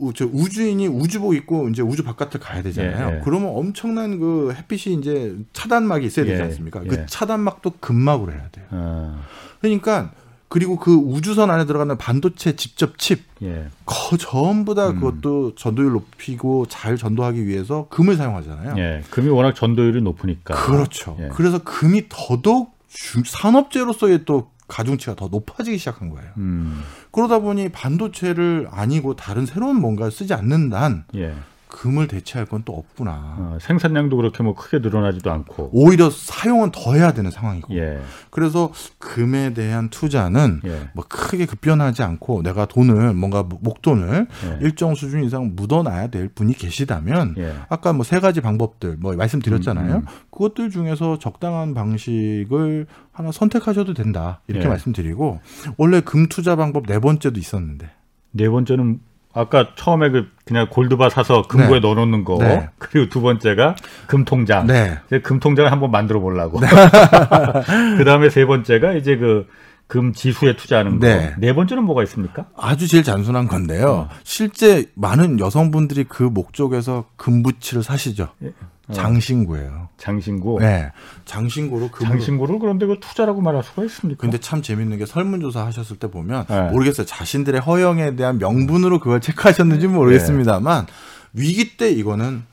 우주인이 0.00 0.86
우주복 0.86 1.34
입고 1.34 1.68
이제 1.68 1.82
우주 1.82 2.04
바깥을 2.04 2.40
가야 2.40 2.62
되잖아요. 2.62 3.10
예, 3.10 3.16
예. 3.16 3.20
그러면 3.24 3.50
엄청난 3.54 4.18
그 4.20 4.54
햇빛이 4.56 4.96
이제 4.96 5.36
차단막이 5.52 6.06
있어야 6.06 6.24
되지 6.24 6.40
예, 6.40 6.44
않습니까? 6.44 6.80
그 6.80 6.96
예. 6.96 7.06
차단막도 7.06 7.74
금막으로 7.80 8.32
해야 8.32 8.48
돼요. 8.50 8.66
아. 8.70 9.20
그러니까 9.60 10.12
그리고 10.48 10.76
그 10.76 10.94
우주선 10.94 11.50
안에 11.50 11.66
들어가는 11.66 11.96
반도체 11.98 12.56
직접 12.56 12.98
칩, 12.98 13.22
예. 13.42 13.68
거 13.84 14.16
전부 14.16 14.74
다 14.74 14.88
음. 14.88 15.00
그것도 15.00 15.54
전도율 15.54 15.92
높이고 15.92 16.66
잘 16.68 16.96
전도하기 16.96 17.46
위해서 17.46 17.86
금을 17.90 18.16
사용하잖아요. 18.16 18.78
예. 18.78 19.02
금이 19.10 19.28
워낙 19.28 19.54
전도율이 19.54 20.00
높으니까. 20.02 20.54
그렇죠. 20.54 21.16
예. 21.20 21.28
그래서 21.28 21.58
금이 21.58 22.04
더더욱 22.08 22.72
산업재로서의 22.88 24.24
또 24.24 24.50
가중치가 24.68 25.14
더 25.14 25.28
높아지기 25.28 25.78
시작한 25.78 26.10
거예요. 26.10 26.30
음. 26.36 26.82
그러다 27.10 27.40
보니 27.40 27.70
반도체를 27.70 28.68
아니고 28.70 29.16
다른 29.16 29.46
새로운 29.46 29.80
뭔가를 29.80 30.12
쓰지 30.12 30.34
않는 30.34 30.72
한 30.72 31.04
예. 31.14 31.34
금을 31.68 32.08
대체할 32.08 32.46
건 32.46 32.58
또 32.64 32.72
없구나. 32.74 33.36
어, 33.38 33.58
생산량도 33.60 34.16
그렇게 34.16 34.42
뭐 34.42 34.54
크게 34.54 34.80
늘어나지도 34.80 35.30
않고 35.30 35.70
오히려 35.72 36.10
사용은 36.10 36.72
더 36.72 36.94
해야 36.94 37.12
되는 37.12 37.30
상황이고. 37.30 37.72
예. 37.76 38.00
그래서 38.30 38.72
금에 38.98 39.54
대한 39.54 39.88
투자는 39.90 40.60
예. 40.64 40.88
뭐 40.92 41.04
크게 41.08 41.46
급변하지 41.46 42.02
않고 42.02 42.42
내가 42.42 42.66
돈을 42.66 43.14
뭔가 43.14 43.44
목돈을 43.44 44.26
예. 44.44 44.58
일정 44.60 44.94
수준 44.96 45.22
이상 45.24 45.52
묻어놔야 45.54 46.08
될 46.08 46.28
분이 46.28 46.54
계시다면 46.54 47.34
예. 47.38 47.54
아까 47.68 47.92
뭐 47.92 48.04
세 48.04 48.18
가지 48.20 48.40
방법들 48.40 48.96
뭐 48.98 49.14
말씀드렸잖아요. 49.14 49.94
음, 49.96 49.98
음. 50.00 50.06
그것들 50.30 50.70
중에서 50.70 51.18
적당한 51.18 51.74
방식을 51.74 52.86
하나 53.12 53.30
선택하셔도 53.30 53.94
된다 53.94 54.40
이렇게 54.48 54.64
예. 54.64 54.68
말씀드리고 54.68 55.40
원래 55.76 56.00
금 56.00 56.26
투자 56.28 56.56
방법 56.56 56.86
네 56.86 56.98
번째도 56.98 57.38
있었는데 57.38 57.90
네 58.32 58.48
번째는 58.48 59.00
아까 59.38 59.68
처음에 59.76 60.10
그 60.10 60.28
그냥 60.44 60.66
골드바 60.68 61.10
사서 61.10 61.42
금고에 61.42 61.78
네. 61.78 61.80
넣어놓는 61.80 62.24
거 62.24 62.38
네. 62.40 62.68
그리고 62.78 63.08
두 63.08 63.20
번째가 63.20 63.76
금통장 64.08 64.66
네. 64.66 64.98
이제 65.06 65.20
금통장을 65.20 65.70
한번 65.70 65.92
만들어 65.92 66.18
보려고 66.18 66.58
그 67.98 68.04
다음에 68.04 68.30
세 68.30 68.44
번째가 68.46 68.94
이제 68.94 69.16
그 69.16 69.46
금 69.88 70.12
지수에 70.12 70.54
투자하는 70.54 71.00
거 71.00 71.06
네. 71.06 71.34
네 71.38 71.54
번째는 71.54 71.82
뭐가 71.82 72.02
있습니까? 72.04 72.46
아주 72.56 72.86
제일 72.86 73.02
단순한 73.02 73.48
건데요. 73.48 73.90
어. 73.90 74.08
실제 74.22 74.90
많은 74.94 75.40
여성분들이 75.40 76.04
그 76.04 76.22
목적에서 76.22 77.06
금부치를 77.16 77.82
사시죠. 77.82 78.28
예. 78.44 78.48
어. 78.88 78.92
장신구예요. 78.92 79.88
장신구 79.96 80.58
네. 80.60 80.92
장신구로 81.24 81.90
금을 81.90 82.12
장신구를 82.12 82.58
그런데 82.58 82.86
그 82.86 82.98
투자라고 83.00 83.40
말할 83.40 83.62
수가 83.62 83.84
있습니까? 83.84 84.20
근데 84.20 84.38
참 84.38 84.60
재밌는 84.60 84.98
게 84.98 85.06
설문조사 85.06 85.64
하셨을 85.64 85.96
때 85.98 86.10
보면 86.10 86.44
네. 86.48 86.70
모르겠어요. 86.70 87.06
자신들의 87.06 87.60
허영에 87.62 88.14
대한 88.14 88.38
명분으로 88.38 89.00
그걸 89.00 89.22
체크하셨는지 89.22 89.88
모르겠습니다만 89.88 90.84
네. 90.86 90.92
위기 91.32 91.78
때 91.78 91.90
이거는 91.90 92.44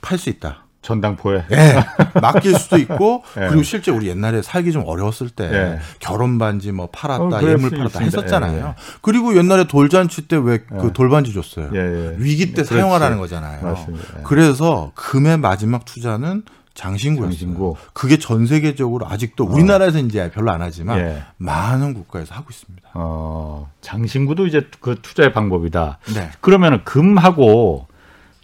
팔 0.00 0.18
수 0.18 0.28
있다. 0.28 0.63
전당포에 0.84 1.44
예. 1.50 1.84
맡길 2.20 2.58
수도 2.58 2.76
있고 2.76 3.24
예. 3.40 3.48
그리고 3.48 3.62
실제 3.62 3.90
우리 3.90 4.08
옛날에 4.08 4.42
살기 4.42 4.70
좀 4.70 4.84
어려웠을 4.86 5.30
때 5.30 5.50
예. 5.50 5.78
결혼 5.98 6.38
반지 6.38 6.70
뭐 6.72 6.84
어, 6.84 6.88
팔았다 6.92 7.38
그럴 7.38 7.52
예물 7.58 7.70
수 7.70 7.76
팔았다. 7.76 8.00
했었잖아요. 8.00 8.74
그리고 9.00 9.36
옛날에 9.36 9.64
돌잔치 9.64 10.28
때 10.28 10.36
왜그 10.36 10.86
예. 10.88 10.92
돌반지 10.92 11.32
줬어요. 11.32 11.70
위기 12.18 12.48
때 12.48 12.62
그렇지. 12.62 12.74
사용하라는 12.74 13.18
거잖아요. 13.18 13.64
맞습니다. 13.64 14.04
예. 14.18 14.22
그래서 14.24 14.92
금의 14.94 15.38
마지막 15.38 15.84
투자는 15.86 16.42
장신구였어요. 16.74 17.30
장신구. 17.30 17.76
그게 17.92 18.18
전 18.18 18.46
세계적으로 18.46 19.06
아직도 19.08 19.44
우리나라에서 19.44 19.98
이제 20.00 20.30
별로 20.32 20.50
안 20.50 20.60
하지만 20.60 20.98
예. 20.98 21.22
많은 21.38 21.94
국가에서 21.94 22.34
하고 22.34 22.48
있습니다. 22.50 22.90
어, 22.94 23.70
장신구도 23.80 24.46
이제 24.46 24.68
그 24.80 24.96
투자의 25.00 25.32
방법이다. 25.32 25.98
네. 26.14 26.30
그러면은 26.40 26.82
금하고 26.84 27.86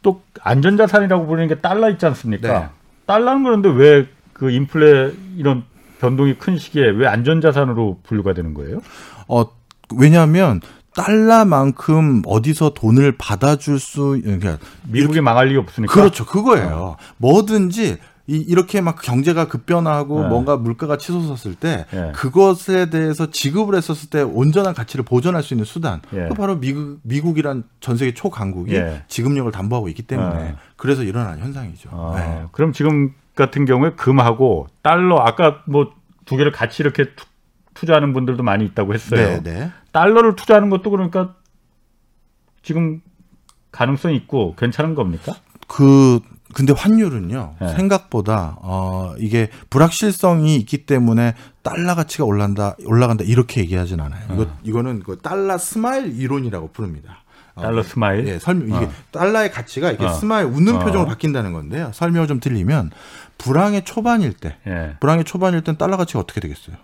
또 0.03 0.22
안전자산이라고 0.42 1.26
부르는 1.26 1.48
게 1.48 1.57
달러 1.61 1.90
있지 1.90 2.07
않습니까? 2.07 2.61
네. 2.61 2.68
달러는 3.07 3.42
그런데 3.42 3.68
왜 3.68 4.20
그 4.40 4.51
인플레 4.51 5.12
이런 5.36 5.64
변동이 6.01 6.32
큰 6.38 6.57
시기에 6.57 6.88
왜 6.92 7.07
안전자산으로 7.07 7.98
분류가 8.05 8.32
되는 8.32 8.55
거예요? 8.55 8.80
어 9.28 9.44
왜냐하면 9.94 10.62
달러만큼 10.96 12.22
어디서 12.24 12.70
돈을 12.70 13.18
받아줄 13.18 13.78
수 13.78 14.18
그러니까 14.24 14.57
미국이 14.88 15.20
망할 15.20 15.48
리가 15.48 15.61
없으니까. 15.61 15.92
그렇죠 15.92 16.24
그거예요. 16.24 16.96
뭐든지 17.18 17.98
이, 18.31 18.37
이렇게 18.37 18.81
막 18.81 19.01
경제가 19.01 19.49
급변하고 19.49 20.22
네. 20.22 20.28
뭔가 20.28 20.57
물가가 20.57 20.97
치솟았을 20.97 21.55
때 21.55 21.87
네. 21.91 22.12
그것에 22.14 22.91
대해서 22.91 23.31
지급을 23.31 23.74
했었을 23.74 24.11
때 24.11 24.22
온전한 24.22 24.74
가치를 24.74 25.05
보존할 25.05 25.43
수 25.43 25.55
있는 25.55 25.64
수단 25.64 26.01
예. 26.12 26.28
그 26.28 26.35
바로 26.35 26.59
미국 26.59 27.01
미국이란 27.03 27.64
전 27.81 27.97
세계 27.97 28.14
초강국이 28.14 28.74
예. 28.74 29.03
지급력을 29.09 29.51
담보하고 29.53 29.89
있기 29.89 30.03
때문에 30.03 30.35
네. 30.35 30.57
그래서 30.76 31.03
일어난 31.03 31.39
현상이죠. 31.39 31.91
아, 31.93 32.14
네. 32.16 32.47
그럼 32.53 32.72
지금 32.72 33.12
같은 33.35 33.64
경우에 33.64 33.93
금하고 33.93 34.66
달러 34.83 35.18
아까 35.18 35.62
뭐 35.66 36.01
두 36.31 36.37
개를 36.37 36.53
같이 36.53 36.85
이렇게 36.85 37.12
투, 37.16 37.26
투자하는 37.74 38.12
분들도 38.12 38.45
많이 38.45 38.64
있다고 38.64 38.95
했어요. 38.95 39.43
네, 39.43 39.43
네. 39.43 39.72
달러를 39.91 40.37
투자하는 40.37 40.70
것도 40.70 40.89
그러니까 40.91 41.35
지금 42.62 43.01
가능성이 43.72 44.14
있고 44.14 44.55
괜찮은 44.55 44.95
겁니까? 44.95 45.35
그 45.66 46.20
근데 46.55 46.72
환율은요 46.72 47.55
네. 47.61 47.74
생각보다 47.74 48.57
어 48.61 49.14
이게 49.18 49.51
불확실성이 49.70 50.57
있기 50.57 50.86
때문에 50.86 51.34
달러 51.62 51.94
가치가 51.94 52.24
올란다 52.24 52.76
올라간다 52.84 53.24
이렇게 53.24 53.61
얘기하진 53.61 54.01
않아요. 54.01 54.22
이거 54.32 54.46
이거는 54.62 55.03
그 55.03 55.18
달러 55.18 55.59
스마일 55.59 56.18
이론이라고 56.18 56.70
부릅니다. 56.72 57.22
어, 57.55 57.62
달러 57.62 57.82
스마일? 57.82 58.26
예, 58.28 58.38
설명 58.38 58.68
이게 58.68 58.86
어. 58.86 58.92
달러의 59.11 59.51
가치가 59.51 59.90
이게 59.90 60.05
어. 60.05 60.09
스마일 60.12 60.46
웃는 60.46 60.76
어. 60.76 60.78
표정으로 60.80 61.09
바뀐다는 61.09 61.53
건데요. 61.53 61.90
설명을 61.94 62.28
좀 62.28 62.40
드리면 62.40 62.90
불황의 63.38 63.84
초반일 63.84 64.34
때, 64.34 64.57
예. 64.66 64.96
불황의 65.01 65.24
초반일 65.24 65.62
땐 65.62 65.76
달러 65.76 65.96
가치가 65.96 66.20
어떻게 66.20 66.40
되겠어요? 66.40 66.76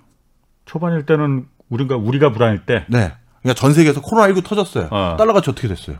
초반일 0.64 1.06
때는 1.06 1.46
우리가 1.68 1.96
우리가 1.96 2.32
불안일 2.32 2.64
때 2.66 2.84
네, 2.88 3.12
그러니까 3.42 3.60
전 3.60 3.72
세계에서 3.72 4.00
코로나 4.00 4.26
19 4.28 4.42
터졌어요. 4.42 4.88
어. 4.90 5.16
달러 5.18 5.32
가치 5.32 5.50
어떻게 5.50 5.68
됐어요? 5.68 5.98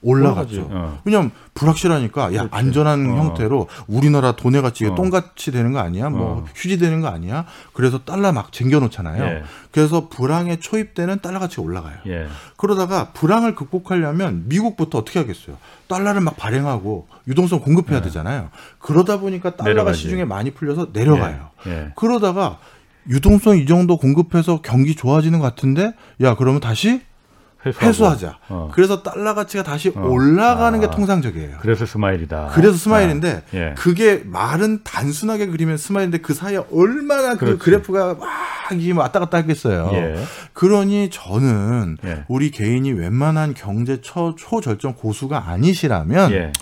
올라갔죠. 0.00 0.68
어. 0.70 1.00
왜냐면 1.04 1.30
불확실하니까 1.54 2.34
야 2.34 2.46
그렇지. 2.46 2.48
안전한 2.52 3.10
어. 3.10 3.16
형태로 3.16 3.68
우리나라 3.88 4.32
돈의 4.36 4.62
가치가 4.62 4.92
어. 4.92 4.94
똥같이 4.94 5.50
되는 5.50 5.72
거 5.72 5.80
아니야? 5.80 6.08
뭐 6.08 6.38
어. 6.38 6.44
휴지 6.54 6.78
되는 6.78 7.00
거 7.00 7.08
아니야? 7.08 7.46
그래서 7.72 7.98
달러 8.04 8.32
막 8.32 8.52
쟁겨 8.52 8.78
놓잖아요. 8.78 9.24
예. 9.24 9.42
그래서 9.72 10.08
불황의 10.08 10.60
초입 10.60 10.94
때는 10.94 11.20
달러 11.20 11.40
가치가 11.40 11.62
올라가요. 11.62 11.96
예. 12.06 12.26
그러다가 12.56 13.10
불황을 13.12 13.54
극복하려면 13.54 14.44
미국부터 14.46 14.98
어떻게 14.98 15.18
하겠어요? 15.18 15.56
달러를 15.88 16.20
막 16.20 16.36
발행하고 16.36 17.08
유동성 17.26 17.60
공급해야 17.60 18.00
되잖아요. 18.02 18.50
그러다 18.78 19.18
보니까 19.18 19.50
달러가 19.50 19.64
네. 19.64 19.70
내려가지. 19.74 19.98
시중에 20.00 20.24
많이 20.24 20.52
풀려서 20.52 20.88
내려가요. 20.92 21.50
예. 21.66 21.70
예. 21.70 21.92
그러다가 21.96 22.58
유동성 23.08 23.58
이 23.58 23.66
정도 23.66 23.96
공급해서 23.96 24.60
경기 24.62 24.94
좋아지는 24.94 25.38
것 25.38 25.44
같은데 25.46 25.92
야 26.20 26.36
그러면 26.36 26.60
다시 26.60 27.00
회수하자. 27.66 28.38
어. 28.48 28.70
그래서 28.72 29.02
달러 29.02 29.34
가치가 29.34 29.62
다시 29.62 29.92
어. 29.94 30.00
올라가는 30.00 30.78
게 30.80 30.86
아. 30.86 30.90
통상적이에요. 30.90 31.56
그래서 31.60 31.86
스마일이다. 31.86 32.50
그래서 32.54 32.76
스마일인데 32.76 33.42
아, 33.52 33.56
예. 33.56 33.74
그게 33.76 34.22
말은 34.24 34.84
단순하게 34.84 35.46
그리면 35.46 35.76
스마일인데 35.76 36.18
그 36.18 36.34
사이에 36.34 36.62
얼마나 36.72 37.34
그. 37.34 37.58
그래프가 37.58 38.14
막 38.14 38.28
이게 38.72 38.92
왔다 38.92 39.18
갔다 39.18 39.38
하겠어요. 39.38 39.90
예. 39.94 40.24
그러니 40.52 41.10
저는 41.10 41.98
예. 42.04 42.24
우리 42.28 42.50
개인이 42.50 42.90
웬만한 42.92 43.54
경제 43.54 44.00
초, 44.00 44.34
초절정 44.36 44.94
고수가 44.94 45.48
아니시라면 45.48 46.32
예. 46.32 46.52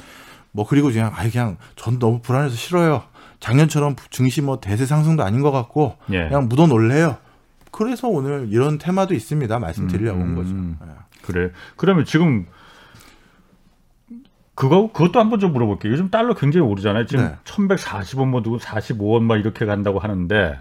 뭐 0.53 0.67
그리고 0.67 0.89
그냥 0.89 1.13
아이 1.15 1.31
그냥 1.31 1.59
전 1.77 1.99
너무 1.99 2.21
불안해서 2.21 2.57
싫어요. 2.57 3.03
작년처럼 3.41 3.97
증시 4.11 4.41
뭐 4.41 4.61
대세 4.61 4.87
상승도 4.87 5.23
아닌 5.23 5.43
것 5.43 5.51
같고 5.51 5.97
예. 6.11 6.29
그냥 6.29 6.49
묻어 6.49 6.67
놀래요. 6.67 7.19
그래서 7.77 8.09
오늘 8.09 8.49
이런 8.51 8.79
테마도 8.79 9.13
있습니다. 9.13 9.59
말씀드리려고 9.59 10.19
온 10.19 10.35
거죠. 10.35 10.51
음. 10.51 10.79
예. 10.83 10.93
그래. 11.21 11.51
그러면 11.77 12.07
지금 12.07 12.47
그거 14.55 14.91
그것도 14.91 15.21
한번 15.21 15.41
좀 15.41 15.53
물어볼게요. 15.53 15.93
요즘 15.93 16.11
달러 16.11 16.33
굉장히 16.33 16.67
오르잖아요. 16.67 17.05
지금 17.05 17.27
네. 17.27 17.37
1,140원 17.45 18.29
뭐 18.29 18.41
누구 18.43 18.57
45원 18.57 19.25
막 19.25 19.37
이렇게 19.37 19.67
간다고 19.67 19.99
하는데 19.99 20.59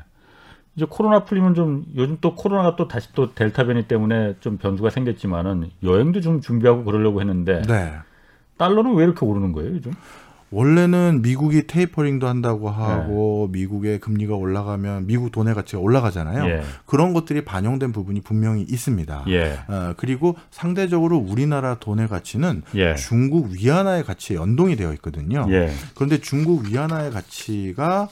이제 0.75 0.85
코로나 0.89 1.23
풀리면 1.23 1.53
좀 1.53 1.85
요즘 1.95 2.17
또 2.19 2.35
코로나가 2.35 2.75
또 2.75 2.89
다시 2.89 3.13
또 3.13 3.33
델타 3.33 3.63
변이 3.63 3.87
때문에 3.87 4.35
좀 4.41 4.57
변수가 4.57 4.89
생겼지만은 4.89 5.71
여행도 5.83 6.19
좀 6.19 6.41
준비하고 6.41 6.83
그러려고 6.83 7.21
했는데 7.21 7.61
네. 7.61 7.93
달러는 8.57 8.93
왜 8.95 9.05
이렇게 9.05 9.25
오르는 9.25 9.53
거예요, 9.53 9.71
요즘? 9.75 9.93
원래는 10.51 11.21
미국이 11.21 11.67
테이퍼링도 11.67 12.27
한다고 12.27 12.69
네. 12.69 12.75
하고 12.75 13.49
미국의 13.51 13.99
금리가 13.99 14.35
올라가면 14.35 15.07
미국 15.07 15.31
돈의 15.31 15.55
가치가 15.55 15.81
올라가잖아요. 15.81 16.45
예. 16.45 16.61
그런 16.85 17.13
것들이 17.13 17.43
반영된 17.43 17.91
부분이 17.91 18.21
분명히 18.21 18.61
있습니다. 18.63 19.25
예. 19.29 19.59
어, 19.67 19.93
그리고 19.97 20.35
상대적으로 20.51 21.17
우리나라 21.17 21.75
돈의 21.75 22.07
가치는 22.07 22.61
예. 22.75 22.95
중국 22.95 23.51
위안화의 23.51 24.03
가치에 24.03 24.37
연동이 24.37 24.75
되어 24.75 24.93
있거든요. 24.93 25.45
예. 25.49 25.71
그런데 25.95 26.19
중국 26.19 26.65
위안화의 26.65 27.11
가치가 27.11 28.07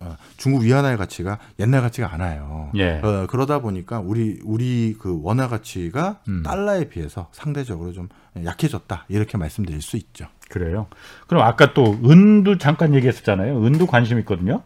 어, 0.00 0.16
중국 0.38 0.62
위안화의 0.62 0.96
가치가 0.96 1.38
옛날 1.58 1.82
가치가 1.82 2.12
않아요. 2.14 2.70
예. 2.76 3.00
어, 3.02 3.26
그러다 3.28 3.60
보니까 3.60 4.00
우리 4.00 4.40
우리 4.44 4.96
그 4.98 5.20
원화 5.22 5.46
가치가 5.46 6.20
음. 6.26 6.42
달러에 6.42 6.88
비해서 6.88 7.28
상대적으로 7.32 7.92
좀 7.92 8.08
약해졌다 8.42 9.04
이렇게 9.08 9.36
말씀드릴 9.36 9.82
수 9.82 9.98
있죠. 9.98 10.26
그래요. 10.50 10.88
그럼 11.28 11.44
아까 11.44 11.72
또 11.72 11.98
은도 12.04 12.58
잠깐 12.58 12.94
얘기했었잖아요. 12.94 13.64
은도 13.64 13.86
관심 13.86 14.18
있거든요. 14.20 14.62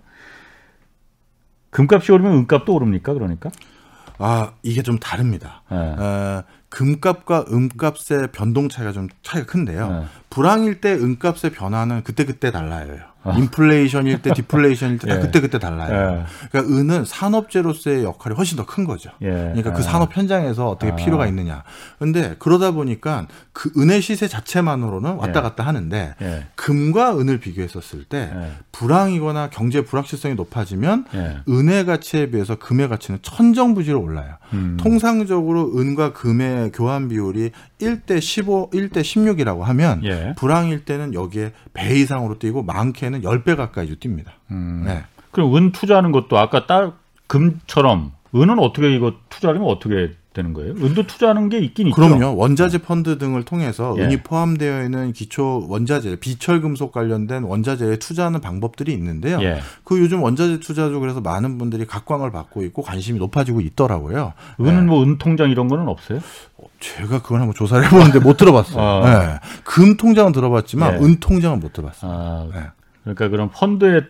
금값이 1.71 2.11
오르면 2.11 2.33
은값도 2.33 2.75
오릅니까? 2.75 3.13
그러니까? 3.13 3.51
아 4.19 4.53
이게 4.63 4.83
좀 4.83 4.99
다릅니다. 4.99 5.63
예. 5.73 5.75
어, 5.77 6.45
금값과 6.69 7.47
은값의 7.53 8.29
변동 8.33 8.69
차이가 8.69 8.93
좀 8.93 9.09
차이가 9.23 9.47
큰데요. 9.47 9.91
네. 9.91 10.05
불황일 10.31 10.81
때 10.81 10.93
은값의 10.93 11.51
변화는 11.53 12.03
그때 12.03 12.25
그때 12.25 12.51
달라요. 12.51 12.97
어. 13.25 13.33
인플레이션일 13.37 14.23
때, 14.23 14.33
디플레이션일 14.35 14.99
때 14.99 15.11
예. 15.11 15.19
그때 15.19 15.41
그때 15.41 15.59
달라요. 15.59 16.25
예. 16.27 16.49
그러니까 16.51 16.75
은은 16.75 17.05
산업재로서의 17.05 18.05
역할이 18.05 18.37
훨씬 18.37 18.57
더 18.57 18.65
큰 18.67 18.85
거죠. 18.85 19.11
예. 19.23 19.29
그러니까 19.31 19.73
그 19.73 19.79
예. 19.81 19.83
산업 19.83 20.17
현장에서 20.17 20.69
어떻게 20.69 20.93
아. 20.93 20.97
필요가 20.97 21.27
있느냐. 21.27 21.63
근데 21.99 22.35
그러다 22.39 22.71
보니까 22.73 23.27
그 23.53 23.71
은의 23.77 24.03
시세 24.03 24.29
자체만으로는 24.29 25.15
왔다 25.15 25.41
예. 25.41 25.43
갔다 25.43 25.65
하는데 25.67 26.15
예. 26.21 26.47
금과 26.55 27.19
은을 27.19 27.39
비교했었을 27.41 28.05
때 28.05 28.31
불황이거나 28.73 29.51
경제 29.51 29.83
불확실성이 29.83 30.35
높아지면 30.35 31.07
은의 31.49 31.87
가치에 31.87 32.31
비해서 32.31 32.57
금의 32.57 32.89
가치는 32.89 33.21
천정부지로 33.23 34.01
올라요. 34.01 34.35
음. 34.53 34.77
통상적으로 34.81 35.73
은과 35.77 36.13
금의 36.13 36.73
교환 36.73 37.09
비율이 37.09 37.51
1대 37.81 38.21
15, 38.21 38.71
1대 38.71 39.01
16이라고 39.03 39.61
하면 39.61 40.03
불황일 40.37 40.85
때는 40.85 41.15
여기에 41.15 41.53
배 41.73 41.95
이상으로 41.97 42.39
뛰고 42.39 42.63
많게는 42.63 43.14
10배 43.23 43.57
가까이 43.57 43.89
뜁니다. 43.97 44.33
음. 44.51 44.85
네. 44.87 45.05
그럼 45.31 45.55
은 45.57 45.73
투자하는 45.73 46.13
것도 46.13 46.39
아까 46.39 46.67
딱 46.67 46.99
금처럼 47.27 48.13
은은 48.35 48.59
어떻게 48.59 48.95
이거 48.95 49.15
투자하면 49.29 49.65
어떻게 49.65 50.15
되는 50.35 50.53
거예요? 50.53 50.73
은도 50.73 51.07
투자하는 51.07 51.49
게 51.49 51.59
있긴 51.61 51.87
있죠. 51.89 51.95
그럼요. 51.95 52.37
원자재 52.37 52.79
펀드 52.79 53.19
등을 53.19 53.45
통해서 53.45 53.95
예. 53.99 54.03
은이 54.03 54.23
포함되어 54.23 54.83
있는 54.83 55.13
기초 55.13 55.65
원자재, 55.69 56.17
비철 56.17 56.61
금속 56.61 56.91
관련된 56.91 57.45
원자재에 57.45 57.97
투자하는 57.99 58.41
방법들이 58.41 58.93
있는데요. 58.93 59.41
예. 59.43 59.61
그 59.85 59.99
요즘 60.01 60.23
원자재 60.23 60.59
투자죠. 60.59 60.99
그래서 60.99 61.21
많은 61.21 61.57
분들이 61.57 61.87
각광을 61.87 62.33
받고 62.33 62.65
있고 62.65 62.83
관심이 62.83 63.19
높아지고 63.21 63.61
있더라고요. 63.61 64.33
은은 64.61 64.81
네. 64.81 64.83
뭐은 64.83 65.19
통장 65.19 65.51
이런 65.51 65.69
거는 65.69 65.87
없어요? 65.87 66.19
제가 66.81 67.23
그걸 67.23 67.41
한번 67.41 67.55
조사를 67.55 67.87
해보는데 67.87 68.19
못 68.19 68.37
들어봤어요. 68.37 68.83
아. 68.83 69.19
네. 69.27 69.41
금 69.63 69.97
통장은 69.97 70.33
들어봤지만 70.33 70.95
예. 70.95 71.05
은 71.05 71.21
통장은 71.21 71.61
못 71.61 71.73
들어봤어요. 71.73 72.11
아. 72.53 72.73
네. 73.05 73.15
그러니까 73.15 73.29
그런 73.29 73.51
펀드에 73.51 74.03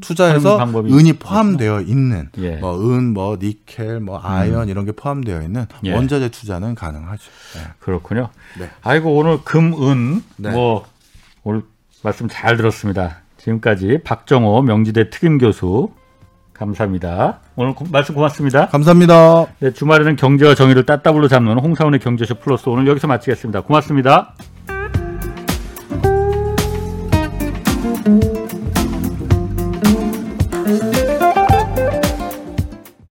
투자해서 0.00 0.62
은이 0.62 1.14
포함되어 1.14 1.80
있는 1.80 2.28
예. 2.38 2.56
뭐 2.56 2.78
은, 2.78 3.14
뭐 3.14 3.38
니켈, 3.40 4.00
뭐 4.00 4.20
아연 4.22 4.64
음. 4.64 4.68
이런 4.68 4.84
게 4.84 4.92
포함되어 4.92 5.42
있는 5.42 5.66
예. 5.84 5.94
원자재 5.94 6.28
투자는 6.28 6.74
가능하죠. 6.74 7.30
네. 7.54 7.60
그렇군요. 7.78 8.28
네. 8.58 8.68
아이고 8.82 9.16
오늘 9.16 9.38
금, 9.44 9.72
은, 9.82 10.22
네. 10.36 10.50
뭐 10.50 10.84
오늘 11.42 11.62
말씀 12.02 12.28
잘 12.30 12.56
들었습니다. 12.56 13.18
지금까지 13.38 14.00
박정호 14.04 14.62
명지대 14.62 15.10
특임 15.10 15.38
교수 15.38 15.90
감사합니다. 16.52 17.40
오늘 17.56 17.74
고, 17.74 17.86
말씀 17.90 18.14
고맙습니다. 18.14 18.66
감사합니다. 18.66 19.46
네, 19.60 19.72
주말에는 19.72 20.16
경제와 20.16 20.54
정의를 20.54 20.84
따따블로 20.84 21.28
잡는 21.28 21.58
홍사원의 21.58 22.00
경제쇼 22.00 22.34
플러스 22.36 22.68
오늘 22.68 22.86
여기서 22.88 23.06
마치겠습니다. 23.06 23.62
고맙습니다. 23.62 24.34